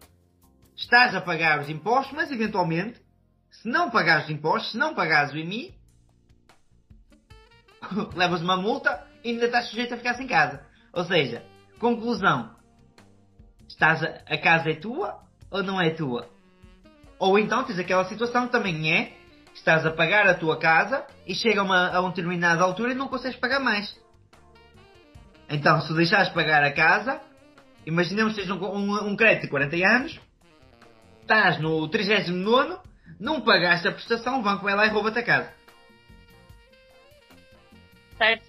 estás 0.76 1.16
a 1.16 1.22
pagar 1.22 1.60
os 1.60 1.70
impostos, 1.70 2.14
mas 2.14 2.32
eventualmente, 2.32 3.00
se 3.50 3.70
não 3.70 3.90
pagares 3.90 4.26
os 4.26 4.32
impostos, 4.32 4.72
se 4.72 4.78
não 4.78 4.94
pagares 4.94 5.32
o 5.32 5.38
IMI, 5.38 5.74
levas 8.16 8.42
uma 8.42 8.58
multa 8.58 9.09
ainda 9.24 9.46
estás 9.46 9.70
sujeito 9.70 9.94
a 9.94 9.98
ficar 9.98 10.14
sem 10.16 10.28
casa. 10.28 10.66
Ou 10.94 11.04
seja, 11.04 11.44
conclusão: 11.80 12.56
estás 13.68 14.04
a, 14.04 14.22
a 14.28 14.38
casa 14.38 14.72
é 14.72 14.76
tua 14.76 15.20
ou 15.52 15.64
não 15.64 15.82
é 15.82 15.90
tua? 15.92 16.30
Ou 17.18 17.38
então 17.38 17.64
tens 17.64 17.80
aquela 17.80 18.06
situação 18.06 18.46
que 18.46 18.52
também 18.52 18.94
é 18.94 19.14
estás 19.54 19.86
a 19.86 19.92
pagar 19.92 20.28
a 20.28 20.34
tua 20.34 20.58
casa 20.58 21.06
e 21.28 21.36
chega 21.36 21.62
uma, 21.62 21.90
a 21.90 22.00
uma 22.00 22.10
determinada 22.10 22.64
altura 22.64 22.92
e 22.94 22.96
não 22.96 23.08
consegues 23.08 23.38
pagar 23.38 23.60
mais. 23.60 23.98
Então, 25.50 25.82
se 25.82 25.94
deixares 25.94 26.30
pagar 26.30 26.64
a 26.64 26.72
casa, 26.72 27.20
imaginemos 27.86 28.34
que 28.34 28.42
tens 28.42 28.52
um, 28.52 28.64
um, 28.64 29.10
um 29.10 29.16
crédito 29.16 29.44
de 29.44 29.50
40 29.50 29.76
anos, 29.76 30.20
estás 31.22 31.60
no 31.60 31.88
39, 31.90 32.78
não 33.20 33.42
pagaste 33.42 33.88
a 33.88 33.92
prestação, 33.92 34.40
o 34.40 34.44
banco 34.44 34.64
vai 34.64 34.76
lá 34.76 34.86
e 34.86 34.90
rouba-te 34.90 35.20
a 35.20 35.24
casa. 35.24 35.54
Certo. 38.18 38.49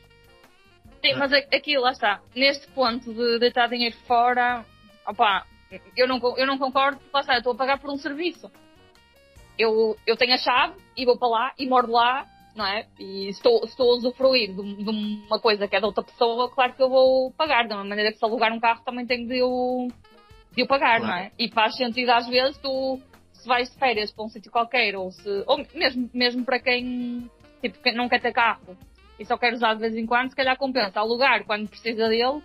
Sim, 1.03 1.15
mas 1.15 1.33
aqui, 1.33 1.79
lá 1.79 1.93
está. 1.93 2.21
Neste 2.35 2.67
ponto 2.69 3.13
de 3.13 3.39
deitar 3.39 3.69
dinheiro 3.69 3.97
fora, 4.07 4.65
opa, 5.07 5.47
eu 5.97 6.07
não, 6.07 6.21
eu 6.37 6.47
não 6.47 6.59
concordo, 6.59 7.01
lá 7.13 7.21
está, 7.21 7.35
eu 7.35 7.39
estou 7.39 7.53
a 7.55 7.57
pagar 7.57 7.79
por 7.79 7.91
um 7.91 7.97
serviço 7.97 8.51
eu, 9.61 9.97
eu 10.07 10.17
tenho 10.17 10.35
a 10.35 10.39
chave 10.39 10.75
e 10.97 11.05
vou 11.05 11.19
para 11.19 11.29
lá 11.29 11.53
e 11.59 11.67
moro 11.67 11.93
lá, 11.93 12.27
não 12.57 12.67
é? 12.67 12.87
E 12.99 13.29
estou, 13.29 13.63
estou 13.65 13.93
a 13.93 13.97
usufruir 13.97 14.55
de, 14.55 14.85
de, 14.85 14.91
uma 14.91 15.39
coisa 15.39 15.69
que 15.69 15.77
é 15.77 15.81
da 15.81 15.87
outra 15.87 16.03
pessoa, 16.03 16.51
claro 16.51 16.73
que 16.73 16.83
eu 16.83 16.89
vou 16.89 17.31
pagar. 17.33 17.69
Da 17.69 17.77
mesma 17.77 17.91
maneira 17.91 18.11
que 18.11 18.19
se 18.19 18.25
alugar 18.25 18.53
um 18.53 18.61
carro 18.61 18.83
também 18.85 19.07
tenho 19.07 19.29
de 19.29 19.43
o, 19.43 19.89
de 20.53 20.63
o 20.63 20.67
pagar, 20.67 21.01
claro. 21.01 21.07
não 21.07 21.15
é? 21.15 21.31
E 21.39 21.51
faz 21.51 21.77
sentido 21.77 22.11
às 22.11 22.27
vezes 22.27 22.57
tu, 22.59 22.99
se 23.35 23.47
vais 23.47 23.71
de 23.71 23.77
férias 23.77 24.11
para 24.11 24.25
um 24.25 24.29
sítio 24.29 24.51
qualquer, 24.51 24.97
ou 24.97 25.11
se, 25.13 25.45
ou 25.47 25.59
mesmo, 25.75 26.11
mesmo 26.15 26.45
para 26.45 26.59
quem, 26.59 27.31
tipo, 27.61 27.79
quem 27.83 27.95
não 27.95 28.09
quer 28.09 28.21
ter 28.21 28.33
carro 28.33 28.77
e 29.21 29.25
só 29.25 29.39
quer 29.39 29.53
usar 29.53 29.75
de 29.75 29.81
vez 29.81 29.95
em 29.95 30.07
quando, 30.07 30.31
se 30.31 30.37
calhar 30.37 30.57
compensa 30.57 30.99
alugar 30.99 31.45
quando 31.45 31.69
precisa 31.69 32.09
dele 32.09 32.43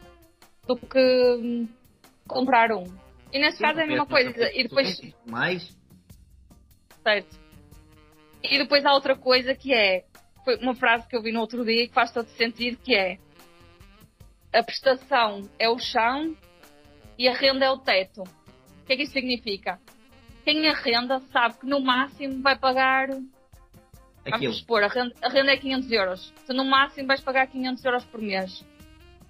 do 0.67 0.75
que 0.75 1.39
hum, 1.41 1.67
comprar 2.27 2.71
um. 2.71 2.83
E 3.33 3.39
nesse 3.39 3.59
caso 3.59 3.79
é 3.79 3.83
a 3.83 3.87
mesma 3.87 4.05
coisa. 4.05 4.51
E 4.53 4.63
depois. 4.63 5.01
Mais 5.25 5.75
certo? 7.05 7.39
E 8.43 8.57
depois 8.57 8.83
há 8.83 8.93
outra 8.93 9.15
coisa 9.15 9.53
que 9.53 9.71
é, 9.71 10.05
foi 10.43 10.57
uma 10.57 10.73
frase 10.73 11.07
que 11.07 11.15
eu 11.15 11.21
vi 11.21 11.31
no 11.31 11.39
outro 11.39 11.63
dia 11.63 11.87
que 11.87 11.93
faz 11.93 12.11
todo 12.11 12.27
sentido, 12.29 12.77
que 12.83 12.95
é 12.95 13.19
a 14.51 14.63
prestação 14.63 15.41
é 15.59 15.69
o 15.69 15.77
chão 15.77 16.35
e 17.17 17.27
a 17.27 17.33
renda 17.33 17.65
é 17.65 17.69
o 17.69 17.77
teto. 17.77 18.21
O 18.23 18.85
que 18.85 18.93
é 18.93 18.95
que 18.95 19.03
isso 19.03 19.13
significa? 19.13 19.79
Quem 20.43 20.67
arrenda 20.67 21.19
sabe 21.31 21.59
que 21.59 21.65
no 21.65 21.79
máximo 21.79 22.41
vai 22.41 22.57
pagar 22.57 23.09
Aquilo. 24.25 24.39
Vamos 24.39 24.57
supor, 24.57 24.83
a 24.83 24.87
renda, 24.87 25.13
a 25.21 25.29
renda 25.29 25.51
é 25.51 25.57
500 25.57 25.91
euros. 25.91 26.33
Se 26.45 26.53
no 26.53 26.65
máximo 26.65 27.07
vais 27.07 27.21
pagar 27.21 27.47
500 27.47 27.85
euros 27.85 28.05
por 28.05 28.21
mês. 28.21 28.65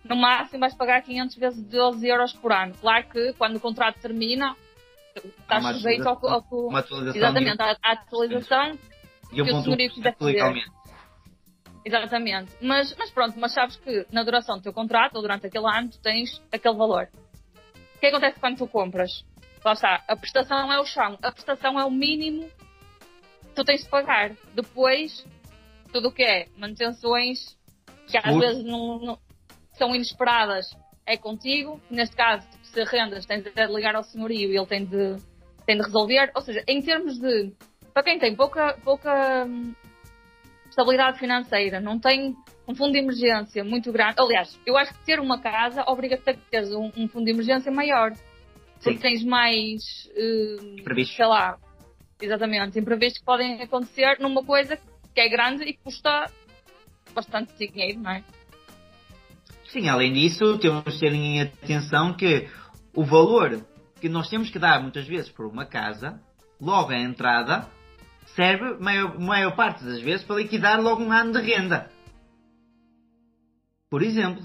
No 0.04 0.16
máximo 0.16 0.60
vais 0.62 0.74
pagar 0.76 1.02
500 1.02 1.36
vezes 1.36 1.64
12 1.64 2.08
euros 2.08 2.34
por 2.34 2.54
ano. 2.54 2.74
Claro 2.80 3.10
que 3.10 3.34
quando 3.34 3.58
o 3.58 3.60
contrato 3.60 4.00
termina, 4.00 4.56
está 5.16 5.62
sujeito 5.74 6.08
ao, 6.08 6.28
ao, 6.28 6.46
uma 6.52 6.80
atualização 6.80 7.18
exatamente, 7.18 7.62
à, 7.62 7.78
atualização 7.84 8.80
e 9.32 9.36
que 9.36 9.42
o 9.42 9.64
senhorio 9.64 9.92
quiser 9.92 10.16
fazer. 10.16 10.66
Exatamente. 11.84 12.52
Mas, 12.62 12.96
mas 12.98 13.12
pronto, 13.12 13.38
mas 13.38 13.54
sabes 13.54 13.76
que 13.76 14.08
na 14.12 14.24
duração 14.24 14.58
do 14.58 14.64
teu 14.64 14.74
contrato 14.74 15.16
ou 15.18 15.22
durante 15.22 15.46
aquele 15.46 15.68
ano 15.68 15.90
tu 15.90 16.00
tens 16.00 16.42
aquele 16.52 16.76
valor. 16.76 17.10
O 17.96 18.00
que 18.00 18.08
acontece 18.08 18.40
quando 18.40 18.58
tu 18.58 18.68
compras? 18.68 19.26
Lá 19.64 19.74
está, 19.74 20.04
a 20.08 20.16
prestação 20.16 20.72
é 20.72 20.80
o 20.80 20.86
chão, 20.86 21.18
a 21.22 21.32
prestação 21.32 21.80
é 21.80 21.86
o 21.86 21.92
mínimo 21.92 22.50
tu 23.56 23.64
tens 23.64 23.84
de 23.84 23.90
pagar. 23.90 24.32
Depois, 24.54 25.26
tudo 25.92 26.10
o 26.10 26.12
que 26.12 26.24
é 26.24 26.48
manutenções, 26.58 27.58
que 28.08 28.18
às 28.18 28.24
Seguro. 28.24 28.40
vezes 28.46 28.64
não, 28.64 29.00
não- 29.00 29.20
são 29.78 29.96
inesperadas, 29.96 30.76
é 31.06 31.18
contigo. 31.18 31.80
Neste 31.90 32.16
caso, 32.16 32.48
tipo, 32.50 32.66
se 32.66 32.84
rendas, 32.84 33.26
tens 33.26 33.44
de 33.44 33.52
ligar 33.68 33.96
ao 33.96 34.04
senhorio 34.04 34.52
e 34.52 34.58
ele 34.58 34.66
tem 34.66 34.86
de, 34.86 35.16
tem 35.66 35.78
de 35.78 35.84
resolver. 35.84 36.32
Ou 36.36 36.42
seja, 36.42 36.64
em 36.68 36.82
termos 36.82 37.18
de. 37.20 37.52
Para 37.94 38.04
quem 38.04 38.20
tem 38.20 38.36
pouca, 38.36 38.78
pouca 38.84 39.46
hum, 39.46 39.74
estabilidade 40.70 41.18
financeira, 41.18 41.80
não 41.80 41.98
tem 41.98 42.36
um 42.68 42.76
fundo 42.76 42.92
de 42.92 43.00
emergência 43.00 43.64
muito 43.64 43.92
grande. 43.92 44.16
Aliás, 44.20 44.60
eu 44.66 44.76
acho 44.78 44.94
que 44.94 45.06
ter 45.06 45.20
uma 45.20 45.40
casa 45.40 45.84
obriga-te 45.88 46.30
a 46.30 46.34
teres 46.34 46.72
um, 46.74 46.92
um 46.98 47.08
fundo 47.08 47.26
de 47.26 47.32
emergência 47.32 47.72
maior. 47.72 48.12
Porque 48.74 48.98
Sim. 48.98 49.02
tens 49.02 49.24
mais. 49.24 49.82
hum, 50.18 50.76
Previstos. 50.84 51.16
sei 51.16 51.26
lá, 51.26 51.58
exatamente, 52.22 52.80
imprevistos 52.80 53.20
que 53.20 53.26
podem 53.26 53.62
acontecer 53.62 54.18
numa 54.20 54.44
coisa 54.44 54.78
que 55.14 55.22
é 55.22 55.30
grande 55.30 55.64
e 55.64 55.74
custa 55.74 56.30
bastante 57.14 57.54
dinheiro, 57.58 58.00
não 58.00 58.12
é? 58.12 58.24
Sim, 59.68 59.88
além 59.90 60.14
disso, 60.14 60.58
temos 60.58 60.94
de 60.94 61.00
ter 61.00 61.14
em 61.14 61.42
atenção 61.42 62.14
que 62.14 62.48
o 62.94 63.04
valor 63.04 63.66
que 64.00 64.10
nós 64.10 64.30
temos 64.30 64.50
que 64.50 64.60
dar 64.60 64.82
muitas 64.82 65.08
vezes 65.08 65.30
por 65.32 65.46
uma 65.46 65.66
casa, 65.66 66.22
logo 66.60 66.92
à 66.92 66.98
entrada, 66.98 67.70
serve, 68.36 68.78
maior, 68.80 69.20
maior 69.20 69.56
parte 69.56 69.84
das 69.84 70.02
vezes, 70.02 70.26
para 70.26 70.38
liquidar 70.38 70.82
logo 70.82 71.04
um 71.04 71.12
ano 71.12 71.32
de 71.32 71.42
renda. 71.42 71.90
Por 73.90 74.02
exemplo. 74.02 74.44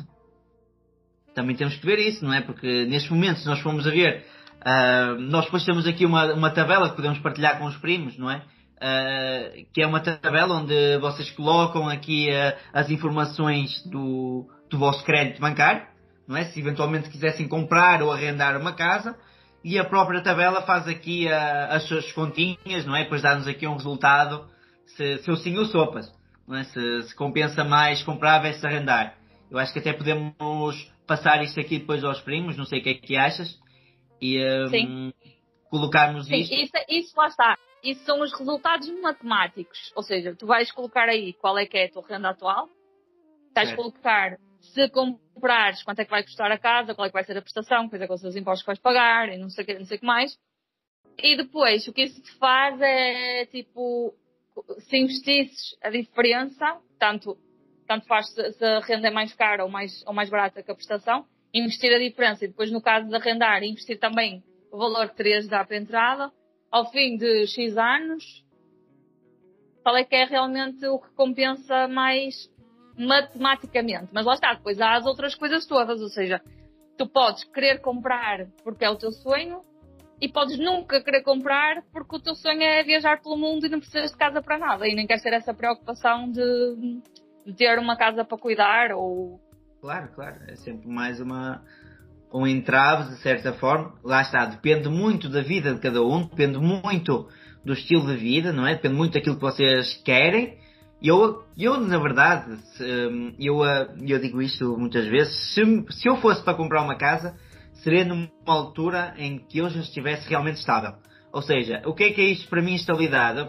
Também 1.34 1.54
temos 1.56 1.76
que 1.76 1.86
ver 1.86 1.98
isso, 1.98 2.24
não 2.24 2.32
é? 2.32 2.40
Porque 2.40 2.84
neste 2.86 3.12
momento, 3.12 3.38
se 3.38 3.46
nós 3.46 3.60
formos 3.60 3.86
a 3.86 3.90
ver, 3.90 4.26
ah, 4.64 5.16
nós 5.18 5.44
depois 5.46 5.64
temos 5.64 5.86
aqui 5.86 6.04
uma, 6.04 6.32
uma 6.34 6.50
tabela 6.50 6.90
que 6.90 6.96
podemos 6.96 7.18
partilhar 7.18 7.58
com 7.58 7.66
os 7.66 7.76
primos, 7.76 8.18
não 8.18 8.30
é? 8.30 8.42
Ah, 8.80 9.50
que 9.72 9.82
é 9.82 9.86
uma 9.86 10.00
tabela 10.00 10.56
onde 10.56 10.98
vocês 10.98 11.30
colocam 11.30 11.88
aqui 11.88 12.30
ah, 12.30 12.56
as 12.72 12.90
informações 12.90 13.82
do, 13.86 14.46
do 14.68 14.78
vosso 14.78 15.04
crédito 15.04 15.40
bancário, 15.40 15.82
não 16.28 16.36
é? 16.36 16.44
Se 16.44 16.60
eventualmente 16.60 17.08
quisessem 17.08 17.48
comprar 17.48 18.02
ou 18.02 18.12
arrendar 18.12 18.60
uma 18.60 18.72
casa, 18.72 19.16
e 19.62 19.78
a 19.78 19.84
própria 19.84 20.22
tabela 20.22 20.62
faz 20.62 20.88
aqui 20.88 21.28
as 21.28 21.82
suas 21.84 22.10
continhas, 22.12 22.86
não 22.86 22.96
é? 22.96 23.02
Depois 23.02 23.20
dá-nos 23.20 23.46
aqui 23.46 23.66
um 23.66 23.74
resultado, 23.74 24.46
se, 24.86 25.18
se 25.18 25.30
o 25.30 25.36
sim 25.36 25.56
ou 25.58 25.66
sopas, 25.66 26.10
não 26.48 26.56
é? 26.56 26.64
Se, 26.64 27.02
se 27.02 27.14
compensa 27.14 27.62
mais 27.62 28.02
comprar 28.02 28.38
versus 28.38 28.64
arrendar. 28.64 29.14
Eu 29.50 29.58
acho 29.58 29.72
que 29.72 29.78
até 29.78 29.92
podemos 29.92 30.90
passar 31.06 31.42
isto 31.42 31.60
aqui 31.60 31.78
depois 31.78 32.02
aos 32.04 32.20
primos, 32.20 32.56
não 32.56 32.64
sei 32.64 32.80
o 32.80 32.82
que 32.82 32.90
é 32.90 32.94
que 32.94 33.16
achas, 33.16 33.58
e 34.20 34.68
Sim. 34.68 35.12
colocarmos 35.70 36.26
Sim, 36.26 36.40
isto. 36.40 36.54
isso, 36.54 36.72
isso 36.88 37.16
lá 37.16 37.28
está. 37.28 37.58
Isso 37.82 38.04
são 38.04 38.20
os 38.20 38.32
resultados 38.32 38.88
matemáticos. 39.00 39.90
Ou 39.96 40.02
seja, 40.02 40.34
tu 40.36 40.46
vais 40.46 40.70
colocar 40.70 41.08
aí 41.08 41.32
qual 41.34 41.56
é 41.58 41.64
que 41.64 41.78
é 41.78 41.86
a 41.86 41.90
tua 41.90 42.06
renda 42.06 42.30
atual, 42.30 42.68
vais 43.54 43.68
Certo. 43.68 43.76
colocar 43.76 44.38
se 44.60 44.88
comprares 44.90 45.82
quanto 45.82 46.00
é 46.00 46.04
que 46.04 46.10
vai 46.10 46.22
custar 46.22 46.52
a 46.52 46.58
casa, 46.58 46.94
qual 46.94 47.06
é 47.06 47.08
que 47.08 47.14
vai 47.14 47.24
ser 47.24 47.36
a 47.36 47.42
prestação, 47.42 47.88
quais 47.88 48.02
é 48.02 48.06
que 48.06 48.18
são 48.18 48.28
os 48.28 48.36
impostos 48.36 48.62
que 48.62 48.66
vais 48.66 48.78
pagar 48.78 49.28
e 49.30 49.38
não 49.38 49.48
sei 49.48 49.64
o 49.64 49.66
que, 49.66 49.78
não 49.78 49.86
sei 49.86 49.96
o 49.96 50.00
que 50.00 50.06
mais. 50.06 50.38
E 51.18 51.36
depois, 51.36 51.86
o 51.88 51.92
que 51.92 52.02
isso 52.02 52.20
te 52.22 52.32
faz 52.38 52.80
é, 52.80 53.46
tipo, 53.46 54.14
se 54.78 54.96
investisses 54.96 55.76
a 55.82 55.90
diferença, 55.90 56.78
tanto, 56.98 57.36
tanto 57.86 58.06
faz 58.06 58.28
se, 58.32 58.52
se 58.52 58.64
a 58.64 58.80
renda 58.80 59.08
é 59.08 59.10
mais 59.10 59.32
cara 59.34 59.64
ou 59.64 59.70
mais, 59.70 60.04
ou 60.06 60.12
mais 60.12 60.30
barata 60.30 60.62
que 60.62 60.70
a 60.70 60.74
prestação, 60.74 61.26
investir 61.52 61.92
a 61.92 61.98
diferença 61.98 62.44
e 62.44 62.48
depois, 62.48 62.70
no 62.70 62.80
caso 62.80 63.08
de 63.08 63.14
arrendar, 63.14 63.62
investir 63.62 63.98
também 63.98 64.42
o 64.70 64.78
valor 64.78 65.08
que 65.08 65.16
terias 65.16 65.44
de 65.44 65.50
dar 65.50 65.66
para 65.66 65.76
a 65.76 65.80
entrada, 65.80 66.32
ao 66.70 66.90
fim 66.90 67.16
de 67.16 67.46
X 67.46 67.76
anos, 67.76 68.44
qual 69.82 69.96
é 69.96 70.04
que 70.04 70.14
é 70.14 70.24
realmente 70.24 70.86
o 70.86 70.98
que 70.98 71.10
compensa 71.14 71.88
mais 71.88 72.48
matematicamente. 72.96 74.08
Mas 74.12 74.26
lá 74.26 74.34
está, 74.34 74.54
depois 74.54 74.80
há 74.80 74.94
as 74.94 75.06
outras 75.06 75.34
coisas 75.34 75.66
todas, 75.66 76.00
ou 76.00 76.08
seja, 76.08 76.40
tu 76.96 77.08
podes 77.08 77.44
querer 77.44 77.80
comprar 77.80 78.46
porque 78.62 78.84
é 78.84 78.90
o 78.90 78.96
teu 78.96 79.10
sonho 79.10 79.64
e 80.20 80.28
podes 80.28 80.58
nunca 80.58 81.02
querer 81.02 81.22
comprar 81.22 81.82
porque 81.92 82.16
o 82.16 82.20
teu 82.20 82.34
sonho 82.34 82.62
é 82.62 82.84
viajar 82.84 83.22
pelo 83.22 83.38
mundo 83.38 83.64
e 83.64 83.70
não 83.70 83.80
precisas 83.80 84.10
de 84.10 84.18
casa 84.18 84.42
para 84.42 84.58
nada 84.58 84.86
e 84.86 84.94
nem 84.94 85.06
queres 85.06 85.22
ter 85.22 85.32
essa 85.32 85.54
preocupação 85.54 86.30
de, 86.30 87.00
de 87.46 87.54
ter 87.54 87.78
uma 87.78 87.96
casa 87.96 88.22
para 88.22 88.36
cuidar 88.36 88.92
ou 88.92 89.40
Claro, 89.80 90.08
claro. 90.14 90.36
É 90.46 90.56
sempre 90.56 90.88
mais 90.88 91.20
uma, 91.20 91.62
um 92.32 92.46
entrave, 92.46 93.14
de 93.14 93.22
certa 93.22 93.54
forma. 93.54 93.94
Lá 94.04 94.20
está, 94.20 94.44
depende 94.44 94.88
muito 94.88 95.28
da 95.28 95.40
vida 95.42 95.74
de 95.74 95.80
cada 95.80 96.02
um, 96.02 96.26
depende 96.26 96.58
muito 96.58 97.28
do 97.64 97.72
estilo 97.72 98.06
de 98.06 98.16
vida, 98.16 98.52
não 98.52 98.66
é? 98.66 98.74
Depende 98.74 98.94
muito 98.94 99.14
daquilo 99.14 99.36
que 99.36 99.42
vocês 99.42 100.00
querem. 100.04 100.58
Eu, 101.02 101.44
eu 101.56 101.80
na 101.80 101.98
verdade, 101.98 102.58
hum, 102.80 103.34
eu, 103.38 103.62
ah, 103.62 103.88
eu 104.06 104.18
digo 104.18 104.42
isto 104.42 104.76
muitas 104.76 105.06
vezes, 105.06 105.54
se, 105.54 105.62
se 105.92 106.06
eu 106.06 106.16
fosse 106.18 106.42
para 106.44 106.52
comprar 106.54 106.82
uma 106.82 106.96
casa, 106.96 107.34
seria 107.82 108.04
numa 108.04 108.28
altura 108.46 109.14
em 109.16 109.38
que 109.38 109.58
eu 109.58 109.70
já 109.70 109.80
estivesse 109.80 110.28
realmente 110.28 110.58
estável. 110.58 110.92
Ou 111.32 111.40
seja, 111.40 111.80
o 111.86 111.94
que 111.94 112.04
é 112.04 112.12
que 112.12 112.20
é 112.20 112.24
isto 112.24 112.48
para 112.50 112.60
mim, 112.60 112.74
estabilidade? 112.74 113.48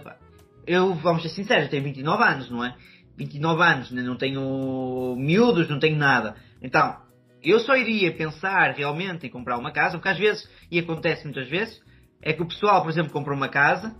Eu, 0.66 0.94
vamos 0.94 1.24
ser 1.24 1.30
sinceros, 1.30 1.70
tenho 1.70 1.84
29 1.84 2.24
anos, 2.24 2.50
não 2.50 2.64
é? 2.64 2.74
29 3.18 3.64
anos, 3.64 3.92
né? 3.92 4.02
não 4.02 4.18
tenho 4.18 5.16
miúdos, 5.18 5.70
não 5.70 5.80
tenho 5.80 5.98
nada. 5.98 6.36
Então, 6.62 6.98
eu 7.44 7.60
só 7.60 7.76
iria 7.76 8.12
pensar 8.12 8.72
realmente 8.72 9.26
em 9.26 9.30
comprar 9.30 9.58
uma 9.58 9.72
casa, 9.72 9.98
porque 9.98 10.10
às 10.10 10.18
vezes, 10.18 10.50
e 10.70 10.80
acontece 10.80 11.24
muitas 11.26 11.50
vezes, 11.50 11.82
é 12.22 12.34
que 12.34 12.42
o 12.42 12.48
pessoal, 12.48 12.82
por 12.82 12.92
exemplo, 12.92 13.12
compra 13.12 13.34
uma 13.34 13.50
casa 13.50 13.96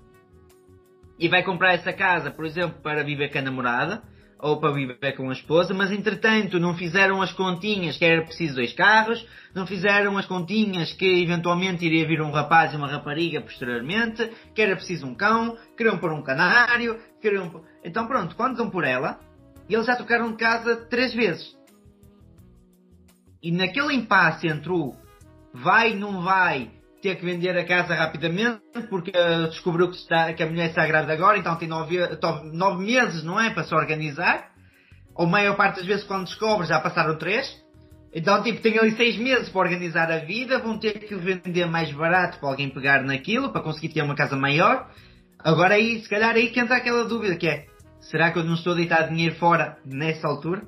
e 1.20 1.28
vai 1.28 1.44
comprar 1.44 1.74
essa 1.74 1.92
casa, 1.92 2.32
por 2.32 2.46
exemplo, 2.46 2.82
para 2.82 3.04
viver 3.04 3.32
com 3.32 3.40
a 3.40 3.42
namorada 3.42 4.04
ou 4.40 4.60
para 4.60 4.72
viver 4.72 5.16
com 5.16 5.30
a 5.30 5.34
esposa, 5.34 5.74
mas 5.74 5.92
entretanto 5.92 6.60
não 6.60 6.76
fizeram 6.76 7.22
as 7.22 7.32
continhas 7.32 7.96
que 7.96 8.04
era 8.04 8.24
preciso 8.24 8.56
dois 8.56 8.74
carros, 8.74 9.24
não 9.54 9.68
fizeram 9.68 10.18
as 10.18 10.26
continhas 10.26 10.92
que 10.94 11.22
eventualmente 11.22 11.86
iria 11.86 12.08
vir 12.08 12.22
um 12.22 12.32
rapaz 12.32 12.74
e 12.74 12.76
uma 12.76 12.88
rapariga 12.88 13.40
posteriormente, 13.40 14.32
que 14.56 14.62
era 14.62 14.76
preciso 14.76 15.06
um 15.06 15.14
cão, 15.14 15.56
queriam 15.78 16.00
pôr 16.00 16.12
um 16.12 16.24
canário, 16.24 17.00
queriam. 17.22 17.64
Então 17.84 18.08
pronto, 18.08 18.36
quando 18.36 18.58
dão 18.58 18.70
por 18.70 18.84
ela, 18.84 19.20
eles 19.70 19.86
já 19.86 19.96
trocaram 19.96 20.32
de 20.32 20.38
casa 20.38 20.76
três 20.90 21.14
vezes. 21.14 21.56
E 23.42 23.52
naquele 23.52 23.94
impasse 23.94 24.48
entre 24.48 24.72
o 24.72 24.94
vai, 25.54 25.94
não 25.94 26.22
vai, 26.22 26.72
ter 27.02 27.16
que 27.16 27.26
vender 27.26 27.58
a 27.58 27.66
casa 27.66 27.96
rapidamente 27.96 28.62
porque 28.90 29.12
eh, 29.14 29.48
descobriu 29.48 29.90
que, 29.90 29.98
está, 29.98 30.32
que 30.34 30.44
a 30.44 30.46
mulher 30.46 30.70
está 30.70 30.86
grávida 30.86 31.14
agora, 31.14 31.38
então 31.38 31.56
tem 31.56 31.68
nove, 31.68 31.98
nove 32.54 32.86
meses, 32.86 33.24
não 33.24 33.40
é? 33.40 33.50
Para 33.50 33.64
se 33.64 33.74
organizar. 33.74 34.52
Ou 35.16 35.26
maior 35.26 35.58
parte 35.58 35.78
das 35.78 35.86
vezes 35.86 36.04
quando 36.06 36.26
descobre 36.26 36.68
já 36.68 36.80
passaram 36.80 37.18
três. 37.18 37.60
Então, 38.14 38.44
tipo, 38.44 38.62
tem 38.62 38.78
ali 38.78 38.92
seis 38.92 39.18
meses 39.18 39.50
para 39.50 39.62
organizar 39.62 40.12
a 40.12 40.20
vida, 40.20 40.60
vão 40.60 40.78
ter 40.78 41.00
que 41.00 41.16
vender 41.16 41.66
mais 41.66 41.92
barato 41.92 42.40
para 42.40 42.50
alguém 42.50 42.70
pegar 42.70 43.04
naquilo, 43.04 43.52
para 43.52 43.62
conseguir 43.62 43.90
ter 43.90 44.02
uma 44.02 44.16
casa 44.16 44.36
maior. 44.36 44.90
Agora 45.44 45.76
aí, 45.76 46.02
se 46.02 46.10
calhar 46.10 46.36
aí 46.36 46.50
que 46.50 46.60
entra 46.60 46.78
aquela 46.78 47.06
dúvida 47.06 47.36
que 47.36 47.48
é, 47.48 47.66
será 48.00 48.32
que 48.32 48.40
eu 48.40 48.44
não 48.44 48.54
estou 48.56 48.74
a 48.74 48.76
deitar 48.76 49.10
dinheiro 49.10 49.36
fora 49.36 49.78
nessa 49.86 50.28
altura? 50.28 50.64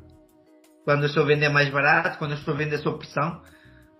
Quando 0.83 1.03
eu 1.03 1.07
estou 1.07 1.23
a 1.23 1.27
vender 1.27 1.49
mais 1.49 1.69
barato, 1.69 2.17
quando 2.17 2.31
eu 2.31 2.38
estou 2.38 2.53
a 2.53 2.57
vender 2.57 2.77
sob 2.79 2.97
pressão? 2.97 3.41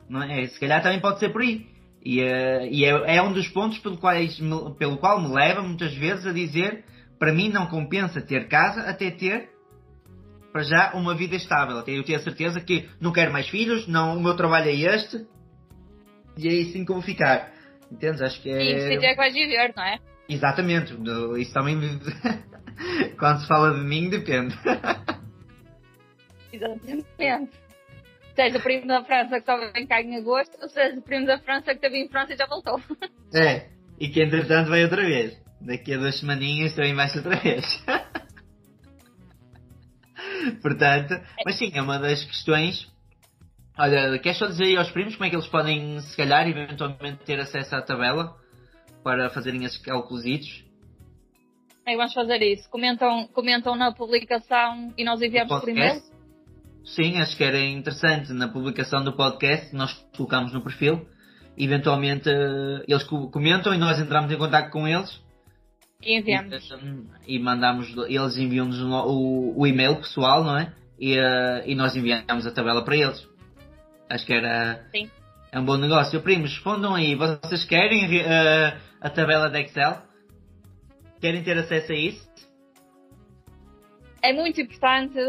Não 0.10 0.22
é? 0.24 0.46
Se 0.48 0.60
calhar 0.60 0.82
também 0.82 1.00
pode 1.00 1.20
ser 1.20 1.30
por 1.30 1.42
aí. 1.42 1.66
E, 2.04 2.20
eh, 2.20 2.68
e 2.70 2.84
é, 2.84 3.16
é 3.18 3.22
um 3.22 3.32
dos 3.32 3.48
pontos 3.48 3.80
pelo, 3.80 3.98
quais 3.98 4.38
me- 4.40 4.76
pelo 4.76 4.98
qual 4.98 5.22
me 5.22 5.34
leva 5.34 5.62
muitas 5.62 5.94
vezes 5.96 6.26
a 6.28 6.34
dizer 6.34 6.84
para 7.18 7.32
mim 7.32 7.48
não 7.50 7.68
compensa 7.68 8.22
ter 8.22 8.50
casa 8.50 8.82
até 8.82 9.10
ter 9.10 9.50
para 10.52 10.64
já 10.64 10.92
uma 10.94 11.16
vida 11.16 11.36
estável. 11.36 11.78
Até 11.78 11.98
eu 11.98 12.04
ter 12.04 12.16
a 12.16 12.20
certeza 12.20 12.60
que 12.60 12.90
não 13.00 13.14
quero 13.14 13.32
mais 13.32 13.48
filhos, 13.48 13.88
não, 13.88 14.18
o 14.18 14.22
meu 14.22 14.36
trabalho 14.36 14.70
é 14.70 14.74
este 14.76 15.26
e 16.38 16.48
é 16.48 16.62
assim 16.64 16.84
que 16.84 16.92
eu 16.92 16.96
vou 16.96 17.02
ficar. 17.04 17.52
Entendes? 17.90 18.22
Acho 18.22 18.42
que 18.42 18.50
e 18.50 18.58
que 18.58 18.74
é. 18.74 18.90
sítio 18.90 19.06
é 19.06 19.12
que 19.12 19.18
vais 19.18 19.34
viver, 19.34 19.74
não 19.76 19.84
é? 19.84 19.98
Exatamente. 20.28 20.94
Isso 21.40 21.54
também. 21.54 21.78
Quando 23.20 23.42
se 23.42 23.48
fala 23.48 23.74
de 23.74 23.82
mim, 23.82 24.10
depende. 24.10 24.56
Exatamente. 26.52 27.64
Seja 28.36 28.58
o 28.58 28.62
primo 28.62 28.88
da 28.88 29.04
França 29.04 29.40
que 29.40 29.46
só 29.46 29.72
vem 29.72 29.86
cá 29.86 30.02
em 30.02 30.18
agosto, 30.18 30.58
ou 30.62 30.70
seja 30.70 30.98
o 30.98 31.02
primo 31.02 31.28
da 31.28 31.38
França 31.40 31.66
que 31.66 31.74
esteve 31.74 31.98
em 32.00 32.10
França 32.10 32.34
e 32.34 32.38
já 32.38 32.46
voltou. 32.48 32.82
É. 33.36 33.70
E 34.00 34.10
que 34.10 34.22
entretanto 34.22 34.70
vai 34.70 34.84
outra 34.84 35.02
vez. 35.02 35.36
Daqui 35.60 35.92
a 35.94 35.98
duas 35.98 36.20
semaninhas 36.20 36.76
também 36.76 36.94
vai 36.94 37.08
outra 37.16 37.36
vez. 37.36 37.66
Portanto, 40.62 41.20
mas 41.44 41.58
sim, 41.58 41.72
é 41.74 41.82
uma 41.82 41.98
das 41.98 42.24
questões. 42.24 42.88
Olha, 43.76 44.20
queres 44.20 44.38
só 44.38 44.46
dizer 44.46 44.66
aí 44.66 44.78
aos 44.78 44.92
primos 44.92 45.16
como 45.16 45.26
é 45.26 45.30
que 45.32 45.36
eles 45.36 45.48
podem, 45.48 46.00
se 46.02 46.16
calhar, 46.16 46.48
eventualmente 46.48 47.24
ter 47.26 47.40
acesso 47.40 47.76
à 47.76 47.82
tabela 47.82 48.36
para 49.04 49.30
fazerem 49.30 49.64
esses 49.66 49.78
cálculos? 49.78 50.24
Aí 51.86 51.98
vamos 51.98 52.14
fazer 52.14 52.42
isso. 52.42 52.70
Comentam, 52.70 53.28
comentam 53.28 53.76
na 53.76 53.92
publicação 53.92 54.94
e 54.98 55.04
nós 55.04 55.22
enviamos 55.22 55.60
por 55.60 55.70
e-mail. 55.70 56.02
Sim, 56.86 57.18
acho 57.20 57.36
que 57.38 57.44
era 57.44 57.60
interessante 57.60 58.34
na 58.34 58.48
publicação 58.48 59.04
do 59.04 59.14
podcast 59.14 59.74
nós 59.76 59.94
colocamos 60.16 60.54
no 60.54 60.62
perfil. 60.62 61.06
Eventualmente 61.58 62.30
eh, 62.30 62.84
eles 62.88 63.04
co- 63.04 63.30
comentam 63.30 63.74
e 63.74 63.78
nós 63.78 64.00
entramos 64.00 64.32
em 64.32 64.38
contato 64.38 64.72
com 64.72 64.88
eles 64.88 65.22
E 66.02 66.18
enviamos. 66.18 66.70
E, 67.28 67.36
e 67.36 67.40
mandamos, 67.40 67.94
eles 68.08 68.38
enviam-nos 68.38 68.82
o, 68.82 68.90
o, 68.90 69.60
o 69.62 69.68
e-mail 69.68 69.96
pessoal, 69.98 70.44
não 70.44 70.58
é? 70.58 70.74
E, 71.00 71.18
uh, 71.18 71.64
e 71.66 71.76
nós 71.76 71.96
enviamos 71.96 72.46
a 72.48 72.52
tabela 72.52 72.84
para 72.84 72.96
eles. 72.98 73.28
Acho 74.10 74.26
que 74.26 74.34
era. 74.34 74.86
Sim. 74.92 75.10
É 75.52 75.60
um 75.60 75.66
bom 75.66 75.78
negócio. 75.78 76.20
Primos, 76.22 76.52
respondam 76.54 76.96
aí. 76.96 77.16
Vocês 77.16 77.64
querem 77.66 78.06
uh, 78.06 78.78
a 79.04 79.10
tabela 79.10 79.50
de 79.50 79.60
Excel? 79.62 80.02
Querem 81.22 81.44
ter 81.44 81.58
acesso 81.58 81.92
a 81.92 81.96
isso? 81.96 82.28
É 84.22 84.34
muito 84.34 84.60
importante. 84.62 85.20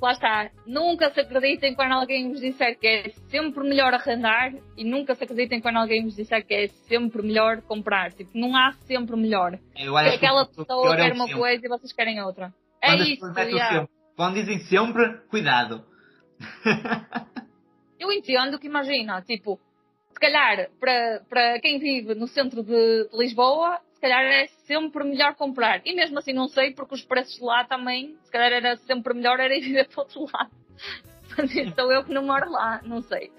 Lá 0.00 0.12
está. 0.12 0.50
Nunca 0.64 1.10
se 1.10 1.20
acreditem 1.20 1.74
quando 1.74 1.92
alguém 1.92 2.28
vos 2.30 2.40
disser 2.40 2.78
que 2.78 2.86
é 2.86 3.08
sempre 3.28 3.64
melhor 3.68 3.92
arrendar 3.92 4.52
e 4.76 4.84
nunca 4.84 5.14
se 5.16 5.24
acreditem 5.24 5.60
quando 5.60 5.76
alguém 5.78 6.04
vos 6.04 6.14
disser 6.14 6.46
que 6.46 6.54
é 6.54 6.66
sempre 6.68 7.20
melhor 7.22 7.62
comprar. 7.62 8.12
Tipo, 8.12 8.30
não 8.34 8.54
há 8.54 8.72
sempre 8.86 9.16
melhor. 9.16 9.58
Eu 9.76 9.92
Porque 9.92 10.08
acho 10.08 10.16
aquela 10.16 10.46
que 10.46 10.54
pessoa 10.56 10.94
é 10.94 10.96
quer 10.96 11.12
o 11.12 11.14
uma 11.16 11.24
sempre. 11.26 11.40
coisa 11.40 11.66
e 11.66 11.68
vocês 11.68 11.92
querem 11.92 12.22
outra. 12.22 12.54
É 12.80 12.86
Quando 12.90 13.00
as 13.00 13.08
isso. 13.08 13.26
yeah. 13.56 13.88
Quando 14.16 14.34
dizem 14.34 14.58
sempre, 14.60 15.18
cuidado. 15.28 15.84
Eu 17.98 18.12
entendo 18.12 18.58
que 18.60 18.66
imagina, 18.68 19.20
tipo, 19.22 19.58
se 20.18 20.20
calhar 20.20 20.68
para, 20.80 21.22
para 21.30 21.60
quem 21.60 21.78
vive 21.78 22.12
no 22.16 22.26
centro 22.26 22.64
de, 22.64 23.08
de 23.08 23.16
Lisboa, 23.16 23.78
se 23.94 24.00
calhar 24.00 24.24
é 24.24 24.48
sempre 24.66 25.04
melhor 25.04 25.36
comprar. 25.36 25.80
E 25.84 25.94
mesmo 25.94 26.18
assim 26.18 26.32
não 26.32 26.48
sei, 26.48 26.72
porque 26.72 26.96
os 26.96 27.02
preços 27.02 27.40
lá 27.40 27.64
também, 27.64 28.16
se 28.24 28.32
calhar 28.32 28.52
era 28.52 28.76
sempre 28.78 29.14
melhor 29.14 29.38
era 29.38 29.56
ir 29.56 29.60
viver 29.62 29.86
para 29.86 30.02
outro 30.02 30.26
lado. 30.34 30.50
Mas 31.36 31.74
sou 31.74 31.92
eu 31.92 32.02
que 32.02 32.12
não 32.12 32.24
moro 32.24 32.50
lá, 32.50 32.80
não 32.84 33.00
sei. 33.00 33.30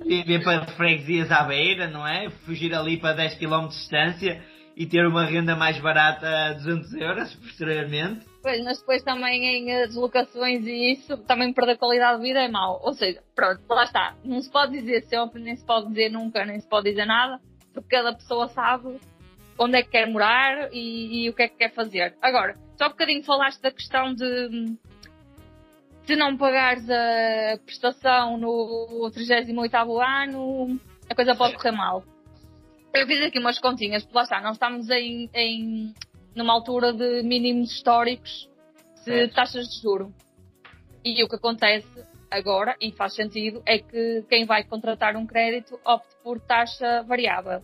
Vir 0.00 0.42
para 0.42 0.66
freguesias 0.68 1.30
à 1.30 1.42
beira, 1.42 1.86
não 1.88 2.06
é? 2.06 2.30
Fugir 2.46 2.74
ali 2.74 2.96
para 2.96 3.14
10 3.14 3.34
km 3.34 3.68
de 3.68 3.74
distância 3.74 4.42
e 4.74 4.86
ter 4.86 5.06
uma 5.06 5.26
renda 5.26 5.54
mais 5.54 5.78
barata 5.78 6.26
a 6.26 6.52
200 6.54 6.94
euros 6.94 7.34
posteriormente. 7.34 8.31
Pois, 8.42 8.62
mas 8.64 8.80
depois 8.80 9.02
também 9.04 9.44
em 9.44 9.70
eh, 9.70 9.86
deslocações 9.86 10.66
e 10.66 10.92
isso, 10.92 11.16
também 11.18 11.52
perder 11.52 11.78
qualidade 11.78 12.18
de 12.18 12.26
vida 12.26 12.40
é 12.40 12.48
mau. 12.48 12.80
Ou 12.82 12.92
seja, 12.92 13.22
pronto, 13.36 13.62
lá 13.68 13.84
está. 13.84 14.16
Não 14.24 14.40
se 14.40 14.50
pode 14.50 14.72
dizer 14.72 15.02
sempre, 15.02 15.40
nem 15.40 15.54
se 15.54 15.64
pode 15.64 15.88
dizer 15.88 16.10
nunca, 16.10 16.44
nem 16.44 16.58
se 16.58 16.68
pode 16.68 16.90
dizer 16.90 17.06
nada, 17.06 17.40
porque 17.72 17.96
cada 17.96 18.12
pessoa 18.12 18.48
sabe 18.48 18.98
onde 19.56 19.76
é 19.76 19.82
que 19.82 19.90
quer 19.90 20.08
morar 20.08 20.70
e, 20.72 21.24
e 21.24 21.30
o 21.30 21.34
que 21.34 21.42
é 21.42 21.48
que 21.48 21.56
quer 21.56 21.72
fazer. 21.72 22.16
Agora, 22.20 22.56
só 22.76 22.86
um 22.86 22.90
bocadinho 22.90 23.22
falaste 23.22 23.62
da 23.62 23.70
questão 23.70 24.12
de 24.12 24.76
se 26.04 26.16
não 26.16 26.36
pagares 26.36 26.88
a 26.90 27.58
prestação 27.64 28.36
no 28.36 29.08
38º 29.14 30.04
ano, 30.04 30.80
a 31.08 31.14
coisa 31.14 31.36
pode 31.36 31.54
correr 31.54 31.70
mal. 31.70 32.02
Eu 32.92 33.06
fiz 33.06 33.22
aqui 33.22 33.38
umas 33.38 33.58
continhas, 33.60 34.02
porque 34.02 34.16
lá 34.16 34.24
está, 34.24 34.40
nós 34.40 34.56
estamos 34.56 34.90
em, 34.90 35.30
em 35.32 35.94
numa 36.34 36.52
altura 36.52 36.92
de 36.92 37.22
mínimos 37.22 37.72
históricos 37.72 38.48
de 38.96 39.04
Certo. 39.04 39.34
taxas 39.34 39.68
de 39.68 39.82
juro. 39.82 40.12
E 41.04 41.22
o 41.24 41.28
que 41.28 41.36
acontece 41.36 41.88
agora, 42.30 42.76
e 42.80 42.92
faz 42.92 43.14
sentido, 43.14 43.62
é 43.66 43.78
que 43.78 44.24
quem 44.28 44.44
vai 44.46 44.64
contratar 44.64 45.16
um 45.16 45.26
crédito 45.26 45.78
opte 45.84 46.14
por 46.22 46.40
taxa 46.40 47.02
variável. 47.02 47.60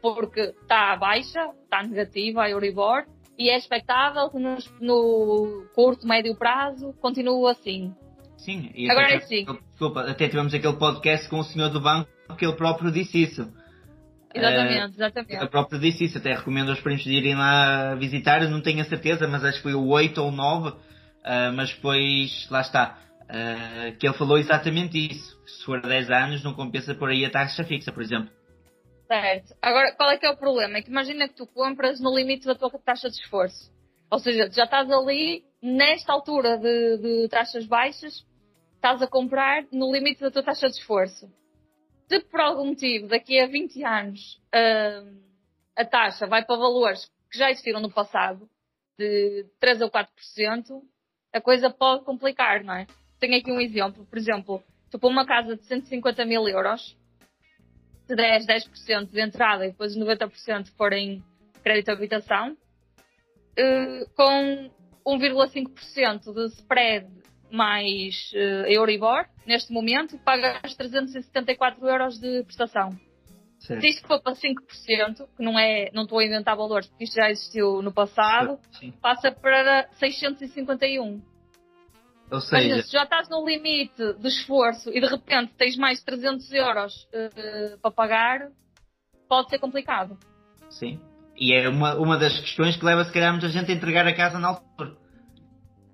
Porque 0.00 0.40
está 0.40 0.96
baixa, 0.96 1.50
está 1.64 1.82
negativa 1.82 2.44
a 2.44 2.50
Euribor, 2.50 3.04
e 3.36 3.50
é 3.50 3.56
expectável 3.58 4.30
que 4.30 4.38
nos- 4.38 4.72
no 4.80 5.64
curto, 5.74 6.06
médio 6.06 6.36
prazo 6.36 6.92
continue 7.00 7.50
assim. 7.50 7.94
Sim, 8.36 8.70
e 8.74 8.88
Agora 8.88 9.06
até, 9.06 9.16
é 9.16 9.20
sim. 9.20 9.44
Desculpa, 9.70 10.02
até 10.02 10.28
tivemos 10.28 10.54
aquele 10.54 10.74
podcast 10.76 11.28
com 11.28 11.40
o 11.40 11.44
senhor 11.44 11.68
do 11.70 11.80
banco 11.80 12.08
que 12.38 12.44
ele 12.46 12.54
próprio 12.56 12.92
disse 12.92 13.20
isso. 13.22 13.52
Exatamente, 14.34 14.76
Ele 14.76 14.94
exatamente. 14.94 15.46
próprio 15.48 15.80
disse 15.80 16.04
isso, 16.04 16.18
até 16.18 16.34
recomendo 16.34 16.70
aos 16.70 16.80
primos 16.80 17.02
de 17.02 17.10
irem 17.10 17.34
lá 17.34 17.94
visitar, 17.94 18.42
eu 18.42 18.50
não 18.50 18.60
tenho 18.60 18.80
a 18.82 18.84
certeza, 18.84 19.26
mas 19.26 19.44
acho 19.44 19.56
que 19.58 19.62
foi 19.62 19.74
o 19.74 19.86
8 19.86 20.18
ou 20.20 20.28
o 20.28 20.32
9, 20.32 20.76
ah, 21.24 21.52
mas 21.52 21.74
depois, 21.74 22.48
lá 22.50 22.60
está, 22.60 22.98
ah, 23.28 23.92
que 23.98 24.06
ele 24.06 24.16
falou 24.16 24.38
exatamente 24.38 24.98
isso. 24.98 25.38
Se 25.46 25.64
for 25.64 25.80
10 25.80 26.10
anos, 26.10 26.44
não 26.44 26.54
compensa 26.54 26.94
por 26.94 27.10
aí 27.10 27.24
a 27.24 27.30
taxa 27.30 27.64
fixa, 27.64 27.92
por 27.92 28.02
exemplo. 28.02 28.30
Certo. 29.06 29.54
Agora, 29.62 29.92
qual 29.96 30.10
é 30.10 30.18
que 30.18 30.26
é 30.26 30.30
o 30.30 30.36
problema? 30.36 30.78
É 30.78 30.82
que 30.82 30.90
imagina 30.90 31.26
que 31.28 31.34
tu 31.34 31.46
compras 31.46 31.98
no 32.00 32.14
limite 32.14 32.46
da 32.46 32.54
tua 32.54 32.70
taxa 32.84 33.08
de 33.08 33.16
esforço. 33.16 33.72
Ou 34.10 34.18
seja, 34.18 34.48
tu 34.48 34.54
já 34.54 34.64
estás 34.64 34.90
ali, 34.90 35.44
nesta 35.62 36.12
altura 36.12 36.58
de, 36.58 36.98
de 36.98 37.28
taxas 37.28 37.66
baixas, 37.66 38.24
estás 38.74 39.00
a 39.02 39.06
comprar 39.06 39.64
no 39.72 39.92
limite 39.92 40.20
da 40.20 40.30
tua 40.30 40.42
taxa 40.42 40.68
de 40.68 40.76
esforço. 40.76 41.30
Se 42.08 42.20
por 42.20 42.40
algum 42.40 42.66
motivo, 42.66 43.06
daqui 43.06 43.38
a 43.38 43.46
20 43.46 43.84
anos, 43.84 44.40
hum, 44.54 45.20
a 45.76 45.84
taxa 45.84 46.26
vai 46.26 46.44
para 46.44 46.56
valores 46.56 47.04
que 47.30 47.38
já 47.38 47.50
existiram 47.50 47.80
no 47.80 47.92
passado, 47.92 48.48
de 48.98 49.46
3 49.60 49.82
ou 49.82 49.90
4%, 49.90 50.08
a 51.32 51.40
coisa 51.40 51.70
pode 51.70 52.04
complicar, 52.04 52.64
não 52.64 52.74
é? 52.74 52.86
Tenho 53.20 53.38
aqui 53.38 53.52
um 53.52 53.60
exemplo. 53.60 54.06
Por 54.06 54.18
exemplo, 54.18 54.62
tu 54.90 54.98
para 54.98 55.08
uma 55.08 55.26
casa 55.26 55.56
de 55.56 55.64
150 55.64 56.24
mil 56.24 56.48
euros, 56.48 56.96
se 58.06 58.16
10, 58.16 58.46
10% 58.46 59.10
de 59.10 59.20
entrada 59.20 59.66
e 59.66 59.70
depois 59.70 59.94
os 59.94 60.02
90% 60.02 60.68
forem 60.76 61.22
crédito 61.62 61.86
de 61.86 61.92
habitação, 61.92 62.56
eh, 63.56 64.06
com 64.16 64.70
1,5% 65.06 66.32
de 66.32 66.46
spread 66.54 67.06
mais 67.50 68.30
eh, 68.34 68.76
Euribor, 68.76 69.26
neste 69.46 69.72
momento, 69.72 70.18
pagas 70.18 70.74
374 70.74 71.86
euros 71.86 72.18
de 72.18 72.42
prestação. 72.44 72.90
Certo. 73.58 73.80
Se 73.80 73.88
isto 73.88 74.06
for 74.06 74.22
para 74.22 74.34
5%, 74.34 75.28
que 75.36 75.42
não 75.42 75.58
é, 75.58 75.90
não 75.92 76.04
estou 76.04 76.18
a 76.18 76.24
inventar 76.24 76.56
valores, 76.56 76.86
porque 76.86 77.04
isto 77.04 77.16
já 77.16 77.28
existiu 77.30 77.82
no 77.82 77.92
passado, 77.92 78.58
Sim. 78.78 78.92
passa 79.02 79.32
para 79.32 79.88
651. 79.94 81.20
Ou 82.30 82.40
seja, 82.40 82.82
se 82.82 82.92
já 82.92 83.04
estás 83.04 83.28
no 83.28 83.44
limite 83.44 84.14
de 84.14 84.28
esforço 84.28 84.90
e 84.90 85.00
de 85.00 85.06
repente 85.06 85.54
tens 85.56 85.76
mais 85.76 86.02
300 86.02 86.52
euros 86.52 87.08
eh, 87.12 87.76
para 87.80 87.90
pagar, 87.90 88.48
pode 89.28 89.48
ser 89.50 89.58
complicado. 89.58 90.16
sim. 90.70 91.00
E 91.40 91.54
é 91.54 91.68
uma, 91.68 91.94
uma 91.94 92.18
das 92.18 92.36
questões 92.40 92.76
que 92.76 92.84
leva, 92.84 93.04
se 93.04 93.12
calhar, 93.12 93.30
muita 93.30 93.48
gente 93.48 93.70
a 93.70 93.74
entregar 93.74 94.04
a 94.08 94.12
casa 94.12 94.40
na 94.40 94.48
altura. 94.48 94.96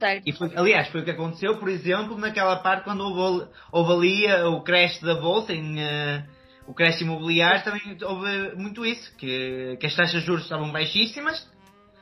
Certo? 0.05 0.29
E 0.29 0.33
foi, 0.33 0.53
aliás, 0.55 0.88
foi 0.88 1.01
o 1.01 1.05
que 1.05 1.12
aconteceu, 1.12 1.57
por 1.57 1.67
exemplo, 1.71 2.19
naquela 2.19 2.57
parte 2.57 2.85
quando 2.85 3.01
houve, 3.01 3.47
houve 3.73 3.93
ali 3.93 4.27
eh, 4.27 4.45
o 4.45 4.61
crash 4.61 5.01
da 5.01 5.14
bolsa, 5.14 5.55
em, 5.55 5.81
eh, 5.81 6.27
o 6.67 6.75
crash 6.75 7.01
imobiliário, 7.01 7.64
também 7.64 7.97
houve 8.03 8.55
muito 8.55 8.85
isso, 8.85 9.17
que, 9.17 9.79
que 9.81 9.87
as 9.87 9.97
taxas 9.97 10.21
de 10.21 10.27
juros 10.27 10.43
estavam 10.43 10.71
baixíssimas, 10.71 11.51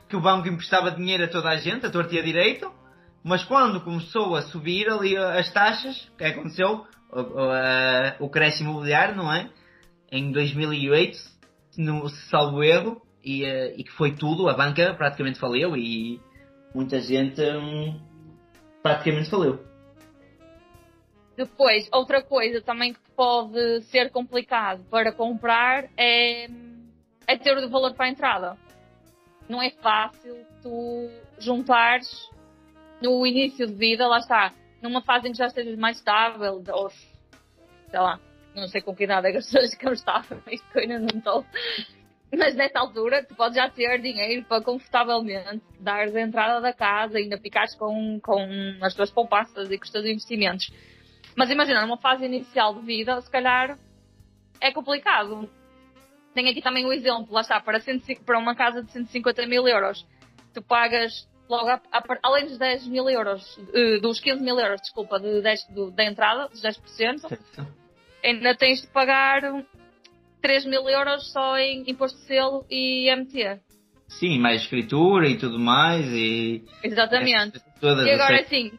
que 0.09 0.17
o 0.17 0.19
banco 0.19 0.49
emprestava 0.49 0.91
dinheiro 0.91 1.23
a 1.23 1.27
toda 1.29 1.47
a 1.47 1.55
gente, 1.55 1.85
a 1.85 1.89
torta 1.89 2.13
e 2.13 2.19
a 2.19 2.21
direito, 2.21 2.69
mas 3.23 3.45
quando 3.45 3.79
começou 3.79 4.35
a 4.35 4.41
subir 4.41 4.89
ali 4.89 5.15
eh, 5.15 5.39
as 5.39 5.49
taxas, 5.53 6.09
o 6.13 6.17
que 6.17 6.25
aconteceu? 6.25 6.85
O, 7.09 7.21
o, 7.21 7.53
eh, 7.55 8.17
o 8.19 8.29
crash 8.29 8.59
imobiliário, 8.59 9.15
não 9.15 9.31
é? 9.31 9.49
Em 10.11 10.29
2008, 10.29 11.17
no 11.77 12.09
salvo 12.09 12.61
erro, 12.61 13.01
e, 13.23 13.45
e 13.45 13.83
que 13.85 13.93
foi 13.93 14.13
tudo, 14.13 14.49
a 14.49 14.53
banca 14.53 14.93
praticamente 14.93 15.39
faliu 15.39 15.77
e 15.77 16.19
muita 16.73 16.99
gente 16.99 17.41
hum, 17.41 17.99
praticamente 18.81 19.29
faliu. 19.29 19.59
Depois, 21.35 21.89
outra 21.91 22.21
coisa 22.21 22.61
também 22.61 22.93
que 22.93 22.99
pode 23.15 23.81
ser 23.83 24.11
complicado 24.11 24.83
para 24.89 25.11
comprar 25.11 25.85
é, 25.97 26.47
é 27.27 27.37
ter 27.37 27.57
o 27.57 27.69
valor 27.69 27.93
para 27.95 28.05
a 28.05 28.09
entrada. 28.09 28.57
Não 29.49 29.61
é 29.61 29.71
fácil 29.71 30.45
tu 30.61 31.09
juntares 31.39 32.29
no 33.01 33.25
início 33.25 33.67
de 33.67 33.73
vida, 33.73 34.07
lá 34.07 34.19
está, 34.19 34.53
numa 34.81 35.01
fase 35.01 35.27
em 35.27 35.31
que 35.31 35.37
já 35.37 35.47
estejas 35.47 35.77
mais 35.77 35.97
estável, 35.97 36.63
ou 36.71 36.89
sei 36.89 37.99
lá, 37.99 38.19
não 38.55 38.67
sei 38.67 38.81
com 38.81 38.95
que 38.95 39.03
idade 39.03 39.27
é 39.27 39.31
que 39.31 39.37
as 39.37 39.45
pessoas 39.45 39.71
ficam 39.71 39.91
estáveis, 39.91 40.61
que 40.71 40.77
eu 40.77 40.81
ainda 40.81 40.99
não 40.99 41.17
estou. 41.17 41.45
Mas 42.37 42.55
nessa 42.55 42.79
altura 42.79 43.23
tu 43.23 43.35
podes 43.35 43.55
já 43.55 43.69
ter 43.69 44.01
dinheiro 44.01 44.43
para 44.45 44.63
confortavelmente 44.63 45.61
dar 45.79 46.07
a 46.07 46.21
entrada 46.21 46.59
da 46.59 46.73
casa 46.73 47.19
e 47.19 47.23
ainda 47.23 47.37
ficares 47.37 47.75
com, 47.75 48.19
com 48.21 48.47
as 48.81 48.95
tuas 48.95 49.11
poupanças 49.11 49.69
e 49.69 49.77
com 49.77 49.83
os 49.83 49.91
teus 49.91 50.05
investimentos. 50.05 50.71
Mas 51.35 51.49
imagina, 51.49 51.81
numa 51.81 51.97
fase 51.97 52.25
inicial 52.25 52.73
de 52.75 52.81
vida, 52.81 53.19
se 53.21 53.29
calhar 53.29 53.77
é 54.59 54.71
complicado. 54.71 55.49
Tenho 56.33 56.49
aqui 56.49 56.61
também 56.61 56.85
um 56.85 56.91
exemplo, 56.91 57.27
lá 57.31 57.41
está, 57.41 57.59
para, 57.59 57.79
105 57.79 58.23
para 58.23 58.39
uma 58.39 58.55
casa 58.55 58.81
de 58.83 58.91
150 58.91 59.45
mil 59.45 59.67
euros, 59.67 60.03
tu 60.51 60.63
pagas 60.63 61.27
logo, 61.47 61.69
a, 61.69 61.81
a, 61.91 62.03
além 62.23 62.45
dos 62.45 62.57
10 62.57 62.87
mil 62.87 63.07
euros, 63.07 63.59
eh, 63.73 63.99
dos 63.99 64.19
15 64.19 64.41
mil 64.41 64.59
euros, 64.59 64.81
desculpa, 64.81 65.19
de 65.19 65.41
10, 65.41 65.67
do, 65.69 65.91
da 65.91 66.03
entrada, 66.03 66.47
dos 66.47 66.61
10%, 66.61 67.19
Certo? 67.19 67.67
ainda 68.23 68.55
tens 68.55 68.81
de 68.81 68.87
pagar 68.87 69.43
3 70.43 70.65
mil 70.65 70.89
euros 70.89 71.31
só 71.31 71.57
em 71.57 71.89
imposto 71.89 72.19
de 72.19 72.25
selo 72.25 72.65
e 72.69 73.09
MT. 73.15 73.61
Sim, 74.09 74.39
mais 74.39 74.61
escritura 74.61 75.25
e 75.29 75.37
tudo 75.37 75.57
mais 75.57 76.05
e 76.07 76.65
Exatamente. 76.83 77.61
todas 77.79 78.05
E 78.05 78.11
agora 78.11 78.41
assim, 78.41 78.77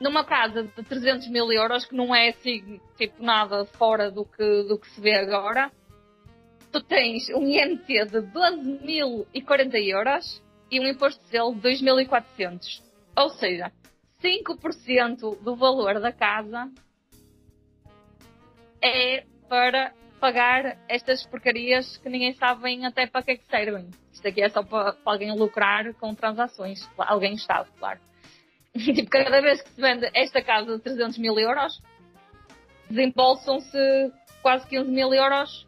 numa 0.00 0.24
casa 0.24 0.62
de 0.62 0.82
300 0.84 1.28
mil 1.30 1.50
euros, 1.50 1.84
que 1.84 1.96
não 1.96 2.14
é 2.14 2.28
assim, 2.28 2.80
tipo, 2.96 3.20
nada 3.20 3.64
fora 3.64 4.08
do 4.08 4.24
que, 4.24 4.62
do 4.62 4.78
que 4.78 4.88
se 4.90 5.00
vê 5.00 5.16
agora, 5.16 5.68
tu 6.70 6.80
tens 6.80 7.28
um 7.30 7.44
IMT 7.44 7.86
de 8.06 8.18
12.040 8.20 9.74
euros 9.74 10.40
e 10.70 10.78
um 10.78 10.86
imposto 10.86 11.20
de 11.24 11.28
selo 11.28 11.56
de 11.56 11.60
2.400. 11.60 12.80
Ou 13.16 13.30
seja, 13.30 13.72
5% 14.22 15.42
do 15.42 15.56
valor 15.56 15.98
da 15.98 16.12
casa 16.12 16.70
é 18.80 19.24
para 19.48 19.92
pagar 20.22 20.78
estas 20.88 21.26
porcarias 21.26 21.96
que 21.96 22.08
ninguém 22.08 22.32
sabe 22.34 22.62
bem 22.62 22.86
até 22.86 23.08
para 23.08 23.24
que 23.24 23.32
é 23.32 23.36
que 23.36 23.44
servem. 23.46 23.90
Isto 24.12 24.28
aqui 24.28 24.40
é 24.40 24.48
só 24.48 24.62
para, 24.62 24.92
para 24.92 25.12
alguém 25.12 25.36
lucrar 25.36 25.92
com 25.94 26.14
transações. 26.14 26.88
Alguém 26.96 27.34
Estado, 27.34 27.68
claro. 27.76 27.98
tipo, 28.72 29.10
cada 29.10 29.40
vez 29.40 29.60
que 29.60 29.70
se 29.70 29.80
vende 29.80 30.08
esta 30.14 30.40
casa 30.40 30.76
de 30.76 30.80
300 30.80 31.18
mil 31.18 31.36
euros, 31.36 31.82
desembolsam-se 32.88 34.12
quase 34.42 34.64
15 34.68 34.88
mil 34.92 35.12
euros 35.12 35.66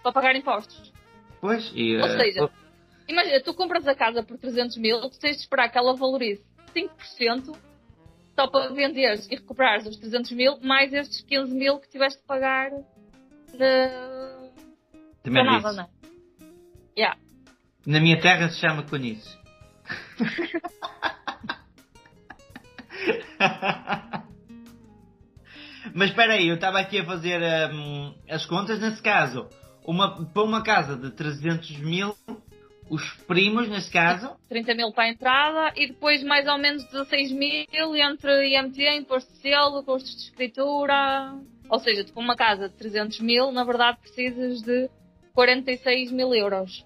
para 0.00 0.12
pagar 0.12 0.36
impostos. 0.36 0.92
Pois, 1.40 1.72
e. 1.74 1.96
Ou 1.96 2.06
eh, 2.06 2.18
seja, 2.18 2.50
imagina, 3.08 3.40
tu 3.40 3.52
compras 3.52 3.88
a 3.88 3.96
casa 3.96 4.22
por 4.22 4.38
300 4.38 4.76
mil, 4.76 5.00
tu 5.00 5.18
tens 5.18 5.38
de 5.38 5.42
esperar 5.42 5.68
que 5.72 5.76
ela 5.76 5.92
valorize 5.96 6.40
5% 6.72 7.56
só 8.36 8.46
para 8.46 8.72
venderes 8.72 9.26
e 9.26 9.34
recuperares 9.34 9.86
os 9.86 9.96
300 9.96 10.30
mil, 10.30 10.60
mais 10.60 10.92
estes 10.92 11.20
15 11.22 11.52
mil 11.52 11.80
que 11.80 11.88
tiveste 11.88 12.20
de 12.20 12.26
pagar 12.26 12.70
de... 13.56 15.30
nada, 15.30 15.68
disse. 15.68 15.76
não 15.76 15.84
é? 15.84 15.88
Yeah. 16.96 17.18
Na 17.86 18.00
minha 18.00 18.18
terra 18.20 18.48
se 18.48 18.58
chama 18.58 18.82
conices. 18.84 19.38
Mas 25.94 26.10
espera 26.10 26.34
aí, 26.34 26.48
eu 26.48 26.56
estava 26.56 26.78
aqui 26.78 26.98
a 26.98 27.06
fazer 27.06 27.40
hum, 27.72 28.14
as 28.28 28.44
contas. 28.44 28.78
Nesse 28.80 29.02
caso, 29.02 29.48
uma, 29.84 30.26
para 30.26 30.42
uma 30.42 30.62
casa 30.62 30.94
de 30.96 31.10
300 31.10 31.78
mil, 31.78 32.14
os 32.90 33.02
primos, 33.26 33.66
nesse 33.68 33.90
caso, 33.90 34.36
30 34.48 34.74
mil 34.74 34.92
para 34.92 35.04
a 35.04 35.08
entrada 35.08 35.72
e 35.76 35.86
depois 35.86 36.22
mais 36.22 36.46
ou 36.46 36.58
menos 36.58 36.84
16 36.84 37.32
mil 37.32 37.96
entre 37.96 38.48
IMT, 38.48 38.82
imposto 38.96 39.32
de 39.32 39.38
selo, 39.38 39.82
custos 39.84 40.14
de 40.16 40.22
escritura. 40.24 41.34
Ou 41.68 41.78
seja, 41.80 42.04
tu 42.04 42.12
para 42.12 42.22
uma 42.22 42.36
casa 42.36 42.68
de 42.68 42.74
300 42.76 43.20
mil, 43.20 43.50
na 43.52 43.64
verdade 43.64 43.98
precisas 44.00 44.62
de 44.62 44.88
46 45.34 46.12
mil 46.12 46.34
euros. 46.34 46.84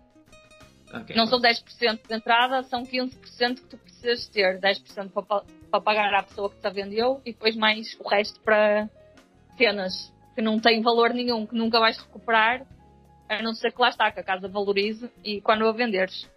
ok, 0.92 1.14
Não 1.14 1.26
são 1.26 1.40
10% 1.40 2.00
de 2.08 2.14
entrada, 2.14 2.62
são 2.64 2.84
15% 2.84 3.54
que 3.56 3.66
tu 3.68 3.76
precisas 3.78 4.26
ter. 4.28 4.58
10% 4.60 5.10
para, 5.10 5.22
pa- 5.22 5.44
para 5.70 5.80
pagar 5.80 6.14
à 6.14 6.22
pessoa 6.22 6.50
que 6.50 6.58
te 6.60 6.66
a 6.66 6.70
vendeu 6.70 7.20
e 7.24 7.32
depois 7.32 7.54
mais 7.56 7.96
o 8.00 8.08
resto 8.08 8.40
para 8.40 8.88
cenas 9.56 10.12
que 10.34 10.40
não 10.42 10.58
têm 10.58 10.80
valor 10.82 11.12
nenhum, 11.12 11.46
que 11.46 11.54
nunca 11.54 11.78
vais 11.78 11.98
recuperar, 11.98 12.64
a 13.28 13.42
não 13.42 13.52
ser 13.54 13.72
que 13.72 13.80
lá 13.80 13.90
está, 13.90 14.10
que 14.10 14.20
a 14.20 14.24
casa 14.24 14.48
valorize 14.48 15.10
e 15.24 15.40
quando 15.40 15.66
a 15.66 15.72
venderes. 15.72 16.28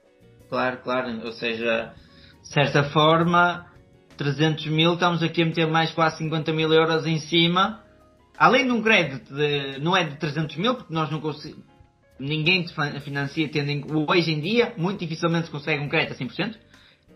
claro, 0.50 0.78
claro. 0.84 1.26
Ou 1.26 1.32
seja, 1.32 1.94
de 2.42 2.48
certa 2.50 2.84
forma, 2.92 3.66
300 4.18 4.68
mil, 4.68 4.94
estamos 4.94 5.24
aqui 5.24 5.42
a 5.42 5.46
meter 5.46 5.68
mais 5.68 5.92
quase 5.92 6.18
50 6.18 6.52
mil 6.54 6.72
euros 6.72 7.06
em 7.06 7.20
cima. 7.20 7.82
Além 8.38 8.66
de 8.66 8.72
um 8.72 8.82
crédito, 8.82 9.34
de, 9.34 9.80
não 9.80 9.96
é 9.96 10.04
de 10.04 10.18
300 10.18 10.56
mil, 10.58 10.76
porque 10.76 10.94
nós 10.94 11.10
não 11.12 11.20
conseguimos. 11.20 11.66
Ninguém 12.20 12.66
financia, 13.02 13.50
tendo 13.50 13.70
em, 13.70 13.84
hoje 14.08 14.32
em 14.32 14.40
dia, 14.40 14.74
muito 14.78 15.00
dificilmente 15.00 15.46
se 15.46 15.52
consegue 15.52 15.84
um 15.84 15.90
crédito 15.90 16.14
a 16.14 16.26
100%, 16.26 16.56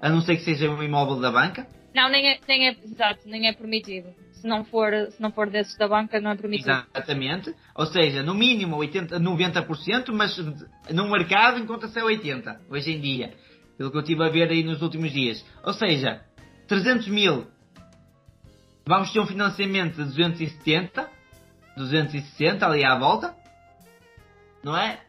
a 0.02 0.10
não 0.10 0.22
ser 0.22 0.36
que 0.38 0.44
seja 0.44 0.70
um 0.70 0.82
imóvel 0.82 1.20
da 1.20 1.32
banca. 1.32 1.68
Não, 1.96 2.10
nem 2.10 2.30
é, 2.30 2.40
nem 2.48 2.68
é, 2.68 2.76
exato, 2.84 3.22
nem 3.26 3.48
é 3.48 3.54
permitido. 3.54 4.10
Se 4.34 4.48
não 4.48 4.64
for, 4.64 4.92
se 5.10 5.22
não 5.22 5.32
for 5.32 5.50
desses 5.50 5.76
da 5.78 5.88
banca, 5.88 6.20
não 6.20 6.32
é 6.32 6.36
permitido. 6.36 6.70
Exatamente. 6.70 7.56
Ou 7.74 7.86
seja, 7.88 8.22
no 8.22 8.36
mínimo 8.36 8.76
80, 8.78 9.20
90%, 9.20 10.12
mas 10.12 10.38
no 10.94 11.10
mercado 11.10 11.60
encontra-se 11.60 11.98
a 12.00 12.04
80%, 12.04 12.58
hoje 12.70 12.92
em 12.92 13.00
dia. 13.00 13.34
Pelo 13.78 13.92
que 13.92 13.98
eu 13.98 14.02
estive 14.02 14.24
a 14.24 14.30
ver 14.30 14.50
aí 14.50 14.64
nos 14.64 14.82
últimos 14.82 15.12
dias. 15.12 15.44
Ou 15.64 15.74
seja, 15.74 16.22
300 16.68 17.08
mil, 17.08 17.48
vamos 18.86 19.12
ter 19.12 19.20
um 19.20 19.26
financiamento 19.26 19.96
de 19.96 20.04
270, 20.04 21.07
260 21.78 22.66
ali 22.66 22.84
à 22.84 22.98
volta, 22.98 23.36
não 24.64 24.76
é? 24.76 25.00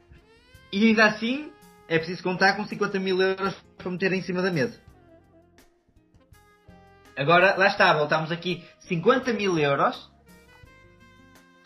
E 0.73 0.87
ainda 0.87 1.07
assim, 1.07 1.51
é 1.89 1.99
preciso 1.99 2.23
contar 2.23 2.55
com 2.57 2.65
50 2.65 2.99
mil 3.01 3.21
euros 3.21 3.55
para 3.77 3.91
meter 3.91 4.13
em 4.13 4.23
cima 4.23 4.43
da 4.43 4.51
mesa. 4.51 4.79
Agora, 7.17 7.57
lá 7.57 7.67
está, 7.67 7.93
voltamos 7.95 8.31
aqui 8.31 8.65
50 8.81 9.33
mil 9.33 9.59
euros 9.59 10.09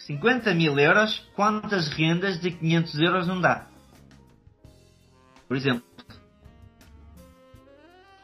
50 0.06 0.52
mil 0.54 0.76
euros, 0.78 1.18
quantas 1.36 1.88
rendas 1.88 2.40
de 2.40 2.50
500 2.50 3.00
euros 3.00 3.26
não 3.28 3.40
dá? 3.40 3.66
Por 5.46 5.56
exemplo, 5.56 5.84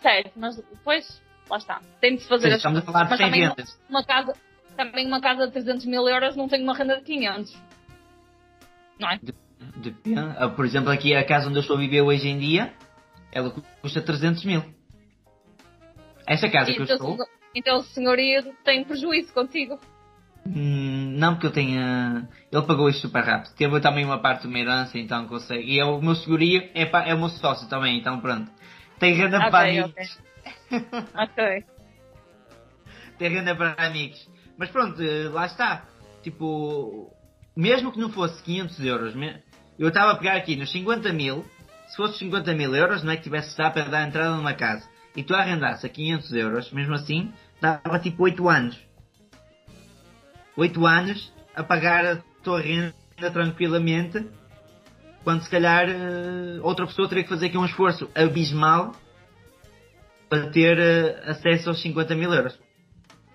Certo, 0.01 0.33
mas 0.37 0.57
depois, 0.57 1.21
lá 1.51 1.57
está. 1.57 1.81
Tem 2.01 2.17
de 2.17 2.23
se 2.23 2.29
fazer 2.29 2.49
Sim, 2.49 2.51
as 2.51 2.57
estamos 2.59 2.79
a 2.79 2.83
falar 2.83 3.05
de 3.05 3.11
Mas 3.11 3.19
100 3.19 3.27
também 3.27 3.43
uma, 3.43 3.49
rendas. 3.51 3.81
uma 3.89 4.05
casa, 4.05 4.33
também 4.79 5.07
uma 5.09 5.21
casa 5.21 5.47
de 5.49 5.53
300 5.53 5.85
mil 5.87 6.09
euros 6.09 6.37
não 6.37 6.49
tem 6.49 6.63
uma 6.63 6.73
renda 6.73 6.97
de 6.99 7.03
500. 7.03 7.53
Não 9.01 9.11
é? 9.11 9.21
depende. 9.77 10.19
Ah, 10.39 10.49
Por 10.49 10.65
exemplo, 10.65 10.91
aqui 10.91 11.15
a 11.15 11.25
casa 11.27 11.49
onde 11.49 11.57
eu 11.59 11.63
estou 11.63 11.77
a 11.77 11.81
viver 11.81 12.01
hoje 12.03 12.29
em 12.29 12.39
dia, 12.39 12.73
ela 13.33 13.53
custa 13.83 14.01
300 14.01 14.45
mil. 14.45 14.63
Essa 16.27 16.49
casa 16.49 16.73
que 16.73 16.79
eu 16.79 16.85
Então, 16.85 16.97
estou, 16.97 17.13
senhor- 17.15 17.29
então 17.55 17.79
o 17.79 17.83
senhorio 17.83 18.55
tem 18.65 18.85
prejuízo 18.85 19.33
contigo. 19.33 19.81
hum, 20.47 21.15
não 21.19 21.35
porque 21.35 21.47
eu 21.49 21.53
tenha. 21.53 22.29
Ele 22.53 22.63
pagou 22.63 22.89
isto 22.89 23.03
super 23.03 23.25
rápido. 23.25 23.55
Teve 23.55 23.81
também 23.81 24.05
uma 24.05 24.19
parte 24.21 24.43
de 24.43 24.47
uma 24.49 24.59
herança, 24.61 24.97
então 24.99 25.27
consegue. 25.27 25.65
E 25.65 25.81
é 25.81 25.85
o 25.85 26.01
meu 26.01 26.15
segurio 26.15 26.63
é, 26.75 26.83
é 27.11 27.15
o 27.15 27.19
meu 27.19 27.29
sócio 27.31 27.69
também, 27.69 27.99
então 27.99 28.21
pronto. 28.21 28.49
Tem 29.01 29.13
renda 29.15 29.39
para 29.51 29.67
Ok, 29.69 29.79
amigos. 29.81 30.19
ok. 31.15 31.65
Tem 33.19 33.29
renda 33.31 33.55
para 33.57 33.75
amigos. 33.87 34.29
Mas 34.59 34.71
pronto, 34.71 35.01
eh, 35.01 35.29
lá 35.29 35.47
está. 35.47 35.85
Tipo, 36.23 37.15
mesmo 37.57 37.93
que 37.93 38.01
não 38.01 38.11
fosse 38.11 38.43
500 38.43 38.81
euros, 38.81 39.15
eu 39.79 39.89
estava 39.89 40.13
a 40.13 40.17
pegar 40.17 40.37
aqui 40.37 40.57
nos 40.57 40.71
50 40.73 41.13
mil. 41.13 41.47
Se 41.87 41.97
fosse 41.97 42.19
50 42.19 42.53
mil 42.55 42.75
euros, 42.75 43.03
não 43.03 43.13
é 43.13 43.17
que 43.17 43.23
tivesse 43.23 43.57
já 43.57 43.71
para 43.71 43.85
dar 43.85 44.07
entrada 44.07 44.37
numa 44.37 44.53
casa. 44.53 44.87
E 45.17 45.23
tu 45.23 45.35
arrendasse 45.35 45.87
a 45.87 45.89
500 45.89 46.33
euros, 46.33 46.73
mesmo 46.73 46.95
assim, 46.95 47.33
dava 47.61 47.99
tipo 48.01 48.25
8 48.25 48.49
anos. 48.49 48.79
8 50.57 50.87
anos 50.87 51.33
a 51.55 51.63
pagar 51.63 52.05
a 52.05 52.17
tua 52.43 52.61
renda 52.61 52.93
tranquilamente. 53.33 54.27
Quando 55.23 55.43
se 55.43 55.51
calhar 55.51 55.89
eh, 55.89 56.59
outra 56.63 56.87
pessoa 56.87 57.09
teria 57.09 57.23
que 57.23 57.31
fazer 57.31 57.47
aqui 57.47 57.59
um 57.59 57.65
esforço 57.65 58.11
abismal 58.15 58.95
para 60.29 60.51
ter 60.51 60.79
eh, 60.79 61.31
acesso 61.31 61.71
aos 61.71 61.81
50 61.81 62.15
mil 62.15 62.33
euros. 62.33 62.59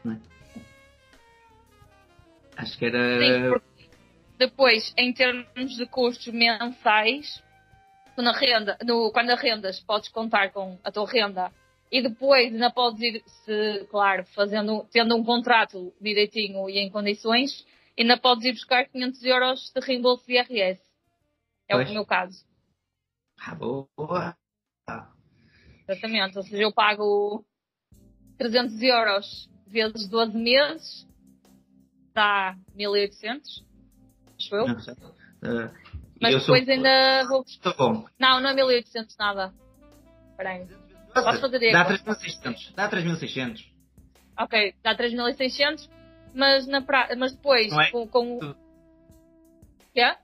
Não 0.03 0.13
é? 0.13 0.32
Acho 2.55 2.77
que 2.77 2.85
era. 2.85 3.19
Sim, 3.19 3.61
depois, 4.37 4.93
em 4.97 5.13
termos 5.13 5.75
de 5.77 5.85
custos 5.85 6.33
mensais, 6.33 7.41
tu 8.15 8.21
na 8.21 8.31
renda, 8.31 8.77
no, 8.83 9.11
quando 9.11 9.31
arrendas, 9.31 9.79
podes 9.79 10.09
contar 10.09 10.51
com 10.51 10.77
a 10.83 10.91
tua 10.91 11.09
renda 11.09 11.51
e 11.91 12.01
depois 12.01 12.51
ainda 12.51 12.71
podes 12.71 13.01
ir, 13.01 13.23
se, 13.25 13.85
claro, 13.89 14.25
fazendo, 14.35 14.87
tendo 14.91 15.15
um 15.15 15.23
contrato 15.23 15.93
direitinho 16.01 16.69
e 16.69 16.79
em 16.79 16.89
condições, 16.89 17.65
ainda 17.97 18.17
podes 18.17 18.45
ir 18.45 18.53
buscar 18.53 18.85
500 18.85 19.23
euros 19.23 19.71
de 19.73 19.79
reembolso 19.79 20.25
de 20.25 20.33
IRS. 20.33 20.81
É 21.69 21.75
Pois. 21.75 21.89
o 21.89 21.93
meu 21.93 22.05
caso. 22.05 22.43
Ah, 23.39 23.55
boa. 23.55 24.35
Exatamente. 25.87 26.37
Ou 26.37 26.43
seja, 26.43 26.63
eu 26.63 26.73
pago 26.73 27.45
300 28.37 28.81
euros 28.81 29.49
vezes 29.67 30.07
12 30.07 30.35
meses, 30.37 31.07
dá 32.13 32.56
1800, 32.76 33.65
acho 34.38 34.56
eu. 34.56 34.65
Ah, 34.67 35.71
Mas 36.21 36.34
eu 36.34 36.39
sou- 36.39 36.56
depois 36.56 36.69
ainda 36.69 37.26
vou 37.28 37.43
Estou 37.43 37.73
bom. 37.76 38.06
Não, 38.19 38.39
não 38.39 38.49
é 38.49 38.54
1800 38.54 39.17
nada. 39.17 39.54
Espera 40.32 40.49
aí. 40.52 40.67
Posso 41.13 41.41
fazer 41.41 41.71
Dá 41.71 41.84
conta? 41.86 41.97
3600. 42.04 42.71
Dá 42.73 42.88
3600. 42.88 43.71
Ok, 44.39 44.73
dá 44.82 44.95
3600, 44.95 45.89
mas, 46.34 46.65
na 46.65 46.82
pra... 46.82 47.10
mas 47.17 47.34
depois, 47.34 47.71
é? 47.71 47.91
com, 47.91 48.07
com... 48.07 48.39
Tu- 48.39 48.55
Quê? 49.93 50.16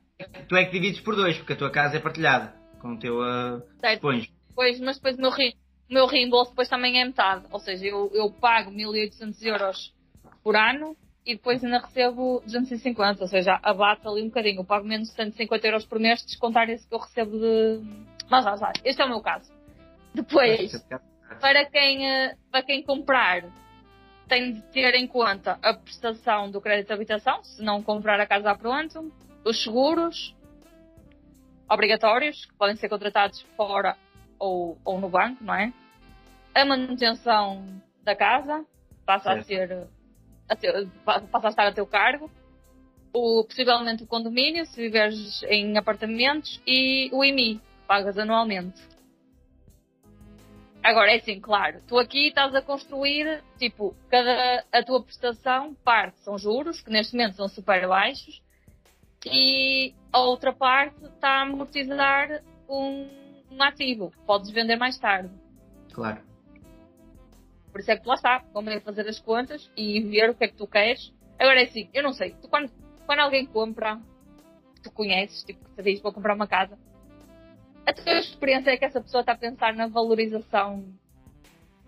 Tu 0.48 0.56
é 0.56 0.66
que 0.66 0.72
divides 0.72 1.00
por 1.02 1.16
dois, 1.16 1.38
porque 1.38 1.54
a 1.54 1.56
tua 1.56 1.70
casa 1.70 1.98
é 1.98 2.00
partilhada 2.00 2.54
com 2.82 2.94
o 2.94 3.00
teu 3.00 3.20
uh. 3.20 3.62
Depois, 3.82 4.80
mas 4.80 4.96
depois 4.98 5.16
o 5.18 5.22
meu, 5.22 5.30
re... 5.30 5.56
o 5.90 5.94
meu 5.94 6.08
reembolso 6.08 6.52
depois 6.52 6.68
também 6.68 7.00
é 7.00 7.06
metade. 7.06 7.46
Ou 7.52 7.60
seja, 7.60 7.86
eu, 7.86 8.10
eu 8.14 8.32
pago 8.32 8.72
1800 8.72 9.42
euros 9.44 9.94
por 10.44 10.56
ano 10.56 10.98
e 11.30 11.36
depois 11.36 11.64
ainda 11.64 11.78
recebo 11.78 12.42
250. 12.44 13.22
Ou 13.22 13.28
seja, 13.28 13.60
abate 13.62 14.08
ali 14.08 14.24
um 14.24 14.30
bocadinho. 14.30 14.62
Eu 14.62 14.66
pago 14.66 14.88
menos 14.88 15.10
de 15.10 15.16
150 15.16 15.68
euros 15.68 15.86
por 15.86 16.00
mês, 16.00 16.26
descontar 16.26 16.68
esse 16.72 16.88
que 16.88 16.96
eu 16.96 16.98
recebo 16.98 17.38
de... 17.38 17.82
Mas 18.28 18.44
já, 18.44 18.56
já. 18.56 18.74
Este 18.84 19.00
é 19.00 19.06
o 19.06 19.10
meu 19.10 19.22
caso. 19.22 19.52
Depois, 20.12 20.72
para 21.40 21.66
quem, 21.66 22.10
eh, 22.10 22.36
para 22.52 22.64
quem 22.64 22.82
comprar, 22.82 23.44
tem 24.28 24.54
de 24.54 24.62
ter 24.72 24.96
em 24.96 25.06
conta 25.06 25.60
a 25.62 25.72
prestação 25.76 26.50
do 26.50 26.60
crédito 26.60 26.88
de 26.88 26.94
habitação, 26.94 27.44
se 27.44 27.62
não 27.64 27.84
comprar 27.84 28.20
a 28.20 28.26
casa 28.26 28.50
a 28.50 28.58
pronto, 28.58 29.14
os 29.46 29.64
seguros, 29.64 30.36
obrigatórios, 31.70 32.44
que 32.44 32.56
podem 32.56 32.76
ser 32.76 32.90
contratados 32.90 33.40
fora 33.56 33.96
ou, 34.40 34.80
ou 34.84 35.00
no 35.00 35.10
banco, 35.10 35.44
não 35.44 35.54
é? 35.54 35.72
A 36.56 36.66
manutenção 36.66 37.64
da 38.04 38.16
casa 38.16 38.66
passa 39.06 39.34
a 39.34 39.44
ser, 39.44 39.88
passa 41.06 41.48
a 41.48 41.50
estar 41.50 41.68
a 41.68 41.74
teu 41.74 41.86
cargo. 41.86 42.30
O, 43.14 43.44
possivelmente 43.44 44.04
o 44.04 44.08
condomínio, 44.08 44.66
se 44.68 44.82
viveres 44.82 45.42
em 45.44 45.78
apartamentos, 45.78 46.62
e 46.66 47.10
o 47.12 47.24
IMI, 47.24 47.60
pagas 47.88 48.18
anualmente. 48.18 48.80
Agora, 50.84 51.12
é 51.12 51.18
assim, 51.18 51.40
claro, 51.42 51.82
tu 51.88 51.98
aqui 51.98 52.28
estás 52.28 52.54
a 52.56 52.62
construir, 52.62 53.44
tipo, 53.58 53.96
cada, 54.10 54.64
a 54.72 54.84
tua 54.84 55.04
prestação, 55.04 55.74
parte 55.84 56.20
são 56.20 56.38
juros, 56.38 56.82
que 56.82 56.90
neste 56.90 57.16
momento 57.16 57.36
são 57.36 57.50
super 57.50 57.88
baixos, 57.88 58.42
e 59.26 59.94
a 60.14 60.20
outra 60.20 60.54
parte 60.54 61.04
está 61.04 61.30
a 61.30 61.42
amortizar 61.42 62.42
um, 62.70 63.10
um 63.52 63.62
ativo, 63.62 64.12
que 64.12 64.20
podes 64.20 64.52
vender 64.52 64.78
mais 64.78 64.98
tarde. 64.98 65.30
Claro. 65.92 66.29
Por 67.72 67.82
isso 67.82 67.92
é 67.92 67.98
que 67.98 68.08
lá 68.08 68.16
está, 68.16 68.40
convém 68.54 68.80
fazer 68.80 69.08
as 69.08 69.20
contas 69.20 69.70
e 69.78 70.02
ver 70.02 70.30
o 70.32 70.36
que 70.36 70.46
é 70.46 70.48
que 70.48 70.56
tu 70.56 70.68
queres. 70.68 71.14
Agora 71.38 71.62
é 71.62 71.64
assim, 71.64 71.90
eu 71.94 72.04
não 72.04 72.14
sei, 72.14 72.36
tu, 72.42 72.48
quando, 72.50 72.70
quando 73.06 73.20
alguém 73.20 73.46
compra, 73.46 74.00
que 74.76 74.82
tu 74.84 74.92
conheces, 74.92 75.44
tipo, 75.44 75.64
que 75.64 75.76
te 75.76 75.84
diz 75.84 76.02
vou 76.02 76.12
comprar 76.12 76.36
uma 76.36 76.48
casa, 76.48 76.78
a 77.86 77.94
tua 77.94 78.20
experiência 78.20 78.72
é 78.72 78.78
que 78.78 78.86
essa 78.86 79.02
pessoa 79.02 79.22
está 79.22 79.34
a 79.34 79.38
pensar 79.38 79.74
na 79.74 79.88
valorização 79.88 80.84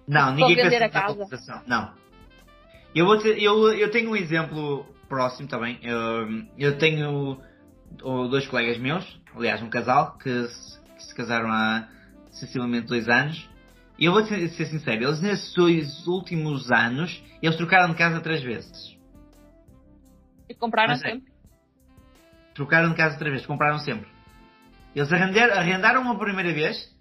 Não, 0.07 0.33
ninguém 0.33 0.55
pensa 0.55 0.79
na 0.79 0.87
valorização. 0.87 1.61
Não. 1.67 1.93
Eu, 2.95 3.05
vou 3.05 3.17
ter- 3.19 3.41
eu, 3.41 3.71
eu 3.73 3.91
tenho 3.91 4.09
um 4.09 4.15
exemplo 4.15 4.85
próximo 5.07 5.47
também. 5.47 5.79
Eu, 5.81 6.27
eu 6.57 6.77
tenho 6.77 7.39
dois 8.29 8.47
colegas 8.47 8.77
meus, 8.77 9.05
aliás, 9.35 9.61
um 9.61 9.69
casal, 9.69 10.17
que 10.17 10.47
se, 10.47 10.79
que 10.95 11.03
se 11.03 11.15
casaram 11.15 11.49
há 11.51 11.87
sensivelmente 12.31 12.87
dois 12.87 13.07
anos. 13.07 13.49
E 14.01 14.05
eu 14.05 14.13
vou 14.13 14.25
ser, 14.25 14.49
ser 14.49 14.65
sincero, 14.65 15.03
eles 15.03 15.21
nesses 15.21 15.53
dois 15.53 16.07
últimos 16.07 16.71
anos, 16.71 17.23
eles 17.39 17.55
trocaram 17.55 17.91
de 17.91 17.99
casa 17.99 18.19
três 18.19 18.41
vezes. 18.41 18.97
e 20.49 20.55
compraram 20.55 20.93
Mas 20.93 21.03
é. 21.03 21.11
sempre. 21.11 21.31
Trocaram 22.55 22.89
de 22.89 22.95
casa 22.95 23.15
três 23.19 23.31
vezes, 23.31 23.45
compraram 23.45 23.77
sempre. 23.77 24.09
Eles 24.95 25.13
arrendaram, 25.13 25.53
arrendaram 25.53 26.01
uma 26.01 26.17
primeira 26.17 26.51
vez, 26.51 26.91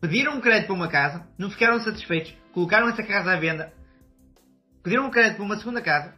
pediram 0.00 0.34
um 0.34 0.40
crédito 0.40 0.66
para 0.66 0.74
uma 0.74 0.88
casa, 0.88 1.24
não 1.38 1.48
ficaram 1.50 1.78
satisfeitos, 1.78 2.34
colocaram 2.52 2.88
essa 2.88 3.04
casa 3.04 3.32
à 3.32 3.36
venda, 3.36 3.72
pediram 4.82 5.06
um 5.06 5.10
crédito 5.10 5.36
para 5.36 5.44
uma 5.44 5.56
segunda 5.56 5.80
casa. 5.80 6.16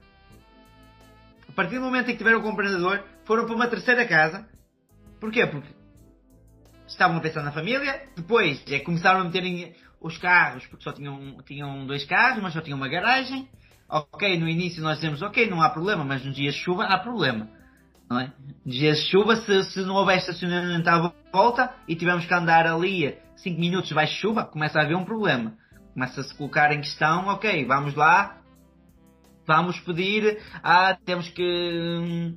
A 1.47 1.53
partir 1.53 1.75
do 1.75 1.83
momento 1.83 2.09
em 2.09 2.13
que 2.13 2.19
tiveram 2.19 2.39
o 2.39 2.43
comprador, 2.43 3.05
foram 3.27 3.45
para 3.45 3.55
uma 3.55 3.69
terceira 3.69 4.09
casa. 4.09 4.49
Porquê? 5.21 5.47
Porque 5.47 5.77
estavam 6.87 7.19
a 7.19 7.21
pensar 7.21 7.43
na 7.43 7.53
família, 7.53 8.09
depois 8.17 8.63
é 8.67 8.79
que 8.79 8.85
começaram 8.85 9.21
a 9.21 9.25
meterem 9.25 9.75
os 10.07 10.19
carros, 10.19 10.67
porque 10.67 10.85
só 10.85 10.93
tinham, 10.93 11.39
tinham 11.45 11.87
dois 11.87 12.05
carros, 12.05 12.43
mas 12.43 12.53
só 12.53 12.61
tinham 12.61 12.77
uma 12.77 12.89
garagem. 12.89 13.49
Ok, 13.89 14.39
no 14.39 14.49
início 14.49 14.83
nós 14.83 14.97
dizemos, 14.97 15.23
ok, 15.23 15.49
não 15.49 15.63
há 15.63 15.71
problema, 15.71 16.05
mas 16.05 16.25
nos 16.25 16.35
dias 16.35 16.55
de 16.55 16.61
chuva 16.61 16.85
há 16.85 16.99
problema. 16.99 17.49
Não 18.09 18.21
é? 18.21 18.33
Nos 18.65 18.75
dias 18.75 18.99
de 18.99 19.11
chuva, 19.11 19.37
se, 19.37 19.65
se 19.65 19.81
não 19.83 19.95
houver 19.95 20.19
estacionamento 20.19 20.89
à 20.89 21.13
volta 21.33 21.75
e 21.89 21.95
tivermos 21.95 22.25
que 22.25 22.35
andar 22.35 22.67
ali 22.67 23.17
5 23.37 23.61
minutos 23.61 23.89
debaixo 23.89 24.15
de 24.15 24.21
chuva, 24.21 24.45
começa 24.45 24.79
a 24.79 24.83
haver 24.83 24.97
um 24.97 25.05
problema. 25.05 25.55
Começa 25.93 26.21
a 26.21 26.25
se 26.25 26.35
colocar 26.35 26.73
em 26.73 26.81
questão, 26.81 27.27
ok, 27.29 27.65
vamos 27.65 27.95
lá, 27.95 28.39
vamos 29.47 29.79
pedir, 29.81 30.39
ah, 30.63 30.97
temos 31.05 31.29
que. 31.29 32.35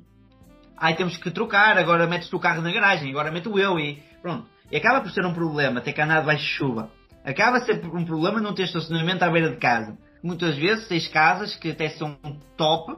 Ai, 0.76 0.94
temos 0.96 1.16
que 1.18 1.30
trocar, 1.30 1.76
agora 1.76 2.06
metes 2.06 2.32
o 2.32 2.38
carro 2.38 2.62
na 2.62 2.72
garagem, 2.72 3.10
agora 3.10 3.30
meto 3.30 3.58
eu 3.58 3.78
e 3.78 4.02
pronto. 4.22 4.48
E 4.70 4.76
acaba 4.76 5.00
por 5.00 5.10
ser 5.10 5.26
um 5.26 5.34
problema 5.34 5.80
ter 5.80 5.92
que 5.92 6.00
andar 6.00 6.20
debaixo 6.20 6.44
de 6.44 6.50
chuva. 6.50 6.90
Acaba 7.24 7.58
a 7.58 7.60
ser 7.64 7.84
um 7.86 8.04
problema 8.04 8.40
não 8.40 8.54
ter 8.54 8.64
estacionamento 8.64 9.24
à 9.24 9.30
beira 9.30 9.50
de 9.50 9.56
casa. 9.56 9.98
Muitas 10.22 10.56
vezes 10.56 10.88
tens 10.88 11.08
casas 11.08 11.54
que 11.56 11.70
até 11.70 11.88
são 11.90 12.18
top, 12.56 12.96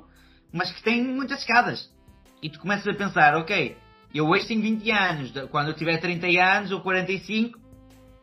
mas 0.52 0.70
que 0.70 0.82
têm 0.82 1.02
muitas 1.02 1.40
escadas. 1.40 1.90
E 2.42 2.48
tu 2.48 2.58
começas 2.60 2.86
a 2.86 2.96
pensar, 2.96 3.36
ok, 3.36 3.76
eu 4.14 4.26
hoje 4.26 4.46
tenho 4.46 4.60
20 4.60 4.90
anos, 4.90 5.32
quando 5.50 5.68
eu 5.68 5.74
tiver 5.74 5.98
30 5.98 6.26
anos 6.40 6.72
ou 6.72 6.80
45, 6.80 7.58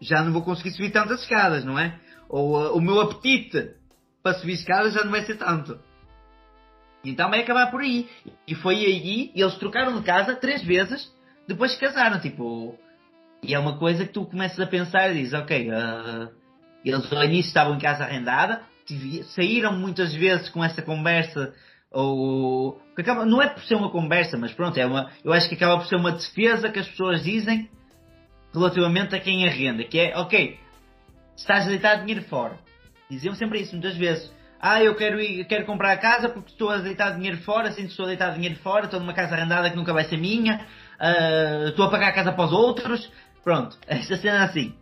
já 0.01 0.21
não 0.23 0.31
vou 0.31 0.41
conseguir 0.41 0.71
subir 0.71 0.91
tantas 0.91 1.21
escadas, 1.21 1.65
não 1.65 1.77
é? 1.77 1.99
Ou 2.27 2.55
uh, 2.55 2.77
o 2.77 2.81
meu 2.81 2.99
apetite 3.01 3.71
para 4.21 4.35
subir 4.35 4.53
escadas 4.53 4.93
já 4.93 5.03
não 5.03 5.11
vai 5.11 5.23
ser 5.23 5.37
tanto. 5.37 5.79
Então 7.03 7.29
vai 7.29 7.41
acabar 7.41 7.71
por 7.71 7.81
aí. 7.81 8.09
E 8.47 8.55
foi 8.55 8.75
aí, 8.75 9.31
eles 9.33 9.55
trocaram 9.55 9.97
de 9.97 10.03
casa 10.05 10.35
três 10.35 10.63
vezes 10.63 11.09
depois 11.47 11.75
casaram. 11.75 12.19
Tipo, 12.19 12.77
e 13.43 13.53
é 13.53 13.59
uma 13.59 13.77
coisa 13.77 14.05
que 14.05 14.13
tu 14.13 14.25
começas 14.25 14.59
a 14.59 14.67
pensar 14.67 15.09
e 15.11 15.15
dizes, 15.19 15.33
ok, 15.33 15.69
ah, 15.71 16.29
eles 16.83 17.11
ao 17.11 17.23
início 17.23 17.49
estavam 17.49 17.75
em 17.75 17.79
casa 17.79 18.03
arrendada, 18.03 18.61
saíram 19.35 19.73
muitas 19.77 20.13
vezes 20.13 20.49
com 20.49 20.63
essa 20.63 20.81
conversa, 20.81 21.53
ou. 21.91 22.81
acaba- 22.97 23.25
não 23.25 23.41
é 23.41 23.47
por 23.47 23.63
ser 23.63 23.75
uma 23.75 23.89
conversa, 23.89 24.37
mas 24.37 24.51
pronto, 24.53 24.77
é 24.77 24.85
uma, 24.85 25.09
eu 25.23 25.31
acho 25.33 25.47
que 25.49 25.55
acaba 25.55 25.77
por 25.77 25.87
ser 25.87 25.95
uma 25.95 26.11
defesa 26.11 26.69
que 26.69 26.79
as 26.79 26.87
pessoas 26.87 27.23
dizem 27.23 27.69
relativamente 28.53 29.15
a 29.15 29.19
quem 29.19 29.47
arrenda, 29.47 29.83
que 29.83 29.99
é, 29.99 30.17
ok, 30.17 30.57
estás 31.35 31.65
a 31.65 31.69
deitar 31.69 31.95
dinheiro 32.01 32.23
fora. 32.23 32.57
Diziam 33.09 33.33
sempre 33.35 33.59
isso 33.59 33.73
muitas 33.73 33.95
vezes. 33.95 34.31
Ah, 34.61 34.83
eu 34.83 34.93
quero, 34.95 35.21
ir, 35.21 35.45
quero 35.45 35.65
comprar 35.65 35.93
a 35.93 35.97
casa 35.97 36.27
porque 36.29 36.51
estou 36.51 36.69
a 36.69 36.77
deitar 36.77 37.11
dinheiro 37.15 37.37
fora, 37.37 37.71
sinto 37.71 37.85
que 37.85 37.91
estou 37.91 38.05
a 38.05 38.09
deitar 38.09 38.33
dinheiro 38.33 38.55
fora, 38.57 38.85
estou 38.85 38.99
numa 38.99 39.13
casa 39.13 39.33
arrendada 39.35 39.69
que 39.69 39.75
nunca 39.75 39.93
vai 39.93 40.03
ser 40.03 40.17
minha, 40.17 40.65
ah, 40.99 41.67
estou 41.69 41.85
a 41.85 41.89
pagar 41.89 42.09
a 42.09 42.11
casa 42.11 42.31
para 42.31 42.45
os 42.45 42.51
outros. 42.51 43.09
Pronto, 43.43 43.77
esta 43.87 44.17
cena 44.17 44.39
é 44.39 44.43
assim. 44.43 44.75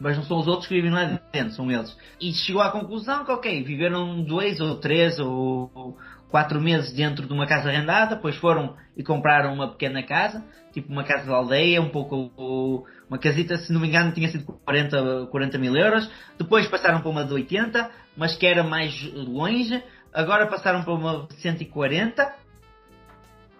Mas 0.00 0.16
não 0.16 0.22
são 0.22 0.38
os 0.38 0.46
outros 0.46 0.68
que 0.68 0.74
vivem 0.74 0.92
lá 0.92 1.20
dentro, 1.32 1.54
são 1.54 1.70
eles. 1.70 1.96
E 2.20 2.32
chegou 2.32 2.62
à 2.62 2.70
conclusão 2.70 3.24
que, 3.24 3.32
ok, 3.32 3.64
viveram 3.64 4.22
dois 4.22 4.60
ou 4.60 4.76
três 4.76 5.18
ou, 5.18 5.98
quatro 6.30 6.60
meses 6.60 6.92
dentro 6.92 7.26
de 7.26 7.32
uma 7.32 7.46
casa 7.46 7.68
arrendada, 7.68 8.14
depois 8.14 8.36
foram 8.36 8.76
e 8.96 9.02
compraram 9.02 9.52
uma 9.52 9.68
pequena 9.68 10.02
casa, 10.02 10.44
tipo 10.72 10.92
uma 10.92 11.04
casa 11.04 11.24
de 11.24 11.30
aldeia, 11.30 11.80
um 11.80 11.88
pouco 11.88 12.86
uma 13.08 13.18
casita, 13.18 13.56
se 13.56 13.72
não 13.72 13.80
me 13.80 13.88
engano, 13.88 14.12
tinha 14.12 14.28
sido 14.28 14.44
40, 14.44 15.26
40 15.30 15.58
mil 15.58 15.74
euros. 15.76 16.08
Depois 16.38 16.66
passaram 16.68 17.00
para 17.00 17.10
uma 17.10 17.24
de 17.24 17.32
80, 17.32 17.90
mas 18.16 18.36
que 18.36 18.46
era 18.46 18.62
mais 18.62 19.02
longe. 19.14 19.82
Agora 20.12 20.46
passaram 20.46 20.82
para 20.82 20.92
uma 20.92 21.26
de 21.26 21.34
140. 21.40 22.34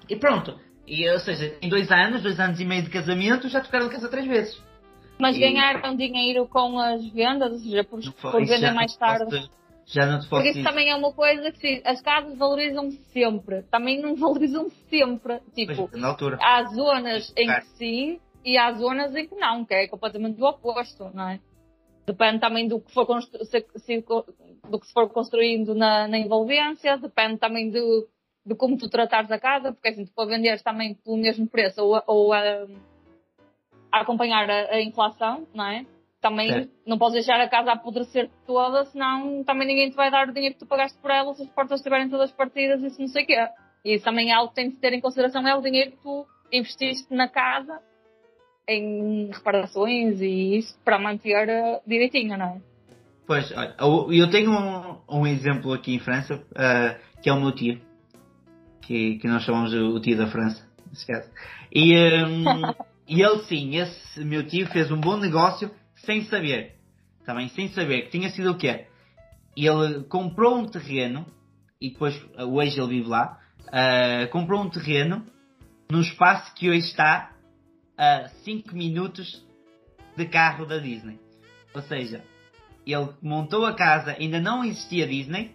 E 0.08 0.16
pronto. 0.16 0.58
E, 0.88 1.08
ou 1.10 1.18
seja, 1.20 1.56
em 1.60 1.68
dois 1.68 1.90
anos, 1.90 2.22
dois 2.22 2.38
anos 2.40 2.58
e 2.60 2.64
meio 2.64 2.82
de 2.82 2.90
casamento, 2.90 3.48
já 3.48 3.60
tocaram 3.60 3.88
casa 3.88 4.08
três 4.08 4.26
vezes. 4.26 4.60
Mas 5.18 5.36
E- 5.36 5.40
ganharam 5.40 5.96
dinheiro 5.96 6.46
com 6.46 6.78
as 6.78 7.04
vendas, 7.10 7.52
ou 7.52 7.58
seja, 7.58 7.84
por, 7.84 8.00
por 8.20 8.44
vender 8.46 8.72
mais 8.72 8.96
posso 8.96 8.98
tarde. 8.98 9.24
dizer- 9.26 9.50
Já 9.90 10.04
não 10.04 10.18
te 10.20 10.28
posso 10.28 10.28
Porque 10.28 10.48
isso 10.50 10.58
dizer. 10.58 10.68
também 10.68 10.90
é 10.90 10.94
uma 10.94 11.12
coisa 11.14 11.50
que 11.50 11.80
as 11.84 12.00
casas 12.02 12.36
valorizam 12.36 12.90
sempre. 13.12 13.62
Também 13.70 14.00
não 14.02 14.14
valorizam 14.20 14.68
sempre. 14.90 15.40
Tipo, 15.54 15.88
Pois, 15.88 16.00
na 16.02 16.08
altura. 16.08 16.38
há 16.42 16.62
zonas 16.64 17.32
em 17.36 17.46
que 17.48 17.64
sim 17.78 18.20
e 18.44 18.56
há 18.58 18.70
zonas 18.74 19.16
em 19.16 19.26
que 19.26 19.34
não, 19.34 19.64
que 19.64 19.72
é 19.74 19.88
completamente 19.88 20.36
do 20.36 20.44
oposto, 20.44 21.10
não 21.14 21.30
é? 21.30 21.40
Depende 22.06 22.38
também 22.38 22.68
do 22.68 22.80
que 22.80 22.92
for, 22.92 23.04
constru 23.06 23.38
do 24.70 24.78
que 24.78 24.86
se 24.86 24.92
for 24.92 25.08
construindo 25.10 25.74
na, 25.74 26.06
na 26.06 26.18
envolvência, 26.18 26.96
depende 26.98 27.38
também 27.38 27.70
do, 27.70 28.06
de 28.48 28.54
como 28.54 28.78
tu 28.78 28.88
tratares 28.88 29.30
a 29.30 29.38
casa, 29.38 29.72
porque 29.72 29.88
assim, 29.88 30.06
tu 30.06 30.12
para 30.14 30.24
venderes 30.28 30.62
também 30.62 30.94
pelo 30.94 31.18
mesmo 31.18 31.46
preço 31.46 31.82
ou, 31.84 31.96
a- 31.96 32.04
ou 32.06 32.32
a, 32.32 32.66
a 33.92 34.00
acompanhar 34.00 34.48
a, 34.50 34.74
a 34.74 34.80
inflação, 34.80 35.46
não 35.54 35.66
é? 35.66 35.84
Também 36.20 36.48
Certo. 36.48 36.70
não 36.86 36.98
podes 36.98 37.14
deixar 37.14 37.38
a 37.40 37.48
casa 37.48 37.72
apodrecer 37.72 38.30
toda, 38.46 38.86
senão 38.86 39.44
também 39.44 39.68
ninguém 39.68 39.90
te 39.90 39.96
vai 39.96 40.10
dar 40.10 40.28
o 40.28 40.32
dinheiro 40.32 40.54
que 40.54 40.60
tu 40.60 40.66
pagaste 40.66 40.98
por 40.98 41.10
ela 41.10 41.34
se 41.34 41.42
as 41.42 41.48
portas 41.50 41.78
estiverem 41.80 42.08
todas 42.08 42.32
partidas 42.32 42.82
e 42.82 42.86
isso 42.86 43.00
não 43.00 43.08
sei 43.08 43.24
o 43.24 43.26
quê. 43.26 43.36
E 43.84 43.94
isso 43.94 44.04
também 44.04 44.30
é 44.30 44.34
algo 44.34 44.48
que 44.48 44.56
tem 44.56 44.70
de 44.70 44.76
ter 44.76 44.94
em 44.94 45.00
consideração, 45.00 45.46
é 45.46 45.54
o 45.54 45.60
dinheiro 45.60 45.90
que 45.92 45.98
tu 45.98 46.26
investiste 46.50 47.12
na 47.14 47.28
casa 47.28 47.80
em 48.66 49.30
reparações 49.30 50.20
e 50.22 50.56
isso 50.56 50.76
para 50.84 50.98
manter 50.98 51.48
eh, 51.48 51.80
direitinho, 51.86 52.36
não 52.36 52.46
é? 52.46 52.60
Pois, 53.26 53.52
olha, 53.52 53.74
eu 54.10 54.30
tenho 54.30 54.50
um, 54.50 55.20
um 55.20 55.26
exemplo 55.26 55.72
aqui 55.74 55.94
em 55.94 55.98
França, 55.98 56.42
ah, 56.56 56.96
que 57.22 57.28
é 57.28 57.32
o 57.32 57.38
meu 57.40 57.52
tio, 57.54 57.78
que, 58.88 59.18
que 59.18 59.28
nós 59.28 59.42
chamamos 59.42 59.74
o 59.74 60.00
tio 60.00 60.16
da 60.16 60.28
França, 60.28 60.66
nesse 60.88 61.06
caso. 61.06 61.28
E, 61.70 61.94
hum, 62.24 62.44
e 63.06 63.20
ele 63.20 63.42
sim, 63.44 63.76
esse 63.76 64.24
meu 64.24 64.46
tio 64.46 64.66
fez 64.68 64.90
um 64.90 64.98
bom 64.98 65.18
negócio 65.18 65.70
sem 65.96 66.24
saber, 66.24 66.76
também 67.26 67.50
sem 67.50 67.68
saber, 67.68 68.04
que 68.04 68.10
tinha 68.18 68.30
sido 68.30 68.50
o 68.50 68.56
quê? 68.56 68.86
Ele 69.54 70.04
comprou 70.04 70.56
um 70.56 70.66
terreno, 70.66 71.26
e 71.78 71.90
depois, 71.90 72.18
hoje 72.38 72.80
ele 72.80 72.88
vive 72.88 73.08
lá, 73.08 73.38
ah, 73.70 74.26
comprou 74.32 74.62
um 74.62 74.70
terreno 74.70 75.22
num 75.90 76.00
espaço 76.00 76.54
que 76.54 76.70
hoje 76.70 76.86
está 76.86 77.32
a 77.98 78.28
5 78.44 78.74
minutos 78.74 79.44
de 80.16 80.24
carro 80.24 80.64
da 80.64 80.78
Disney. 80.78 81.18
Ou 81.74 81.82
seja, 81.82 82.24
ele 82.86 83.10
montou 83.20 83.66
a 83.66 83.74
casa, 83.74 84.16
ainda 84.18 84.40
não 84.40 84.64
existia 84.64 85.06
Disney, 85.06 85.54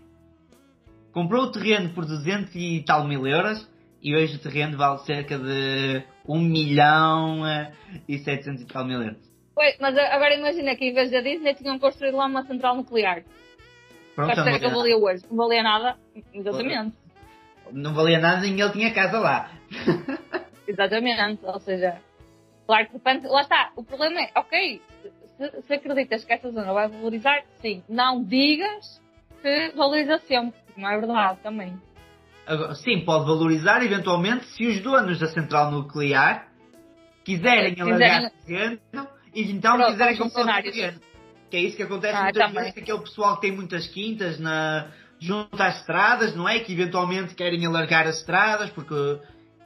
comprou 1.14 1.44
o 1.44 1.52
terreno 1.52 1.94
por 1.94 2.06
200 2.06 2.54
e 2.56 2.84
tal 2.86 3.08
mil 3.08 3.26
euros 3.26 3.70
e 4.02 4.16
hoje 4.16 4.36
o 4.36 4.40
terreno 4.40 4.78
vale 4.78 5.00
cerca 5.00 5.38
de 5.38 6.04
1 6.28 6.40
milhão 6.42 7.48
eh, 7.48 7.72
e 8.08 8.18
700 8.18 8.64
e 8.64 8.66
tal 8.66 8.84
mil 8.84 9.02
euros. 9.02 9.34
Mas 9.80 9.98
agora 9.98 10.36
imagina 10.36 10.76
que 10.76 10.86
em 10.86 10.94
vez 10.94 11.12
da 11.12 11.22
Disney 11.22 11.54
tinham 11.54 11.78
construído 11.80 12.18
lá 12.18 12.26
uma 12.26 12.44
central 12.44 12.76
nuclear. 12.76 13.24
Pronto, 14.16 14.36
não 14.36 14.48
é 14.48 14.60
que 14.60 14.68
valia, 14.68 14.98
hoje? 14.98 15.24
Não 15.30 15.38
valia 15.38 15.64
nada? 15.64 15.98
Exatamente. 16.34 16.96
não 17.72 17.94
valia 17.94 18.20
nada, 18.20 18.42
nem 18.42 18.60
ele 18.60 18.72
tinha 18.72 18.94
casa 18.94 19.20
lá. 19.20 19.52
Exatamente. 20.68 21.46
Ou 21.46 21.60
seja, 21.60 22.00
claro 22.66 22.86
que 22.88 22.92
de 22.92 22.98
repente, 22.98 23.28
lá 23.28 23.42
está. 23.42 23.72
O 23.76 23.84
problema 23.84 24.22
é, 24.22 24.32
ok, 24.36 24.82
se, 25.38 25.62
se 25.62 25.74
acreditas 25.74 26.26
que 26.26 26.34
essa 26.34 26.52
zona 26.52 26.74
vai 26.74 26.88
valorizar, 26.88 27.44
sim. 27.62 27.84
Não 27.88 28.24
digas 28.24 29.02
que 29.42 29.72
valoriza 29.76 30.18
sempre. 30.20 30.63
Não 30.78 30.90
é 30.90 30.98
verdade 31.00 31.40
também. 31.42 31.78
Sim, 32.84 33.06
pode 33.06 33.26
valorizar 33.26 33.82
eventualmente 33.84 34.46
se 34.48 34.66
os 34.68 34.80
donos 34.82 35.18
da 35.20 35.28
central 35.28 35.72
nuclear 35.72 36.48
quiserem 37.24 37.80
alargar 37.80 38.24
o 38.26 38.46
terreno 38.46 38.80
e 39.34 39.52
então 39.52 39.78
Para- 39.78 39.92
quiserem 39.92 40.18
comprar 40.18 40.60
o 40.60 40.64
terreno. 40.64 41.00
Que 41.50 41.58
é 41.58 41.60
isso 41.62 41.78
que 41.78 41.84
acontece 41.84 42.16
Ah, 42.18 42.24
muitas 42.24 42.42
também. 42.48 42.56
vezes, 42.64 42.74
que 42.74 42.80
aquele 42.82 43.00
pessoal 43.00 43.36
que 43.36 43.42
tem 43.42 43.52
muitas 43.52 43.88
quintas 43.88 44.40
na, 44.40 44.88
junto 45.20 45.62
às 45.62 45.78
estradas, 45.80 46.36
não 46.36 46.50
é? 46.50 46.60
Que 46.60 46.74
eventualmente 46.74 47.34
querem 47.36 47.66
alargar 47.66 48.08
as 48.08 48.18
estradas 48.18 48.70
porque 48.72 48.94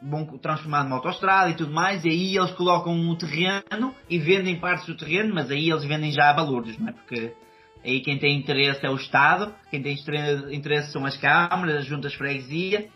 vão 0.04 0.38
transformar 0.38 0.84
numa 0.84 0.98
autoestrada 0.98 1.50
e 1.50 1.56
tudo 1.56 1.74
mais, 1.74 2.06
e 2.06 2.10
aí 2.10 2.38
eles 2.38 2.52
colocam 2.52 2.94
o 3.10 3.18
terreno 3.18 3.96
e 4.08 4.20
vendem 4.20 4.60
partes 4.60 4.86
do 4.86 4.96
terreno, 4.96 5.34
mas 5.34 5.50
aí 5.50 5.72
eles 5.72 5.84
vendem 5.84 6.12
já 6.12 6.30
a 6.30 6.34
balúrdios, 6.34 6.78
não 6.78 6.90
é? 6.90 6.92
Porque 6.92 7.34
aí 7.88 8.02
quem 8.02 8.18
tem 8.20 8.38
interesse 8.38 8.86
é 8.86 8.90
o 8.90 8.96
Estado, 8.96 9.54
quem 9.72 9.82
tem 9.82 9.96
interesse 10.52 10.92
são 10.92 11.06
as 11.06 11.16
câmaras, 11.16 11.78
as 11.78 11.86
juntas 11.86 12.12
de 12.12 12.18
freguesia, 12.18 12.90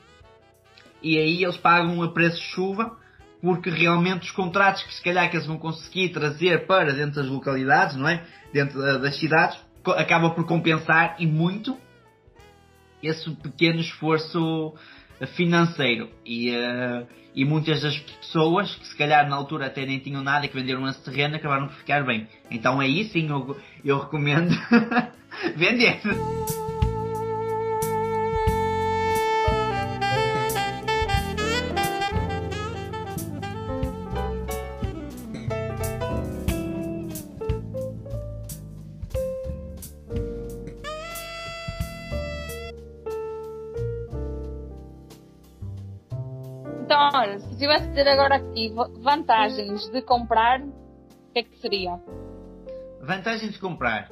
e 1.01 1.17
aí 1.17 1.43
eles 1.43 1.57
pagam 1.57 2.01
a 2.03 2.11
preço 2.11 2.37
de 2.37 2.45
chuva, 2.47 2.97
porque 3.41 3.69
realmente 3.69 4.23
os 4.23 4.31
contratos 4.31 4.83
que 4.83 4.93
se 4.93 5.01
calhar 5.03 5.29
que 5.29 5.37
eles 5.37 5.47
vão 5.47 5.57
conseguir 5.57 6.09
trazer 6.09 6.67
para 6.67 6.93
dentro 6.93 7.15
das 7.21 7.27
localidades, 7.27 7.95
não 7.95 8.07
é? 8.07 8.23
Dentro 8.53 8.79
da- 8.79 8.97
das 8.97 9.17
cidades, 9.17 9.57
acaba 9.97 10.29
por 10.31 10.45
compensar 10.45 11.15
e 11.17 11.25
muito 11.25 11.75
esse 13.01 13.31
pequeno 13.37 13.79
esforço 13.79 14.75
financeiro. 15.27 16.09
E, 16.25 16.49
eh, 16.49 17.05
e 17.35 17.45
muitas 17.45 17.81
das 17.81 17.97
pessoas 17.97 18.75
que 18.75 18.87
se 18.87 18.97
calhar 18.97 19.27
na 19.29 19.35
altura 19.35 19.67
até 19.67 19.85
nem 19.85 19.99
tinham 19.99 20.23
nada 20.23 20.47
que 20.47 20.53
venderam 20.53 20.87
esse 20.87 21.03
terreno 21.03 21.35
acabaram 21.35 21.67
por 21.67 21.75
ficar 21.75 22.03
bem. 22.05 22.27
Então 22.49 22.79
aí 22.79 23.05
sim 23.05 23.29
eu, 23.29 23.57
eu 23.83 23.99
recomendo 23.99 24.51
vender. 25.55 26.01
Ter 47.93 48.07
agora 48.07 48.35
aqui 48.35 48.69
va- 48.73 48.89
vantagens 48.99 49.89
de 49.91 50.01
comprar, 50.01 50.61
o 50.61 51.33
que 51.33 51.39
é 51.39 51.43
que 51.43 51.57
seria? 51.59 51.99
Vantagem 53.01 53.49
de 53.49 53.59
comprar 53.59 54.09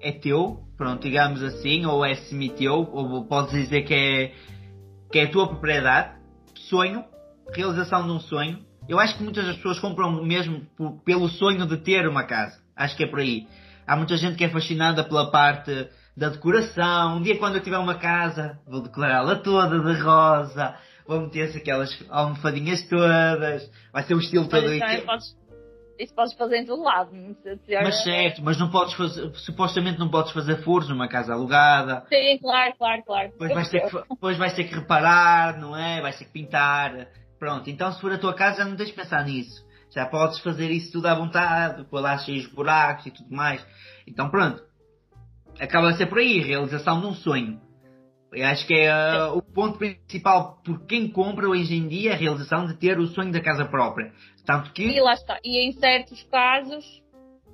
é 0.00 0.12
teu, 0.12 0.62
pronto, 0.76 1.02
digamos 1.02 1.42
assim, 1.42 1.84
ou 1.84 2.04
é 2.04 2.14
semi-teu, 2.14 2.88
ou 2.92 3.24
podes 3.24 3.52
dizer 3.52 3.82
que 3.82 3.94
é, 3.94 4.32
que 5.10 5.18
é 5.18 5.24
a 5.24 5.30
tua 5.30 5.48
propriedade, 5.48 6.14
sonho, 6.54 7.04
realização 7.52 8.04
de 8.06 8.12
um 8.12 8.20
sonho. 8.20 8.58
Eu 8.88 8.98
acho 8.98 9.16
que 9.16 9.22
muitas 9.22 9.44
das 9.44 9.56
pessoas 9.56 9.78
compram 9.78 10.24
mesmo 10.24 10.60
por- 10.76 10.92
pelo 11.04 11.28
sonho 11.28 11.66
de 11.66 11.76
ter 11.78 12.08
uma 12.08 12.24
casa. 12.24 12.58
Acho 12.76 12.96
que 12.96 13.04
é 13.04 13.06
por 13.06 13.18
aí. 13.18 13.46
Há 13.86 13.96
muita 13.96 14.16
gente 14.16 14.36
que 14.36 14.44
é 14.44 14.48
fascinada 14.48 15.02
pela 15.04 15.30
parte 15.30 15.88
da 16.16 16.28
decoração. 16.28 17.16
Um 17.16 17.22
dia 17.22 17.38
quando 17.38 17.56
eu 17.56 17.62
tiver 17.62 17.78
uma 17.78 17.96
casa, 17.96 18.58
vou 18.66 18.80
decorá-la 18.82 19.36
toda 19.36 19.78
de 19.80 20.00
rosa, 20.00 20.74
vou 21.08 21.22
meter-se 21.22 21.56
aquelas 21.56 21.90
almofadinhas 22.10 22.86
todas, 22.86 23.68
vai 23.90 24.02
ser 24.02 24.14
o 24.14 24.18
estilo 24.18 24.46
Mas 24.50 24.60
todo 24.60 24.74
isso, 24.74 24.84
aí. 24.84 25.00
podes, 25.00 25.36
isso 25.98 26.14
podes 26.14 26.34
fazer 26.34 26.58
em 26.58 26.66
todo 26.66 26.82
lado. 26.82 27.10
Não 27.14 27.34
sei 27.42 27.56
se 27.56 27.82
Mas 27.82 28.02
certo, 28.04 28.42
mas 28.44 28.58
não 28.58 28.70
podes 28.70 28.92
fazer, 28.92 29.34
supostamente 29.36 29.98
não 29.98 30.10
podes 30.10 30.32
fazer 30.32 30.62
furos 30.62 30.86
numa 30.90 31.08
casa 31.08 31.32
alugada. 31.32 32.04
Sim, 32.10 32.38
claro, 32.38 32.74
claro, 32.76 33.02
claro. 33.04 33.30
Depois 33.30 33.54
vais, 33.54 33.68
ter 33.70 33.80
que, 33.88 34.08
depois 34.10 34.36
vais 34.36 34.52
ter 34.52 34.64
que 34.64 34.74
reparar, 34.74 35.58
não 35.58 35.74
é? 35.74 36.02
Vais 36.02 36.18
ter 36.18 36.26
que 36.26 36.32
pintar. 36.32 37.08
Pronto, 37.38 37.70
então 37.70 37.90
se 37.90 38.00
for 38.00 38.12
a 38.12 38.18
tua 38.18 38.34
casa 38.34 38.58
já 38.58 38.64
não 38.66 38.76
tens 38.76 38.88
de 38.90 38.94
pensar 38.94 39.24
nisso. 39.24 39.66
Já 39.94 40.04
podes 40.04 40.38
fazer 40.40 40.70
isso 40.70 40.92
tudo 40.92 41.06
à 41.06 41.14
vontade, 41.14 41.84
pôr 41.84 42.00
lá 42.00 42.18
cheios 42.18 42.46
de 42.46 42.54
buracos 42.54 43.06
e 43.06 43.10
tudo 43.10 43.34
mais. 43.34 43.66
Então 44.06 44.28
pronto. 44.28 44.62
Acaba 45.58 45.88
a 45.88 45.94
ser 45.94 46.06
por 46.06 46.18
aí, 46.18 46.40
realização 46.40 47.00
de 47.00 47.06
um 47.06 47.14
sonho. 47.14 47.58
Eu 48.32 48.46
acho 48.46 48.66
que 48.66 48.74
é 48.74 48.90
ah, 48.90 49.32
o 49.32 49.42
ponto 49.42 49.78
principal 49.78 50.60
por 50.64 50.86
quem 50.86 51.08
compra 51.10 51.48
hoje 51.48 51.74
em 51.74 51.88
dia 51.88 52.12
a 52.12 52.16
realização 52.16 52.66
de 52.66 52.74
ter 52.74 52.98
o 52.98 53.06
sonho 53.06 53.32
da 53.32 53.40
casa 53.40 53.64
própria. 53.64 54.12
Tanto 54.44 54.72
que 54.72 54.82
E 54.82 55.00
lá 55.00 55.14
está. 55.14 55.38
E 55.42 55.66
em 55.66 55.72
certos 55.72 56.22
casos, 56.24 56.84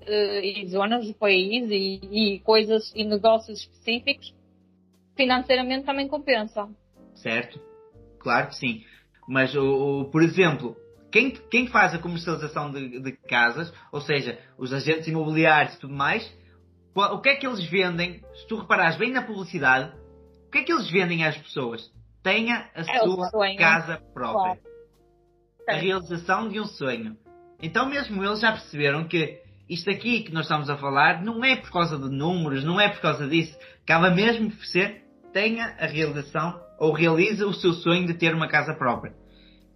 eh, 0.06 0.62
e 0.62 0.66
zonas 0.68 1.06
do 1.06 1.14
país, 1.14 1.70
e, 1.70 2.00
e 2.10 2.40
coisas 2.40 2.92
e 2.94 3.04
negócios 3.04 3.60
específicos, 3.60 4.34
financeiramente 5.16 5.86
também 5.86 6.08
compensa. 6.08 6.68
Certo? 7.14 7.60
Claro 8.18 8.48
que 8.48 8.56
sim. 8.56 8.84
Mas, 9.28 9.54
o, 9.54 10.08
por 10.10 10.22
exemplo, 10.22 10.76
quem, 11.10 11.30
quem 11.30 11.68
faz 11.68 11.94
a 11.94 11.98
comercialização 11.98 12.72
de, 12.72 13.00
de 13.00 13.12
casas, 13.12 13.72
ou 13.92 14.00
seja, 14.00 14.38
os 14.58 14.72
agentes 14.72 15.06
imobiliários 15.06 15.76
e 15.76 15.80
tudo 15.80 15.94
mais, 15.94 16.28
o 16.94 17.20
que 17.20 17.28
é 17.28 17.36
que 17.36 17.46
eles 17.46 17.64
vendem? 17.64 18.20
Se 18.34 18.46
tu 18.48 18.56
reparares 18.56 18.96
bem 18.96 19.12
na 19.12 19.22
publicidade, 19.22 19.92
que 20.54 20.60
é 20.60 20.62
que 20.62 20.72
eles 20.72 20.88
vendem 20.90 21.24
às 21.24 21.36
pessoas? 21.36 21.82
Tenha 22.22 22.70
a 22.74 22.80
É 22.80 22.98
sua 23.00 23.28
sonho. 23.28 23.58
casa 23.58 24.00
própria. 24.14 24.52
A 25.68 25.72
Certo. 25.72 25.82
realização 25.82 26.48
de 26.48 26.60
um 26.60 26.66
sonho. 26.66 27.16
Então, 27.62 27.88
mesmo 27.88 28.22
eles 28.24 28.40
já 28.40 28.52
perceberam 28.52 29.04
que 29.08 29.40
isto 29.68 29.90
aqui 29.90 30.22
que 30.22 30.32
nós 30.32 30.44
estamos 30.44 30.68
a 30.70 30.76
falar 30.76 31.22
não 31.22 31.44
é 31.44 31.56
por 31.56 31.70
causa 31.70 31.98
de 31.98 32.08
números, 32.08 32.64
não 32.64 32.80
é 32.80 32.88
por 32.88 33.00
causa 33.00 33.26
disso. 33.26 33.56
Acaba 33.82 34.10
mesmo 34.10 34.50
por 34.50 34.64
ser 34.66 35.02
tenha 35.32 35.74
a 35.80 35.86
realização 35.86 36.60
ou 36.78 36.92
realiza 36.92 37.46
o 37.46 37.52
seu 37.54 37.72
sonho 37.72 38.06
de 38.06 38.14
ter 38.14 38.34
uma 38.34 38.46
casa 38.48 38.74
própria. 38.74 39.12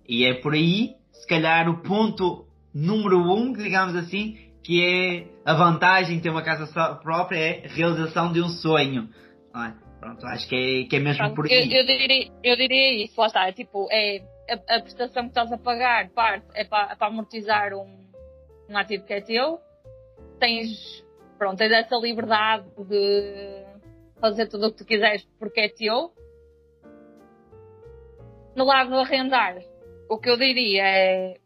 E 0.08 0.24
é 0.24 0.34
por 0.34 0.54
aí, 0.54 0.94
se 1.12 1.26
calhar, 1.26 1.68
o 1.68 1.82
ponto 1.82 2.46
número 2.72 3.18
um, 3.34 3.52
digamos 3.52 3.96
assim, 3.96 4.38
que 4.62 4.84
é 4.84 5.26
a 5.44 5.54
vantagem 5.54 6.16
de 6.18 6.22
ter 6.22 6.30
uma 6.30 6.42
casa 6.42 6.66
própria 7.02 7.38
é 7.38 7.66
a 7.66 7.68
realização 7.74 8.32
de 8.32 8.40
um 8.40 8.48
sonho. 8.48 9.08
é? 9.54 9.87
Pronto, 10.08 10.26
acho 10.26 10.48
que 10.48 10.54
é, 10.56 10.88
que 10.88 10.96
é 10.96 11.00
mesmo 11.00 11.18
Pronto, 11.18 11.34
por 11.34 11.46
eu, 11.50 11.58
aí. 11.58 11.74
eu 11.74 11.84
diria, 11.84 12.32
eu 12.42 12.56
diria 12.56 13.04
isso, 13.04 13.20
lá 13.20 13.26
está. 13.26 13.48
É 13.48 13.52
tipo, 13.52 13.88
é, 13.90 14.22
a, 14.48 14.76
a 14.76 14.80
prestação 14.80 15.24
que 15.24 15.28
estás 15.28 15.52
a 15.52 15.58
pagar, 15.58 16.08
parte, 16.10 16.46
é 16.54 16.64
para, 16.64 16.92
é 16.92 16.96
para 16.96 17.08
amortizar 17.08 17.74
um, 17.74 18.08
um 18.70 18.78
ativo 18.78 19.04
que 19.04 19.12
é 19.12 19.20
teu. 19.20 19.60
Tens, 20.40 21.04
pronto, 21.36 21.58
tens 21.58 21.72
essa 21.72 21.96
liberdade 21.96 22.66
de 22.86 23.64
fazer 24.18 24.46
tudo 24.46 24.68
o 24.68 24.70
que 24.70 24.78
tu 24.78 24.86
quiseres 24.86 25.28
porque 25.38 25.60
é 25.60 25.68
teu. 25.68 26.12
No 28.56 28.64
lado 28.64 28.90
do 28.90 28.96
arrendar, 28.96 29.58
o 30.08 30.18
que 30.18 30.30
eu 30.30 30.38
diria 30.38 30.84
é 30.84 31.36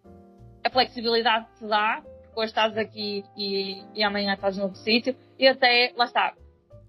a 0.65 0.71
flexibilidade 0.71 1.47
que 1.47 1.59
te 1.59 1.67
dá, 1.67 2.01
porque 2.23 2.41
hoje 2.41 2.51
estás 2.51 2.79
aqui 2.79 3.25
e, 3.37 3.83
e 3.93 4.05
amanhã 4.05 4.35
estás 4.35 4.57
noutro 4.57 4.79
sítio, 4.79 5.17
e 5.37 5.49
até, 5.49 5.93
lá 5.97 6.05
está, 6.05 6.35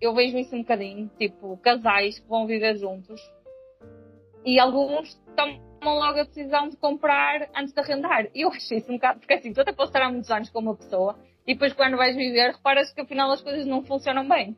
eu 0.03 0.13
vejo 0.13 0.37
isso 0.37 0.55
um 0.55 0.59
bocadinho, 0.59 1.09
tipo, 1.17 1.57
casais 1.57 2.19
que 2.19 2.27
vão 2.27 2.45
viver 2.45 2.75
juntos 2.75 3.21
e 4.45 4.59
alguns 4.59 5.15
tomam 5.35 5.95
logo 5.99 6.19
a 6.19 6.23
decisão 6.23 6.67
de 6.67 6.77
comprar 6.77 7.49
antes 7.55 7.73
de 7.73 7.79
arrendar. 7.79 8.27
E 8.35 8.41
eu 8.41 8.49
acho 8.49 8.73
isso 8.73 8.91
um 8.91 8.95
bocado, 8.95 9.19
porque 9.19 9.33
assim, 9.33 9.53
tu 9.53 9.61
até 9.61 9.71
podes 9.71 9.89
estar 9.89 10.05
há 10.05 10.11
muitos 10.11 10.29
anos 10.29 10.49
com 10.49 10.59
uma 10.59 10.75
pessoa 10.75 11.17
e 11.47 11.53
depois 11.53 11.73
quando 11.73 11.97
vais 11.97 12.15
viver 12.15 12.51
reparas 12.51 12.91
que 12.93 13.01
afinal 13.01 13.31
as 13.31 13.41
coisas 13.41 13.65
não 13.65 13.83
funcionam 13.83 14.27
bem. 14.27 14.57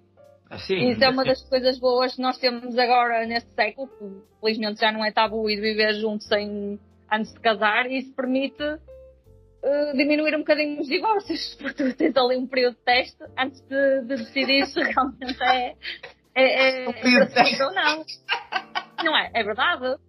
Assim, 0.50 0.90
isso 0.90 1.04
é 1.04 1.10
uma 1.10 1.24
das 1.24 1.42
coisas 1.48 1.80
boas 1.80 2.16
que 2.16 2.22
nós 2.22 2.38
temos 2.38 2.78
agora 2.78 3.26
neste 3.26 3.52
século, 3.54 3.88
que 3.88 4.40
felizmente 4.40 4.80
já 4.80 4.92
não 4.92 5.04
é 5.04 5.12
tabu 5.12 5.50
ir 5.50 5.60
viver 5.60 5.94
juntos 5.96 6.28
sem, 6.28 6.80
antes 7.12 7.34
de 7.34 7.40
casar 7.40 7.86
e 7.88 8.00
isso 8.00 8.14
permite 8.14 8.64
eh, 9.66 9.94
diminuir 9.94 10.36
um 10.36 10.40
bocadinho 10.40 10.80
os 10.80 10.88
divórcios, 10.88 11.56
porque 11.60 11.84
tu 11.84 11.98
tens 11.98 12.16
ali 12.16 12.38
um 12.38 12.46
período 12.46 12.76
de 12.76 12.84
teste 12.84 13.18
antes 13.36 13.60
de, 13.62 14.02
de 14.02 14.16
decidir 14.16 14.68
se 14.68 14.80
realmente 14.80 15.42
é, 15.42 15.76
é, 16.36 16.84
é, 16.86 17.26
teste. 17.26 17.64
ou 17.64 17.74
não. 17.74 18.06
Não 19.04 19.18
é? 19.18 19.32
É 19.34 19.44
verdade. 19.44 20.00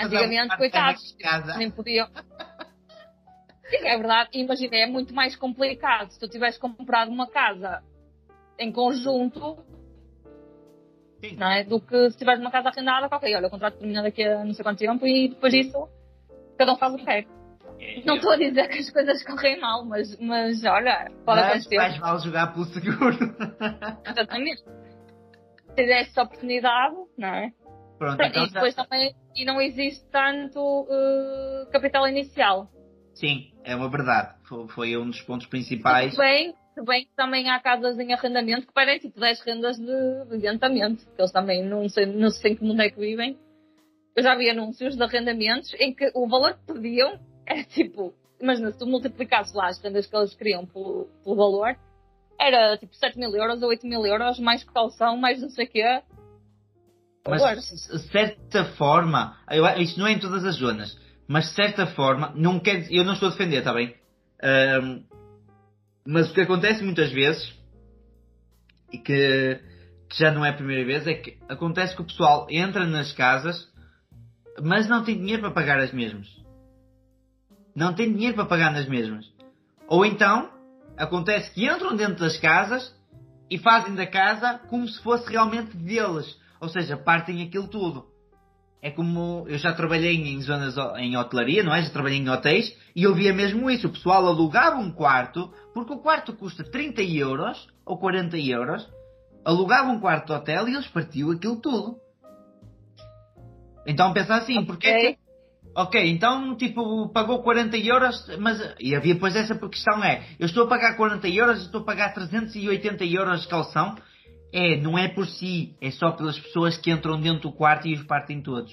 Antigamente, 0.00 0.56
coitados, 0.56 1.16
nem 1.58 1.70
podiam. 1.70 2.08
Sim, 3.68 3.86
é 3.86 3.98
verdade. 3.98 4.30
Imagina, 4.32 4.76
é 4.76 4.86
muito 4.86 5.12
mais 5.12 5.36
complicado 5.36 6.10
se 6.10 6.18
tu 6.18 6.28
tivesse 6.28 6.58
comprado 6.58 7.10
uma 7.10 7.28
casa 7.28 7.82
em 8.58 8.72
conjunto 8.72 9.58
Sim. 11.20 11.36
não 11.36 11.50
é? 11.50 11.62
Do 11.62 11.78
que 11.78 12.10
se 12.10 12.16
tiveres 12.16 12.40
uma 12.40 12.50
casa 12.50 12.70
arrendada, 12.70 13.14
ok, 13.14 13.36
olha, 13.36 13.48
o 13.48 13.50
contrato 13.50 13.76
termina 13.76 14.02
daqui 14.02 14.22
a 14.22 14.42
não 14.42 14.54
sei 14.54 14.62
quanto 14.62 14.78
tempo 14.78 15.06
e 15.06 15.28
depois 15.28 15.52
disso 15.52 15.88
cada 16.56 16.72
um 16.72 16.76
faz 16.76 16.94
o 16.94 16.96
que 16.96 17.04
quer. 17.04 17.37
É, 17.80 18.02
Não 18.04 18.16
estou 18.16 18.32
a 18.32 18.36
dizer 18.36 18.68
que 18.68 18.78
as 18.78 18.90
coisas 18.90 19.22
correm 19.24 19.60
mal, 19.60 19.84
mas, 19.84 20.18
mas 20.18 20.64
olha, 20.64 21.10
pode 21.24 21.40
mas 21.40 21.50
acontecer. 21.50 21.76
mais 21.76 21.98
vale 21.98 22.18
jogar 22.20 22.52
pelo 22.52 22.64
seguro. 22.66 23.16
Exatamente. 24.06 24.62
Se 25.74 25.82
essa 25.92 26.22
oportunidade, 26.22 26.96
não 27.16 27.28
é? 27.28 27.52
Pronto, 27.98 28.16
Pronto, 28.16 28.22
então 28.30 28.44
e 28.44 28.50
depois 28.50 28.74
já- 28.74 28.84
também 28.84 29.14
e 29.36 29.44
não 29.44 29.60
existe 29.60 30.04
tanto 30.10 30.86
eh, 30.90 31.66
capital 31.72 32.06
inicial. 32.08 32.70
Sim, 33.14 33.52
é 33.64 33.74
uma 33.74 33.88
verdade. 33.90 34.34
Foi, 34.48 34.68
foi 34.68 34.96
um 34.96 35.06
dos 35.10 35.20
pontos 35.22 35.46
principais. 35.48 36.12
Se 36.12 36.18
bem, 36.18 36.54
se 36.74 36.82
bem 36.84 37.04
que 37.04 37.10
também 37.16 37.48
há 37.50 37.58
casas 37.60 37.98
em 37.98 38.12
arrendamento 38.12 38.66
que 38.68 38.72
pedem 38.72 38.98
tipo 38.98 39.18
10 39.20 39.40
rendas 39.40 39.76
de 39.76 39.84
de 40.28 40.34
adiantamento, 40.36 41.04
que 41.14 41.20
eles 41.20 41.32
também 41.32 41.64
não 41.64 41.88
sei, 41.88 42.06
não 42.06 42.30
sei 42.30 42.52
em 42.52 42.56
que 42.56 42.64
mundo 42.64 42.80
é 42.82 42.90
que 42.90 42.98
vivem. 43.00 43.36
Eu 44.16 44.22
já 44.22 44.34
vi 44.36 44.48
anúncios 44.50 44.96
de 44.96 45.02
arrendamentos 45.02 45.72
em 45.80 45.94
que 45.94 46.10
o 46.14 46.28
valor 46.28 46.54
que 46.54 46.72
pediam 46.72 47.18
era 47.48 47.64
tipo, 47.64 48.14
imagina, 48.40 48.70
se 48.70 48.78
tu 48.78 48.86
multiplicasses 48.86 49.54
lá 49.54 49.68
as 49.68 49.80
rendas 49.80 50.06
que 50.06 50.14
eles 50.14 50.34
queriam 50.34 50.66
pelo, 50.66 51.08
pelo 51.24 51.36
valor, 51.36 51.76
era 52.38 52.76
tipo 52.76 52.94
7 52.94 53.18
mil 53.18 53.34
euros 53.34 53.62
ou 53.62 53.70
8 53.70 53.86
mil 53.86 54.04
euros, 54.06 54.38
mais 54.38 54.62
calção, 54.64 55.16
mais 55.16 55.40
não 55.40 55.48
sei 55.48 55.64
o 55.64 55.68
quê. 55.68 56.02
Mas, 57.26 57.42
de 57.90 57.98
certa 58.10 58.64
forma, 58.76 59.36
eu, 59.50 59.66
isto 59.80 59.98
não 59.98 60.06
é 60.06 60.12
em 60.12 60.18
todas 60.18 60.44
as 60.44 60.56
zonas, 60.56 60.98
mas 61.26 61.46
de 61.46 61.54
certa 61.54 61.86
forma, 61.86 62.32
não 62.36 62.60
quer 62.60 62.90
eu 62.90 63.04
não 63.04 63.14
estou 63.14 63.28
a 63.28 63.32
defender, 63.32 63.58
está 63.58 63.72
bem? 63.72 63.94
Ahm, 64.42 65.02
mas 66.06 66.30
o 66.30 66.34
que 66.34 66.40
acontece 66.40 66.82
muitas 66.82 67.12
vezes, 67.12 67.52
e 68.90 68.98
que, 68.98 69.60
que 70.08 70.18
já 70.18 70.30
não 70.30 70.44
é 70.44 70.50
a 70.50 70.54
primeira 70.54 70.86
vez, 70.86 71.06
é 71.06 71.14
que 71.14 71.38
acontece 71.48 71.94
que 71.94 72.00
o 72.00 72.06
pessoal 72.06 72.46
entra 72.48 72.86
nas 72.86 73.12
casas, 73.12 73.68
mas 74.62 74.88
não 74.88 75.04
tem 75.04 75.18
dinheiro 75.18 75.42
para 75.42 75.50
pagar 75.50 75.78
as 75.80 75.92
mesmas. 75.92 76.37
Não 77.78 77.94
tem 77.94 78.12
dinheiro 78.12 78.34
para 78.34 78.44
pagar 78.44 78.72
nas 78.72 78.88
mesmas. 78.88 79.24
Ou 79.86 80.04
então, 80.04 80.50
acontece 80.96 81.48
que 81.52 81.64
entram 81.64 81.94
dentro 81.94 82.16
das 82.16 82.36
casas 82.36 82.92
e 83.48 83.56
fazem 83.56 83.94
da 83.94 84.04
casa 84.04 84.58
como 84.68 84.88
se 84.88 85.00
fosse 85.00 85.30
realmente 85.30 85.76
deles. 85.76 86.36
Ou 86.60 86.68
seja, 86.68 86.96
partem 86.96 87.40
aquilo 87.40 87.68
tudo. 87.68 88.06
É 88.82 88.90
como 88.90 89.44
eu 89.46 89.56
já 89.58 89.72
trabalhei 89.72 90.16
em 90.16 90.42
zonas 90.42 90.74
em 90.96 91.16
hotelaria, 91.16 91.62
não 91.62 91.72
é? 91.72 91.80
Já 91.80 91.90
trabalhei 91.90 92.18
em 92.18 92.28
hotéis 92.28 92.76
e 92.96 93.04
eu 93.04 93.14
via 93.14 93.32
mesmo 93.32 93.70
isso. 93.70 93.86
O 93.86 93.92
pessoal 93.92 94.26
alugava 94.26 94.78
um 94.78 94.90
quarto, 94.90 95.52
porque 95.72 95.92
o 95.92 95.98
quarto 95.98 96.32
custa 96.32 96.64
30 96.64 97.00
euros 97.02 97.68
ou 97.86 97.96
40 97.96 98.36
euros. 98.38 98.88
Alugava 99.44 99.88
um 99.88 100.00
quarto 100.00 100.26
de 100.26 100.32
hotel 100.32 100.66
e 100.66 100.74
eles 100.74 100.88
partiam 100.88 101.30
aquilo 101.30 101.60
tudo. 101.60 101.96
Então 103.86 104.12
pensa 104.12 104.34
assim, 104.34 104.64
porque 104.64 104.88
é 104.88 105.12
que 105.12 105.27
Ok, 105.74 106.10
então, 106.10 106.56
tipo, 106.56 107.08
pagou 107.10 107.42
40 107.42 107.76
euros, 107.78 108.26
mas. 108.38 108.74
E 108.80 108.94
havia 108.94 109.14
depois 109.14 109.36
essa 109.36 109.54
questão: 109.56 110.02
é, 110.02 110.26
eu 110.38 110.46
estou 110.46 110.64
a 110.64 110.68
pagar 110.68 110.96
40 110.96 111.28
euros, 111.28 111.62
estou 111.62 111.82
a 111.82 111.84
pagar 111.84 112.12
380 112.14 113.04
euros 113.04 113.42
de 113.42 113.48
calção. 113.48 113.96
É, 114.52 114.76
não 114.76 114.98
é 114.98 115.08
por 115.08 115.26
si, 115.26 115.76
é 115.80 115.90
só 115.90 116.10
pelas 116.12 116.38
pessoas 116.38 116.76
que 116.78 116.90
entram 116.90 117.20
dentro 117.20 117.50
do 117.50 117.52
quarto 117.52 117.86
e 117.86 117.94
os 117.94 118.02
partem 118.04 118.42
todos. 118.42 118.72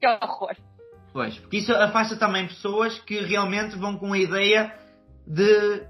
Que 0.00 0.06
horror. 0.06 0.56
Pois, 1.12 1.38
porque 1.38 1.58
isso 1.58 1.72
afasta 1.72 2.16
também 2.16 2.48
pessoas 2.48 2.98
que 3.00 3.20
realmente 3.20 3.76
vão 3.76 3.96
com 3.96 4.12
a 4.12 4.18
ideia 4.18 4.74
de. 5.26 5.86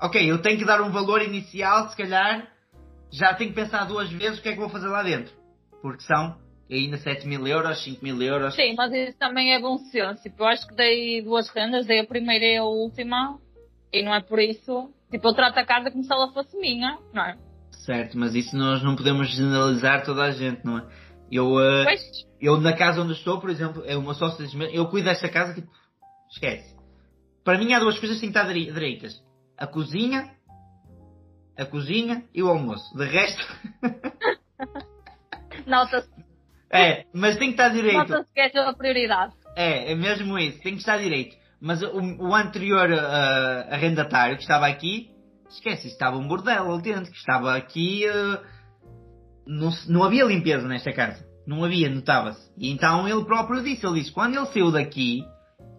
Ok, 0.00 0.30
eu 0.30 0.42
tenho 0.42 0.58
que 0.58 0.64
dar 0.64 0.82
um 0.82 0.90
valor 0.90 1.22
inicial, 1.22 1.88
se 1.88 1.96
calhar, 1.96 2.46
já 3.10 3.32
tenho 3.34 3.50
que 3.50 3.56
pensar 3.56 3.86
duas 3.86 4.10
vezes 4.10 4.38
o 4.38 4.42
que 4.42 4.50
é 4.50 4.52
que 4.52 4.58
vou 4.58 4.68
fazer 4.68 4.88
lá 4.88 5.02
dentro. 5.02 5.32
Porque 5.80 6.02
são 6.02 6.36
ainda 6.74 6.98
7 6.98 7.26
mil 7.26 7.46
euros, 7.46 7.82
5 7.84 8.02
mil 8.04 8.20
euros. 8.22 8.54
Sim, 8.54 8.74
mas 8.76 8.92
isso 8.92 9.16
também 9.18 9.54
é 9.54 9.60
bom 9.60 9.78
senso. 9.78 10.22
Tipo, 10.22 10.42
eu 10.42 10.46
acho 10.46 10.66
que 10.66 10.74
dei 10.74 11.22
duas 11.22 11.48
rendas, 11.50 11.86
dei 11.86 12.00
a 12.00 12.06
primeira 12.06 12.44
e 12.44 12.56
a 12.56 12.64
última, 12.64 13.38
e 13.92 14.02
não 14.02 14.14
é 14.14 14.20
por 14.20 14.38
isso. 14.38 14.90
Tipo, 15.10 15.28
eu 15.28 15.34
trato 15.34 15.58
a 15.58 15.64
casa 15.64 15.90
como 15.90 16.02
se 16.02 16.12
ela 16.12 16.32
fosse 16.32 16.56
minha, 16.58 16.98
não 17.12 17.22
é? 17.22 17.36
Certo, 17.84 18.18
mas 18.18 18.34
isso 18.34 18.56
nós 18.56 18.82
não 18.82 18.96
podemos 18.96 19.28
generalizar 19.30 20.04
toda 20.04 20.24
a 20.24 20.30
gente, 20.32 20.64
não 20.64 20.78
é? 20.78 20.86
Eu, 21.30 21.50
Pois, 21.84 22.00
eu 22.40 22.60
na 22.60 22.72
casa 22.72 23.00
onde 23.02 23.12
estou, 23.12 23.40
por 23.40 23.50
exemplo, 23.50 23.82
é 23.86 23.96
uma 23.96 24.14
sócia 24.14 24.44
eu 24.72 24.88
cuido 24.88 25.08
desta 25.08 25.28
casa, 25.28 25.54
tipo, 25.54 25.68
esquece. 26.30 26.74
Para 27.44 27.58
mim 27.58 27.72
há 27.72 27.78
duas 27.78 27.98
coisas 27.98 28.16
que 28.16 28.22
têm 28.22 28.32
que 28.32 28.38
estar 28.38 28.52
direi- 28.52 28.72
direitas. 28.72 29.22
A 29.56 29.66
cozinha, 29.66 30.34
a 31.56 31.64
cozinha 31.64 32.24
e 32.34 32.42
o 32.42 32.48
almoço. 32.48 32.96
De 32.96 33.04
resto, 33.04 33.44
nota-se 35.66 36.25
é, 36.70 37.04
mas 37.12 37.36
tem 37.36 37.48
que 37.48 37.54
estar 37.54 37.68
direito. 37.68 37.96
nota 37.96 38.26
que 38.34 38.40
é 38.40 38.58
a 38.58 38.72
prioridade. 38.72 39.32
É, 39.56 39.92
é 39.92 39.94
mesmo 39.94 40.38
isso, 40.38 40.60
tem 40.60 40.74
que 40.74 40.80
estar 40.80 40.98
direito. 40.98 41.36
Mas 41.60 41.82
o, 41.82 42.00
o 42.20 42.34
anterior 42.34 42.92
ah, 42.92 43.68
arrendatário 43.70 44.36
que 44.36 44.42
estava 44.42 44.66
aqui, 44.66 45.10
esquece, 45.48 45.88
estava 45.88 46.16
um 46.16 46.28
bordel 46.28 46.72
ali 46.72 46.82
dentro, 46.82 47.10
que 47.10 47.18
estava 47.18 47.56
aqui. 47.56 48.06
ah, 48.06 48.42
não, 49.46 49.70
não 49.88 50.04
havia 50.04 50.24
limpeza 50.24 50.66
nesta 50.66 50.92
casa. 50.92 51.24
Não 51.46 51.64
havia, 51.64 51.88
notava-se. 51.88 52.50
E 52.58 52.70
então 52.70 53.08
ele 53.08 53.24
próprio 53.24 53.62
disse, 53.62 53.86
ele 53.86 54.00
disse, 54.00 54.12
quando 54.12 54.36
ele 54.36 54.46
saiu 54.46 54.72
daqui, 54.72 55.24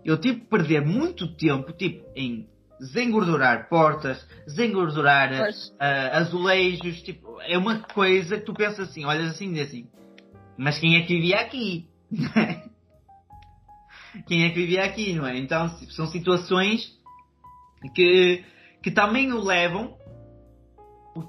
eu 0.06 0.18
tive 0.18 0.40
que 0.40 0.48
perder 0.48 0.86
muito 0.86 1.36
tempo, 1.36 1.74
tipo, 1.74 2.08
em 2.16 2.48
desengordurar 2.80 3.68
portas, 3.68 4.26
desengordurar 4.46 5.30
Pois. 5.30 5.76
ah, 5.80 6.18
azulejos, 6.20 7.02
tipo, 7.02 7.40
é 7.42 7.58
uma 7.58 7.80
coisa 7.80 8.38
que 8.38 8.46
tu 8.46 8.54
pensas 8.54 8.90
assim, 8.90 9.04
olhas 9.04 9.32
assim 9.32 9.54
e 9.54 9.62
assim, 9.62 9.88
mas 10.58 10.80
quem 10.80 10.98
é 10.98 11.02
que 11.02 11.16
vivia 11.16 11.40
aqui? 11.40 11.88
quem 14.28 14.46
é 14.46 14.50
que 14.50 14.56
vivia 14.56 14.84
aqui, 14.84 15.14
não 15.14 15.28
é? 15.28 15.38
Então 15.38 15.70
são 15.90 16.08
situações 16.08 16.92
que, 17.94 18.44
que 18.82 18.92
também 18.92 19.32
o 19.32 19.44
levam, 19.44 19.96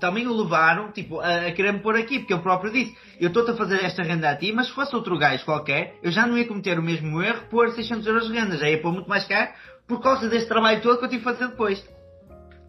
também 0.01 0.27
o 0.27 0.37
levaram, 0.37 0.93
tipo, 0.93 1.21
a, 1.21 1.47
a 1.47 1.53
querer 1.53 1.73
me 1.73 1.81
pôr 1.81 1.97
aqui, 1.97 2.19
porque 2.19 2.33
ele 2.33 2.43
próprio 2.43 2.73
disse, 2.73 2.97
eu 3.21 3.29
estou-te 3.29 3.51
a 3.51 3.57
fazer 3.57 3.85
esta 3.85 4.03
renda 4.03 4.31
a 4.31 4.37
ti, 4.37 4.53
mas 4.53 4.69
se 4.69 4.73
fosse 4.73 4.95
outro 4.95 5.19
gajo 5.19 5.45
qualquer, 5.45 5.99
eu 6.03 6.11
já 6.11 6.27
não 6.27 6.37
ia 6.37 6.47
cometer 6.47 6.79
o 6.79 6.83
mesmo 6.83 7.23
erro, 7.23 7.47
pôr 7.49 7.71
600 7.71 8.07
euros 8.07 8.29
de 8.29 8.33
renda, 8.33 8.57
já 8.57 8.69
ia 8.69 8.81
pôr 8.81 8.93
muito 8.93 9.09
mais 9.09 9.27
caro, 9.27 9.53
por 9.87 10.01
causa 10.01 10.29
deste 10.29 10.49
trabalho 10.49 10.83
todo 10.83 10.99
que 10.99 11.05
eu 11.05 11.09
tive 11.09 11.25
que 11.25 11.31
fazer 11.31 11.49
depois 11.49 11.83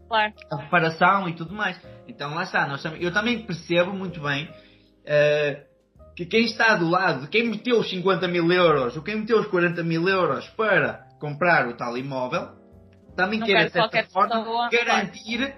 Claro. 0.08 0.34
a 0.52 0.56
reparação 0.56 1.30
e 1.30 1.34
tudo 1.34 1.54
mais. 1.54 1.80
Então 2.08 2.34
lá 2.34 2.44
está, 2.44 2.66
nós 2.66 2.84
eu 3.00 3.14
também 3.14 3.46
percebo 3.46 3.94
muito 3.94 4.20
bem 4.22 4.50
eh, 5.06 5.66
que 6.20 6.26
quem 6.26 6.44
está 6.44 6.76
do 6.76 6.90
lado, 6.90 7.30
quem 7.30 7.48
meteu 7.48 7.80
os 7.80 7.90
50 7.90 8.28
mil 8.28 8.52
euros 8.52 8.98
ou 8.98 9.02
quem 9.02 9.16
meteu 9.16 9.40
os 9.40 9.48
40 9.48 9.82
mil 9.84 10.06
euros 10.06 10.46
para 10.50 11.08
comprar 11.18 11.66
o 11.70 11.78
tal 11.78 11.98
imóvel, 11.98 12.50
também 13.16 13.40
Não 13.40 13.48
quer, 13.48 13.68
de 13.68 13.72
certa 13.72 14.04
forma, 14.10 14.70
garantir 14.70 15.56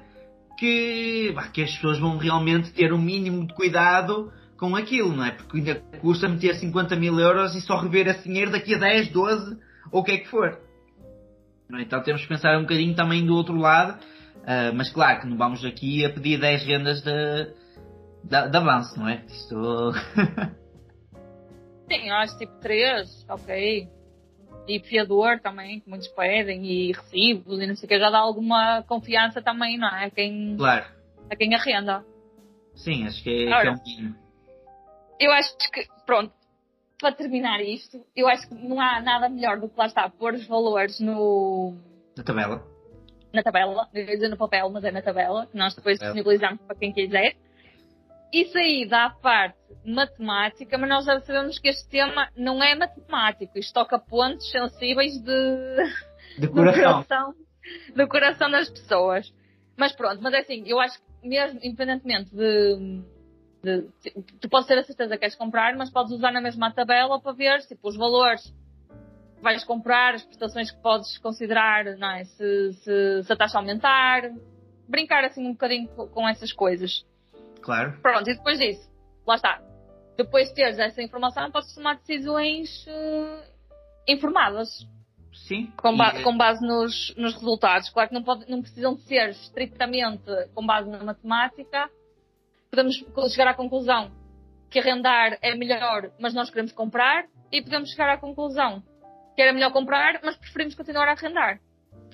que, 0.60 1.32
bah, 1.34 1.48
que 1.48 1.64
as 1.64 1.74
pessoas 1.74 1.98
vão 1.98 2.16
realmente 2.18 2.72
ter 2.74 2.94
um 2.94 3.00
mínimo 3.00 3.48
de 3.48 3.56
cuidado 3.56 4.32
com 4.56 4.76
aquilo, 4.76 5.12
não 5.16 5.26
é? 5.26 5.32
Porque 5.32 5.58
ainda 5.58 5.76
custa 6.00 6.30
meter 6.30 6.54
50 6.54 6.96
mil 6.96 7.20
euros 7.20 7.56
e 7.56 7.62
só 7.62 7.78
rever 7.78 8.08
esse 8.08 8.28
dinheiro 8.28 8.52
daqui 8.52 8.76
a 8.76 8.78
10, 8.78 9.10
12 9.10 9.58
ou 9.92 10.02
o 10.02 10.04
que 10.04 10.12
é 10.12 10.18
que 10.18 10.28
for. 10.28 10.60
É? 11.74 11.82
Então 11.82 12.04
temos 12.04 12.22
que 12.22 12.28
pensar 12.28 12.56
um 12.60 12.62
bocadinho 12.62 12.94
também 12.94 13.26
do 13.26 13.34
outro 13.34 13.56
lado, 13.56 13.98
ah, 14.46 14.72
mas 14.76 14.92
claro 14.92 15.22
que 15.22 15.28
não 15.28 15.38
vamos 15.38 15.66
aqui 15.66 16.06
a 16.06 16.12
pedir 16.12 16.40
10 16.40 16.66
rendas 16.66 17.02
de, 17.02 17.48
de 18.24 18.58
avanço, 18.58 19.00
não 19.00 19.08
é? 19.10 19.24
Sim, 21.92 22.08
eu 22.08 22.16
acho 22.16 22.38
tipo 22.38 22.54
três, 22.60 23.26
ok. 23.30 23.90
E 24.68 24.80
fiador 24.82 25.40
também, 25.42 25.80
que 25.82 25.90
muitos 25.90 26.08
pedem, 26.10 26.64
e 26.66 26.92
recibos, 26.92 27.60
e 27.60 27.68
não 27.68 27.76
sei 27.76 27.86
o 27.86 27.90
que, 27.90 28.00
já 28.00 28.10
dá 28.10 28.20
alguma 28.20 28.84
confiança 28.84 29.42
também, 29.42 29.78
não 29.78 29.88
é? 29.90 30.06
A 30.06 30.10
quem, 30.10 30.56
claro. 30.56 30.86
a 31.30 31.36
quem 31.36 31.54
arrenda. 31.54 32.06
Sim, 32.76 33.06
acho 33.06 33.22
que 33.24 33.30
é, 33.30 33.48
que 33.48 33.54
Ora. 33.54 33.70
é 33.70 33.72
um. 33.72 34.16
Eu 35.20 35.32
acho 35.34 35.56
que, 35.72 35.88
pronto, 36.06 36.34
para 37.00 37.14
terminar 37.14 37.62
isto, 37.62 38.06
eu 38.16 38.28
acho 38.28 38.48
que 38.48 38.56
não 38.56 38.80
há 38.80 39.02
nada 39.02 39.28
melhor 39.28 39.60
do 39.60 39.68
que 39.68 39.78
lá 39.78 39.88
está, 39.88 40.10
pôr 40.10 40.34
os 40.36 40.48
valores 40.48 41.00
no, 41.00 41.76
Da 42.16 42.24
tabela. 42.24 42.64
na 43.34 43.44
tabela, 43.44 43.90
eu 43.94 44.06
ia 44.06 44.14
dizer 44.14 44.30
no 44.30 44.38
papel, 44.38 44.70
mas 44.70 44.84
é 44.84 44.92
na 44.92 45.02
tabela, 45.02 45.48
que 45.48 45.58
nós 45.58 45.76
depois 45.76 46.00
disponibilizamos 46.00 46.62
para 46.62 46.76
quem 46.76 46.94
quiser. 46.94 47.36
Isso 48.34 48.58
aí 48.58 48.86
dá 48.88 49.06
a 49.06 49.10
parte 49.10 49.58
matemática, 49.86 50.78
mas 50.78 50.90
nós 50.90 51.06
já 51.06 51.20
sabemos 51.22 51.60
que 51.60 51.68
este 51.70 51.88
tema 51.90 52.30
não 52.36 52.64
é 52.64 52.74
matemático, 52.76 53.58
isto 53.60 53.74
toca 53.74 54.00
pontos 54.00 54.50
sensíveis 54.50 55.14
de, 55.22 55.76
De 56.38 56.48
do 56.48 56.52
coração. 56.54 57.04
coração, 57.04 57.34
do 57.96 58.08
coração 58.08 58.50
das 58.52 58.70
pessoas. 58.70 59.34
Mas 59.78 59.92
pronto, 59.94 60.22
mas 60.22 60.34
é 60.34 60.40
assim, 60.40 60.64
eu 60.66 60.80
acho 60.80 60.98
que 61.00 61.28
mesmo 61.28 61.60
independentemente 61.64 62.34
de, 62.36 63.02
de- 63.64 63.90
tu 64.40 64.48
podes 64.50 64.68
ter 64.68 64.78
a 64.78 64.84
certeza 64.84 65.14
que 65.16 65.20
queres 65.20 65.36
comprar, 65.36 65.76
mas 65.76 65.90
podes 65.90 66.12
usar 66.14 66.32
na 66.32 66.42
mesma 66.42 66.72
tabela 66.74 67.20
para 67.20 67.34
ver 67.34 67.60
tipo, 67.68 67.88
os 67.90 67.98
valores 67.98 68.42
que 69.36 69.42
vais 69.44 69.64
comprar, 69.64 70.16
as 70.16 70.24
prestações 70.24 70.72
que 70.72 70.82
podes 70.82 71.18
considerar, 71.18 71.84
não 71.98 72.12
é? 72.12 72.24
se, 72.24 72.74
se, 72.74 73.24
se 73.24 73.34
a 73.34 73.36
taxa 73.36 73.58
aumentar, 73.58 74.32
brincar 74.88 75.24
assim 75.26 75.46
um 75.48 75.52
bocadinho 75.52 75.88
co- 75.90 76.08
com 76.08 76.28
essas 76.30 76.54
coisas. 76.54 77.06
Claro. 77.62 78.00
Pronto, 78.02 78.30
e 78.30 78.36
depois 78.36 78.58
disso, 78.60 78.90
lá 79.26 79.36
está. 79.36 79.62
Depois 80.18 80.50
de 80.50 80.56
teres 80.56 80.78
essa 80.78 81.02
informação, 81.02 81.52
podes 81.52 81.74
tomar 81.74 81.96
decisões 81.98 82.86
uh, 82.88 83.44
informadas. 84.08 84.70
Sim. 85.48 85.72
Com, 85.78 85.96
ba 85.96 86.20
e- 86.20 86.24
com 86.24 86.38
base 86.38 86.66
nos, 86.66 87.16
nos 87.16 87.34
resultados. 87.34 87.90
Claro 87.90 88.10
que 88.10 88.16
não, 88.16 88.24
pode, 88.24 88.50
não 88.50 88.62
precisam 88.62 88.96
de 88.96 89.02
ser 89.04 89.30
estritamente 89.30 90.24
com 90.54 90.66
base 90.66 90.90
na 90.90 91.04
matemática. 91.04 91.90
Podemos 92.70 92.96
chegar 93.32 93.48
à 93.48 93.54
conclusão 93.54 94.12
que 94.70 94.80
arrendar 94.80 95.38
é 95.42 95.56
melhor, 95.56 96.12
mas 96.20 96.34
nós 96.34 96.50
queremos 96.50 96.72
comprar. 96.72 97.26
E 97.52 97.62
podemos 97.62 97.90
chegar 97.92 98.10
à 98.10 98.18
conclusão 98.18 98.84
que 99.36 99.42
era 99.42 99.54
melhor 99.54 99.72
comprar, 99.72 100.20
mas 100.24 100.36
preferimos 100.38 100.76
continuar 100.76 101.08
a 101.08 101.12
arrendar. 101.14 101.60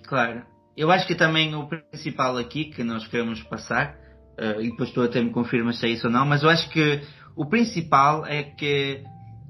Claro. 0.04 0.46
Eu 0.76 0.92
acho 0.92 1.08
que 1.08 1.16
também 1.16 1.56
o 1.56 1.68
principal 1.68 2.38
aqui 2.38 2.66
que 2.66 2.84
nós 2.84 3.08
queremos 3.08 3.42
passar, 3.44 3.98
eh, 4.38 4.62
e 4.62 4.70
depois 4.72 4.92
tu 4.92 5.02
até 5.02 5.22
me 5.22 5.32
confirmas 5.32 5.80
se 5.80 5.86
é 5.86 5.90
isso 5.90 6.08
ou 6.08 6.14
não, 6.14 6.26
mas 6.26 6.44
eu 6.44 6.50
acho 6.50 6.70
que 6.70 7.02
o 7.36 7.46
principal 7.46 8.26
é 8.26 8.44
que 8.44 9.04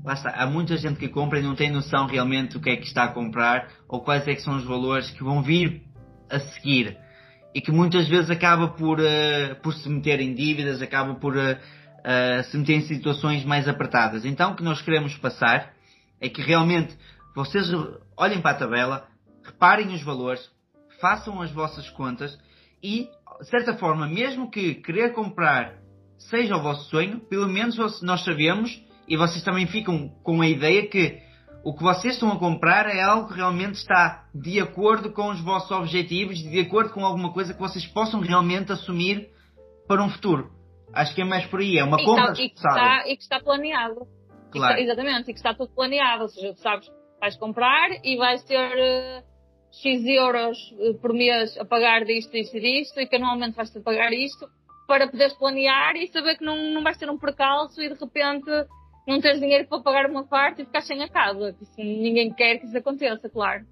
lá 0.03 0.13
está, 0.13 0.29
há 0.31 0.45
muita 0.45 0.77
gente 0.77 0.99
que 0.99 1.09
compra 1.09 1.39
e 1.39 1.41
não 1.41 1.55
tem 1.55 1.71
noção 1.71 2.05
realmente 2.05 2.53
do 2.53 2.59
que 2.59 2.69
é 2.69 2.75
que 2.77 2.85
está 2.85 3.03
a 3.03 3.07
comprar 3.09 3.69
ou 3.87 4.01
quais 4.01 4.27
é 4.27 4.35
que 4.35 4.41
são 4.41 4.55
os 4.55 4.63
valores 4.63 5.09
que 5.11 5.23
vão 5.23 5.41
vir 5.41 5.83
a 6.29 6.39
seguir 6.39 6.97
e 7.53 7.61
que 7.61 7.71
muitas 7.71 8.07
vezes 8.07 8.29
acaba 8.29 8.69
por, 8.69 8.99
eh, 8.99 9.55
por 9.55 9.73
se 9.73 9.89
meter 9.89 10.19
em 10.19 10.33
dívidas, 10.33 10.81
acaba 10.81 11.15
por 11.15 11.37
eh, 11.37 11.59
eh, 12.03 12.43
se 12.43 12.57
meter 12.57 12.73
em 12.73 12.81
situações 12.81 13.43
mais 13.43 13.67
apertadas. 13.67 14.25
Então 14.25 14.51
o 14.51 14.55
que 14.55 14.63
nós 14.63 14.81
queremos 14.81 15.15
passar 15.17 15.73
é 16.21 16.29
que 16.29 16.41
realmente 16.41 16.95
vocês 17.35 17.67
olhem 18.15 18.41
para 18.41 18.51
a 18.51 18.59
tabela, 18.59 19.07
reparem 19.43 19.93
os 19.93 20.01
valores, 20.03 20.41
façam 21.01 21.41
as 21.41 21.51
vossas 21.51 21.89
contas 21.89 22.37
e, 22.87 23.09
de 23.41 23.49
certa 23.49 23.73
forma, 23.77 24.07
mesmo 24.07 24.49
que 24.49 24.75
querer 24.75 25.13
comprar 25.13 25.73
seja 26.29 26.55
o 26.55 26.61
vosso 26.61 26.89
sonho, 26.89 27.19
pelo 27.19 27.47
menos 27.47 27.75
nós 28.01 28.23
sabemos 28.23 28.71
e 29.07 29.17
vocês 29.17 29.43
também 29.43 29.67
ficam 29.67 30.09
com 30.23 30.41
a 30.41 30.47
ideia 30.47 30.87
que 30.87 31.19
o 31.65 31.73
que 31.75 31.83
vocês 31.83 32.13
estão 32.13 32.31
a 32.31 32.39
comprar 32.39 32.87
é 32.87 33.01
algo 33.01 33.27
que 33.27 33.33
realmente 33.35 33.75
está 33.75 34.25
de 34.33 34.59
acordo 34.61 35.11
com 35.11 35.29
os 35.29 35.41
vossos 35.41 35.69
objetivos, 35.71 36.37
de 36.37 36.59
acordo 36.61 36.91
com 36.93 37.05
alguma 37.05 37.33
coisa 37.33 37.53
que 37.53 37.59
vocês 37.59 37.85
possam 37.87 38.21
realmente 38.21 38.71
assumir 38.71 39.29
para 39.85 40.01
um 40.01 40.09
futuro. 40.09 40.49
Acho 40.93 41.13
que 41.13 41.21
é 41.21 41.25
mais 41.25 41.45
por 41.47 41.59
aí, 41.59 41.77
é 41.77 41.83
uma 41.83 41.99
e, 41.99 42.05
compra 42.05 42.31
está, 42.31 42.43
e, 42.43 42.49
que 42.49 42.55
está, 42.55 43.07
e 43.09 43.17
que 43.17 43.23
está 43.23 43.39
planeado. 43.41 44.07
E 44.47 44.51
Claro. 44.51 44.73
está- 44.73 44.81
exatamente, 44.81 45.29
e 45.29 45.33
que 45.33 45.39
está 45.39 45.53
tudo 45.53 45.73
planeado. 45.75 46.23
Ou 46.23 46.29
seja, 46.29 46.53
tu 46.53 46.61
sabes, 46.61 46.87
vais 47.19 47.35
comprar 47.35 47.89
e 48.01 48.15
vais 48.15 48.41
ter 48.45 48.71
eh, 48.77 49.23
X 49.71 50.05
euros 50.05 50.57
eh, 50.79 50.93
por 51.01 51.13
mês 51.13 51.57
a 51.57 51.65
pagar 51.65 52.05
disto, 52.05 52.31
disto 52.31 52.57
e 52.57 52.61
disto, 52.61 52.99
e 52.99 53.05
que 53.05 53.15
anualmente 53.15 53.55
vais 53.55 53.69
ter 53.69 53.79
a 53.79 53.83
pagar 53.83 54.11
isto, 54.13 54.47
para 54.87 55.07
poderes 55.07 55.33
planear 55.33 55.95
e 55.95 56.07
saber 56.07 56.37
que 56.37 56.45
não, 56.45 56.55
não 56.73 56.83
vais 56.83 56.97
ter 56.97 57.09
um 57.09 57.17
percalço 57.17 57.81
e 57.81 57.89
de 57.89 57.99
repente 57.99 58.49
não 59.07 59.21
tens 59.21 59.39
dinheiro 59.39 59.67
para 59.67 59.81
pagar 59.81 60.09
uma 60.09 60.25
parte 60.25 60.61
e 60.61 60.65
ficar 60.65 60.81
sem 60.81 61.01
a 61.03 61.09
casa. 61.09 61.53
Que 61.53 61.63
Isso, 61.63 61.75
ninguém 61.77 62.33
quer 62.33 62.57
que 62.57 62.65
isso 62.65 62.77
aconteça, 62.77 63.29
claro. 63.29 63.65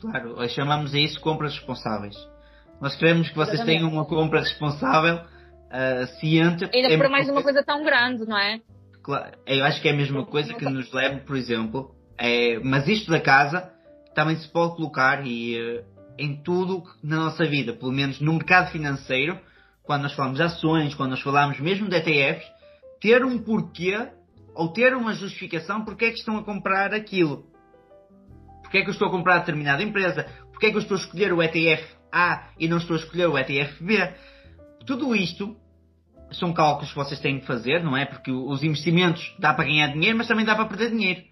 Claro, 0.00 0.48
chamamos 0.48 0.94
a 0.94 0.98
isso 0.98 1.20
compras 1.20 1.54
responsáveis. 1.54 2.16
Nós 2.80 2.96
queremos 2.96 3.28
que 3.28 3.36
vocês 3.36 3.54
Exatamente. 3.54 3.78
tenham 3.78 3.92
uma 3.92 4.04
compra 4.04 4.40
responsável, 4.40 5.20
ah, 5.70 6.06
ciente. 6.18 6.68
Ainda 6.72 6.92
É 6.92 6.98
para 6.98 7.08
mais 7.08 7.28
uma 7.28 7.42
coisa 7.42 7.62
tão 7.64 7.84
grande, 7.84 8.26
não 8.26 8.36
é? 8.36 8.60
Claro, 9.02 9.38
eu 9.46 9.64
acho 9.64 9.80
que 9.80 9.88
é 9.88 9.92
a 9.92 9.96
mesma 9.96 10.26
coisa 10.26 10.52
que 10.54 10.64
nos 10.64 10.92
leva, 10.92 11.18
por 11.18 11.36
exemplo, 11.36 11.94
é, 12.18 12.58
mas 12.60 12.86
isto 12.86 13.10
da 13.10 13.20
casa 13.20 13.72
também 14.14 14.36
se 14.36 14.48
pode 14.48 14.76
colocar 14.76 15.26
e, 15.26 15.56
eh, 15.56 15.84
em 16.18 16.36
tudo 16.42 16.82
na 17.02 17.16
nossa 17.16 17.44
vida, 17.44 17.72
pelo 17.72 17.92
menos 17.92 18.20
no 18.20 18.32
mercado 18.34 18.70
financeiro, 18.70 19.38
quando 19.82 20.02
nós 20.02 20.12
falamos 20.12 20.38
de 20.38 20.44
ações, 20.44 20.94
quando 20.94 21.10
nós 21.10 21.20
falamos 21.20 21.58
mesmo 21.58 21.88
de 21.88 21.96
ETFs, 21.96 22.46
ter 23.00 23.24
um 23.24 23.38
porquê 23.38 24.08
ou 24.54 24.68
ter 24.68 24.94
uma 24.94 25.14
justificação 25.14 25.84
porque 25.84 26.06
é 26.06 26.10
que 26.10 26.18
estão 26.18 26.38
a 26.38 26.44
comprar 26.44 26.94
aquilo. 26.94 27.46
Porque 28.62 28.78
é 28.78 28.82
que 28.82 28.88
eu 28.88 28.92
estou 28.92 29.08
a 29.08 29.10
comprar 29.10 29.38
determinada 29.40 29.82
empresa? 29.82 30.26
Porque 30.50 30.66
é 30.66 30.70
que 30.70 30.76
eu 30.76 30.80
estou 30.82 30.96
a 30.96 31.00
escolher 31.00 31.32
o 31.32 31.42
ETF 31.42 31.84
A 32.12 32.50
e 32.58 32.68
não 32.68 32.78
estou 32.78 32.96
a 32.96 32.98
escolher 32.98 33.26
o 33.26 33.36
ETF 33.36 33.82
B? 33.82 34.14
Tudo 34.86 35.14
isto 35.16 35.56
são 36.32 36.52
cálculos 36.52 36.90
que 36.90 36.96
vocês 36.96 37.20
têm 37.20 37.40
que 37.40 37.46
fazer, 37.46 37.82
não 37.82 37.96
é? 37.96 38.06
Porque 38.06 38.30
os 38.30 38.62
investimentos 38.62 39.34
dá 39.38 39.52
para 39.52 39.64
ganhar 39.64 39.88
dinheiro, 39.88 40.16
mas 40.16 40.26
também 40.26 40.44
dá 40.44 40.54
para 40.54 40.66
perder 40.66 40.90
dinheiro, 40.90 41.22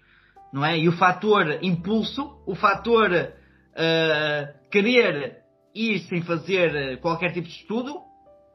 não 0.51 0.65
é? 0.65 0.77
E 0.77 0.87
o 0.87 0.91
fator 0.91 1.59
impulso, 1.61 2.41
o 2.45 2.55
fator 2.55 3.33
ah, 3.75 4.53
querer 4.69 5.41
ir 5.73 5.99
sem 6.01 6.21
fazer 6.21 6.99
qualquer 6.99 7.31
tipo 7.31 7.47
de 7.47 7.53
estudo, 7.53 8.01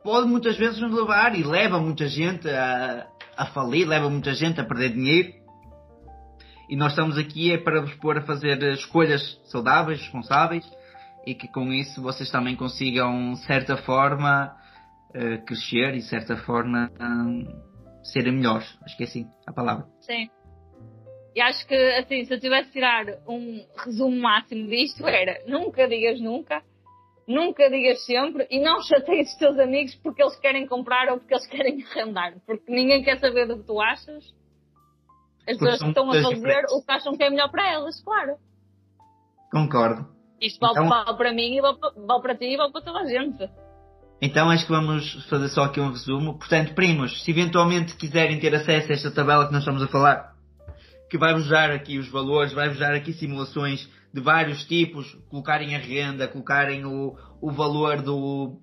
pode 0.04 0.28
muitas 0.28 0.56
vezes 0.56 0.80
nos 0.80 0.92
levar 0.92 1.34
e 1.34 1.42
leva 1.42 1.80
muita 1.80 2.06
gente 2.06 2.48
a, 2.48 3.06
a 3.36 3.46
falir, 3.46 3.86
leva 3.86 4.08
muita 4.08 4.34
gente 4.34 4.60
a 4.60 4.64
perder 4.64 4.92
dinheiro. 4.92 5.32
E 6.68 6.76
nós 6.76 6.92
estamos 6.92 7.16
aqui 7.16 7.52
é 7.52 7.58
para 7.58 7.80
vos 7.80 7.94
pôr 7.94 8.18
a 8.18 8.22
fazer 8.22 8.60
escolhas 8.72 9.40
saudáveis, 9.44 10.00
responsáveis 10.00 10.64
e 11.26 11.34
que 11.34 11.48
com 11.48 11.72
isso 11.72 12.02
vocês 12.02 12.30
também 12.30 12.54
consigam, 12.54 13.32
de 13.32 13.44
certa 13.44 13.76
forma, 13.78 14.54
eh, 15.12 15.38
crescer 15.38 15.94
e, 15.94 15.98
de 15.98 16.08
certa 16.08 16.36
forma, 16.36 16.90
hum, 17.00 17.44
serem 18.04 18.32
melhores. 18.32 18.66
Acho 18.82 18.96
que 18.96 19.02
é 19.02 19.06
assim 19.06 19.26
a 19.46 19.52
palavra. 19.52 19.86
Sim. 20.00 20.28
E 21.36 21.40
acho 21.42 21.66
que, 21.68 21.74
assim, 21.74 22.24
se 22.24 22.32
eu 22.32 22.40
tivesse 22.40 22.68
de 22.68 22.72
tirar 22.72 23.04
um 23.28 23.62
resumo 23.84 24.16
máximo 24.16 24.66
disto, 24.68 25.06
era 25.06 25.38
nunca 25.46 25.86
digas 25.86 26.18
nunca, 26.18 26.62
nunca 27.28 27.68
digas 27.68 28.02
sempre 28.06 28.46
e 28.50 28.58
não 28.58 28.80
chateies 28.82 29.30
os 29.32 29.36
teus 29.38 29.58
amigos 29.58 29.94
porque 29.96 30.22
eles 30.22 30.34
querem 30.40 30.66
comprar 30.66 31.10
ou 31.10 31.18
porque 31.18 31.34
eles 31.34 31.46
querem 31.46 31.84
arrendar. 31.84 32.34
Porque 32.46 32.72
ninguém 32.72 33.02
quer 33.04 33.18
saber 33.18 33.46
do 33.46 33.58
que 33.58 33.64
tu 33.66 33.78
achas. 33.78 34.24
As 35.48 35.58
Porque 35.58 35.58
pessoas 35.58 35.78
são 35.78 35.88
estão 35.90 36.10
a 36.10 36.14
fazer 36.14 36.34
diferentes. 36.36 36.72
o 36.72 36.82
que 36.82 36.90
acham 36.92 37.16
que 37.16 37.22
é 37.22 37.28
melhor 37.30 37.50
para 37.50 37.70
elas, 37.70 38.00
claro. 38.02 38.36
Concordo. 39.52 40.06
Isto 40.40 40.58
vale, 40.60 40.72
Então- 40.72 40.88
vale 40.88 41.16
para 41.18 41.32
mim 41.32 41.56
e 41.56 41.60
vale, 41.60 41.78
vale 42.06 42.22
para 42.22 42.34
ti 42.34 42.44
e 42.46 42.56
vale 42.56 42.72
para 42.72 42.80
toda 42.82 43.00
a 43.00 43.04
gente. 43.06 43.48
Então 44.22 44.48
acho 44.50 44.64
que 44.64 44.72
vamos 44.72 45.28
fazer 45.28 45.48
só 45.50 45.64
aqui 45.64 45.80
um 45.80 45.90
resumo. 45.90 46.38
Portanto, 46.38 46.74
primos, 46.74 47.22
se 47.22 47.30
eventualmente 47.30 47.94
quiserem 47.96 48.40
ter 48.40 48.54
acesso 48.54 48.90
a 48.90 48.94
esta 48.94 49.10
tabela 49.10 49.46
que 49.46 49.52
nós 49.52 49.60
estamos 49.62 49.82
a 49.82 49.88
falar, 49.88 50.34
que 51.10 51.18
vai-vos 51.18 51.48
dar 51.48 51.70
aqui 51.70 51.98
os 51.98 52.08
valores, 52.08 52.52
vai-vos 52.52 52.78
dar 52.78 52.94
aqui 52.94 53.12
simulações 53.12 53.88
de 54.12 54.20
vários 54.20 54.64
tipos, 54.64 55.16
colocarem 55.28 55.74
a 55.74 55.78
renda, 55.78 56.26
colocarem 56.26 56.84
o, 56.84 57.16
o 57.40 57.52
valor 57.52 58.00
do, 58.00 58.58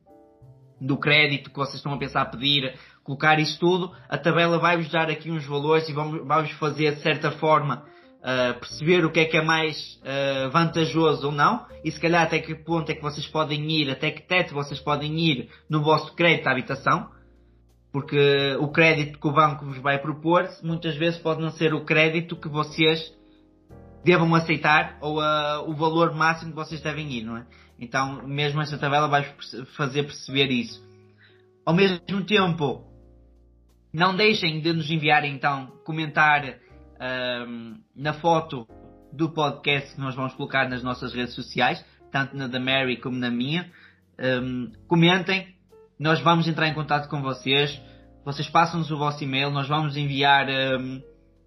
do 0.82 0.98
crédito 0.98 1.50
que 1.52 1.56
vocês 1.56 1.76
estão 1.76 1.94
a 1.94 1.98
pensar 1.98 2.26
pedir, 2.26 2.74
colocar 3.04 3.40
isso 3.40 3.60
tudo, 3.60 3.92
a 4.10 4.18
tabela 4.18 4.58
vai-vos 4.58 4.90
dar 4.90 5.10
aqui 5.10 5.30
uns 5.30 5.46
valores 5.46 5.88
e 5.88 5.94
vamos- 5.94 6.26
vai-vos 6.26 6.52
fazer 6.54 6.96
de 6.96 7.02
certa 7.02 7.32
forma 7.32 7.86
uh, 8.20 8.60
perceber 8.60 9.06
o 9.06 9.12
que 9.12 9.20
é 9.20 9.26
que 9.26 9.38
é 9.38 9.44
mais 9.44 10.00
uh, 10.02 10.50
vantajoso 10.50 11.28
ou 11.28 11.32
não. 11.32 11.66
E 11.84 11.92
se 11.92 12.00
calhar 12.00 12.24
até 12.24 12.40
que 12.40 12.56
ponto 12.56 12.90
é 12.92 12.96
que 12.96 13.02
vocês 13.02 13.28
podem 13.28 13.70
ir, 13.70 13.92
até 13.92 14.10
que 14.10 14.22
teto 14.28 14.54
vocês 14.54 14.80
podem 14.80 15.20
ir 15.20 15.50
no 15.70 15.84
vosso 15.84 16.16
crédito 16.16 16.48
à 16.48 16.52
habitação, 16.52 17.10
porque 17.94 18.58
o 18.60 18.70
crédito 18.70 19.20
que 19.20 19.28
o 19.28 19.32
banco 19.32 19.66
vos 19.66 19.78
vai 19.78 20.00
propor 20.00 20.50
muitas 20.64 20.98
vezes 20.98 21.20
pode 21.20 21.40
não 21.40 21.52
ser 21.52 21.76
o 21.76 21.86
crédito 21.86 22.36
que 22.36 22.50
vocês 22.50 23.14
devam 24.04 24.34
aceitar 24.34 24.98
ou 25.00 25.20
uh, 25.20 25.70
o 25.70 25.76
valor 25.76 26.14
máximo 26.16 26.50
que 26.50 26.58
vocês 26.58 26.82
devem 26.82 27.10
ir, 27.14 27.24
não 27.24 27.38
é? 27.38 27.46
Então, 27.80 28.28
mesmo 28.28 28.62
esta 28.62 28.80
tabela 28.80 29.08
vai 29.08 29.24
fazer 29.78 30.04
perceber 30.04 30.50
isso. 30.52 30.84
Ao 31.64 31.74
mesmo 31.74 32.26
tempo, 32.26 32.84
não 33.94 34.16
deixem 34.16 34.60
de 34.60 34.74
nos 34.74 34.90
enviar 34.90 35.24
então 35.24 35.68
comentar 35.86 36.58
ahm, 37.00 37.76
na 37.96 38.14
foto 38.14 38.68
do 39.12 39.30
podcast 39.30 39.94
que 39.94 40.02
nós 40.02 40.16
vamos 40.16 40.34
colocar 40.34 40.68
nas 40.68 40.82
nossas 40.82 41.14
redes 41.14 41.36
sociais, 41.36 41.84
tanto 42.12 42.36
na 42.36 42.48
da 42.48 42.60
Mary 42.60 42.98
como 42.98 43.18
na 43.18 43.30
minha. 43.30 43.72
Ahm, 44.18 44.72
comentem, 44.88 45.53
nós 46.04 46.20
vamos 46.20 46.50
entrar 46.50 46.68
em 46.68 46.74
contato 46.74 47.08
com 47.08 47.22
vocês. 47.22 47.82
Vocês 48.26 48.50
passam-nos 48.50 48.92
o 48.92 48.98
vosso 48.98 49.24
e-mail, 49.24 49.50
nós 49.50 49.70
vamos 49.70 49.96
enviar 49.96 50.50
ahm, 50.50 51.00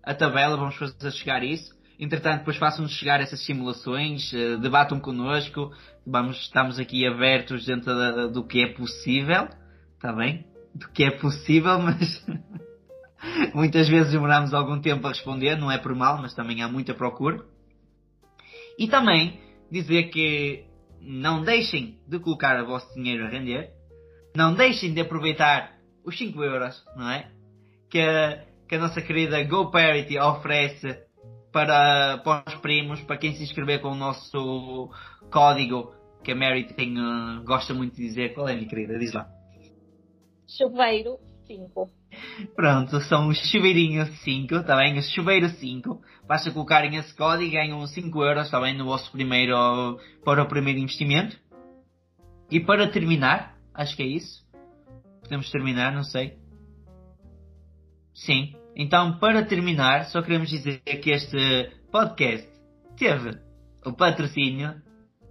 a 0.02 0.14
tabela, 0.14 0.56
vamos 0.56 0.74
fazer 0.76 1.10
chegar 1.12 1.44
isso. 1.44 1.76
Entretanto, 2.00 2.38
depois 2.38 2.56
façam-nos 2.56 2.92
chegar 2.92 3.20
essas 3.20 3.44
simulações, 3.44 4.32
eh, 4.32 4.56
debatam 4.56 4.98
connosco. 4.98 5.72
Vamos, 6.06 6.38
estamos 6.40 6.78
aqui 6.78 7.06
abertos 7.06 7.66
dentro 7.66 7.94
da- 7.94 8.28
do 8.28 8.46
que 8.46 8.62
é 8.62 8.72
possível, 8.72 9.46
está 9.94 10.10
bem? 10.14 10.46
Do 10.74 10.88
que 10.88 11.04
é 11.04 11.10
possível, 11.10 11.76
mas 11.78 12.26
muitas 13.54 13.86
vezes 13.90 14.12
demoramos 14.12 14.54
algum 14.54 14.80
tempo 14.80 15.06
a 15.06 15.10
responder, 15.10 15.56
não 15.56 15.70
é 15.70 15.76
por 15.76 15.94
mal, 15.94 16.16
mas 16.16 16.32
também 16.32 16.62
há 16.62 16.68
muita 16.68 16.94
procura. 16.94 17.44
E 18.78 18.88
também 18.88 19.38
dizer 19.70 20.04
que 20.04 20.64
não 21.02 21.42
deixem 21.42 21.98
de 22.08 22.18
colocar 22.18 22.58
o 22.62 22.66
vosso 22.66 22.94
dinheiro 22.94 23.26
a 23.26 23.28
render, 23.28 23.75
não 24.36 24.54
deixem 24.54 24.92
de 24.92 25.00
aproveitar 25.00 25.72
os 26.04 26.16
5 26.16 26.42
euros, 26.42 26.84
não 26.96 27.10
é? 27.10 27.30
Que, 27.90 28.00
a- 28.00 28.44
que 28.68 28.74
a 28.74 28.78
nossa 28.78 29.00
querida 29.02 29.42
GoParity 29.44 30.18
oferece 30.18 30.98
para, 31.52 32.18
para 32.18 32.44
os 32.48 32.54
primos, 32.60 33.00
para 33.02 33.16
quem 33.16 33.34
se 33.34 33.42
inscrever 33.42 33.80
com 33.80 33.88
o 33.92 33.94
nosso 33.94 34.90
código 35.30 35.94
que 36.22 36.32
a 36.32 36.34
Mary 36.36 36.64
tem, 36.74 36.94
eh, 36.98 37.44
gosta 37.44 37.72
muito 37.72 37.94
de 37.96 38.02
dizer. 38.02 38.34
Qual 38.34 38.48
é, 38.48 38.54
minha 38.54 38.68
querida? 38.68 38.98
Diz 38.98 39.12
lá. 39.12 39.26
Chuveiro 40.48 41.18
5. 41.46 41.90
Pronto, 42.54 43.00
são 43.02 43.28
os 43.28 43.38
chuveirinhos 43.50 44.08
5, 44.22 44.54
está 44.56 44.76
bem? 44.76 44.98
Os 44.98 45.08
chuveiros 45.10 45.52
5. 45.58 46.00
Basta 46.26 46.50
colocarem 46.50 46.96
esse 46.96 47.14
código 47.14 47.44
e 47.44 47.50
ganham 47.52 47.86
5 47.86 48.22
euros, 48.24 48.46
está 48.46 48.60
bem? 48.60 48.76
No 48.76 48.84
vosso 48.86 49.10
primeiro, 49.12 49.98
para 50.24 50.42
o 50.42 50.48
primeiro 50.48 50.78
investimento. 50.80 51.36
E 52.50 52.60
para 52.60 52.88
terminar, 52.88 53.55
acho 53.76 53.96
que 53.96 54.02
é 54.02 54.06
isso. 54.06 54.44
Podemos 55.22 55.50
terminar, 55.50 55.92
não 55.92 56.04
sei. 56.04 56.38
Sim. 58.14 58.56
Então, 58.74 59.18
para 59.18 59.44
terminar, 59.44 60.06
só 60.06 60.22
queremos 60.22 60.48
dizer 60.48 60.80
que 60.80 61.10
este 61.10 61.70
podcast 61.90 62.48
teve 62.96 63.38
o 63.84 63.92
patrocínio 63.92 64.82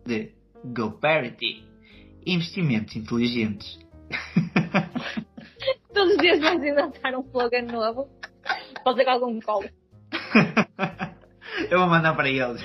de 0.05 0.33
GoParity. 0.63 1.65
Investimentos 2.25 2.95
inteligentes. 2.95 3.79
Todos 5.93 6.13
os 6.13 6.17
dias 6.17 6.39
vamos 6.39 6.65
inventar 6.65 7.15
um 7.15 7.21
slogan 7.21 7.63
novo. 7.63 8.09
Pode 8.83 8.97
ser 8.97 9.03
que 9.03 9.09
algum 9.09 9.39
colo. 9.41 9.69
Eu 11.69 11.79
vou 11.79 11.87
mandar 11.87 12.15
para 12.15 12.29
eles. 12.29 12.61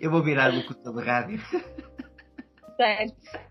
Eu 0.00 0.10
vou 0.10 0.22
virar 0.22 0.54
locutor 0.54 0.94
de 0.94 1.04
rádio. 1.04 1.40
Certo. 2.76 3.47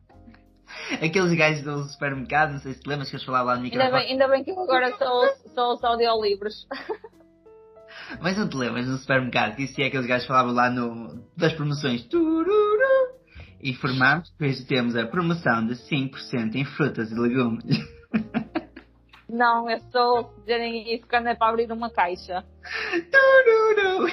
Aqueles 1.03 1.33
gajos 1.33 1.63
do 1.63 1.83
supermercado, 1.85 2.53
não 2.53 2.59
sei 2.59 2.73
se 2.73 2.81
te 2.81 2.87
lembras 2.87 3.09
que 3.09 3.15
eles 3.15 3.25
falavam 3.25 3.47
lá 3.47 3.55
no 3.57 3.63
Ainda 3.63 3.75
microfone. 3.75 4.01
bem, 4.03 4.11
ainda 4.11 4.27
bem 4.27 4.43
que 4.43 4.51
eu 4.51 4.59
agora 4.59 4.95
sou, 4.97 5.27
sou 5.53 5.73
os 5.73 5.83
audiolivros. 5.83 6.67
Mas 8.21 8.37
não 8.37 8.47
te 8.47 8.55
lembras 8.55 8.87
no 8.87 8.97
supermercado 8.97 9.55
que 9.55 9.63
isso 9.63 9.81
é 9.81 9.85
aqueles 9.85 10.05
gajos 10.05 10.23
que 10.23 10.29
falavam 10.29 10.53
lá 10.53 10.69
no, 10.69 11.23
das 11.35 11.53
promoções. 11.53 12.05
Tururu. 12.05 13.17
E 13.61 13.73
formámos, 13.73 14.29
depois 14.31 14.63
temos 14.65 14.95
a 14.95 15.05
promoção 15.05 15.65
de 15.65 15.73
5% 15.75 16.55
em 16.55 16.63
frutas 16.63 17.11
e 17.11 17.15
legumes. 17.15 17.65
Não, 19.27 19.69
eu 19.69 19.79
sou 19.91 20.29
se 20.29 20.39
dizerem 20.41 20.95
isso 20.95 21.05
quando 21.09 21.27
é 21.27 21.35
para 21.35 21.49
abrir 21.49 21.69
uma 21.71 21.89
caixa. 21.89 22.45
Tururu. 23.11 24.07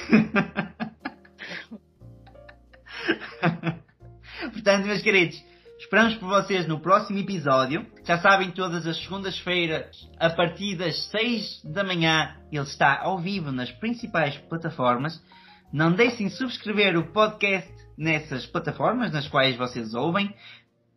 Portanto, 4.53 4.87
meus 4.87 5.03
queridos, 5.03 5.41
esperamos 5.85 6.14
por 6.14 6.28
vocês 6.28 6.66
no 6.66 6.80
próximo 6.80 7.18
episódio. 7.18 7.87
Já 8.05 8.18
sabem, 8.18 8.51
todas 8.51 8.87
as 8.87 8.97
segundas-feiras, 9.03 10.09
a 10.18 10.30
partir 10.30 10.76
das 10.76 10.97
6 11.11 11.62
da 11.62 11.85
manhã, 11.85 12.35
ele 12.51 12.62
está 12.62 12.99
ao 13.01 13.18
vivo 13.18 13.53
nas 13.53 13.70
principais 13.70 14.35
plataformas. 14.49 15.22
Não 15.70 15.93
deixem 15.93 16.28
de 16.28 16.35
subscrever 16.35 16.97
o 16.97 17.12
podcast 17.12 17.70
nessas 17.99 18.47
plataformas 18.47 19.12
nas 19.12 19.28
quais 19.28 19.57
vocês 19.57 19.93
ouvem. 19.95 20.35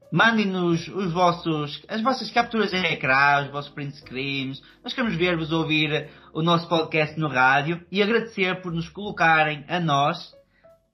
Mandem-nos 0.09 0.87
os 0.87 1.11
vossos, 1.11 1.83
as 1.89 2.01
vossas 2.01 2.31
capturas 2.31 2.71
de 2.71 2.77
ecrã, 2.77 3.43
os 3.43 3.51
vossos 3.51 3.71
print 3.71 3.97
screens. 3.97 4.61
Nós 4.81 4.93
queremos 4.93 5.17
ver-vos 5.17 5.51
ouvir 5.51 6.09
o 6.33 6.41
nosso 6.41 6.67
podcast 6.69 7.19
no 7.19 7.27
rádio 7.27 7.85
e 7.91 8.01
agradecer 8.01 8.61
por 8.61 8.71
nos 8.71 8.87
colocarem 8.87 9.65
a 9.67 9.81
nós 9.81 10.33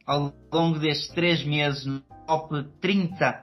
ao 0.03 0.33
longo 0.51 0.79
destes 0.79 1.09
três 1.09 1.45
meses 1.45 1.85
no 1.85 2.01
top 2.25 2.63
30 2.81 3.42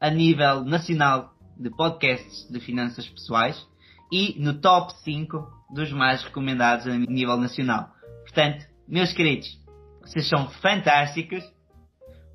a 0.00 0.10
nível 0.10 0.64
nacional 0.64 1.34
de 1.56 1.70
podcasts 1.70 2.50
de 2.50 2.58
finanças 2.60 3.06
pessoais 3.08 3.68
e 4.10 4.34
no 4.38 4.54
top 4.54 4.92
5 5.04 5.46
dos 5.74 5.92
mais 5.92 6.22
recomendados 6.22 6.86
a 6.86 6.96
nível 6.96 7.36
nacional. 7.36 7.90
Portanto, 8.22 8.66
meus 8.88 9.12
queridos, 9.12 9.48
vocês 10.00 10.28
são 10.28 10.48
fantásticos. 10.48 11.44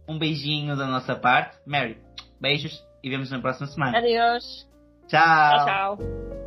Um 0.07 0.19
beijinho 0.19 0.77
da 0.77 0.85
nossa 0.85 1.15
parte. 1.15 1.57
Mary, 1.65 1.97
beijos 2.39 2.79
e 3.03 3.09
vemos 3.09 3.31
na 3.31 3.39
próxima 3.39 3.67
semana. 3.67 3.97
Adeus. 3.97 4.67
Tchau. 5.07 5.65
Tchau, 5.65 5.65
tchau. 5.65 6.44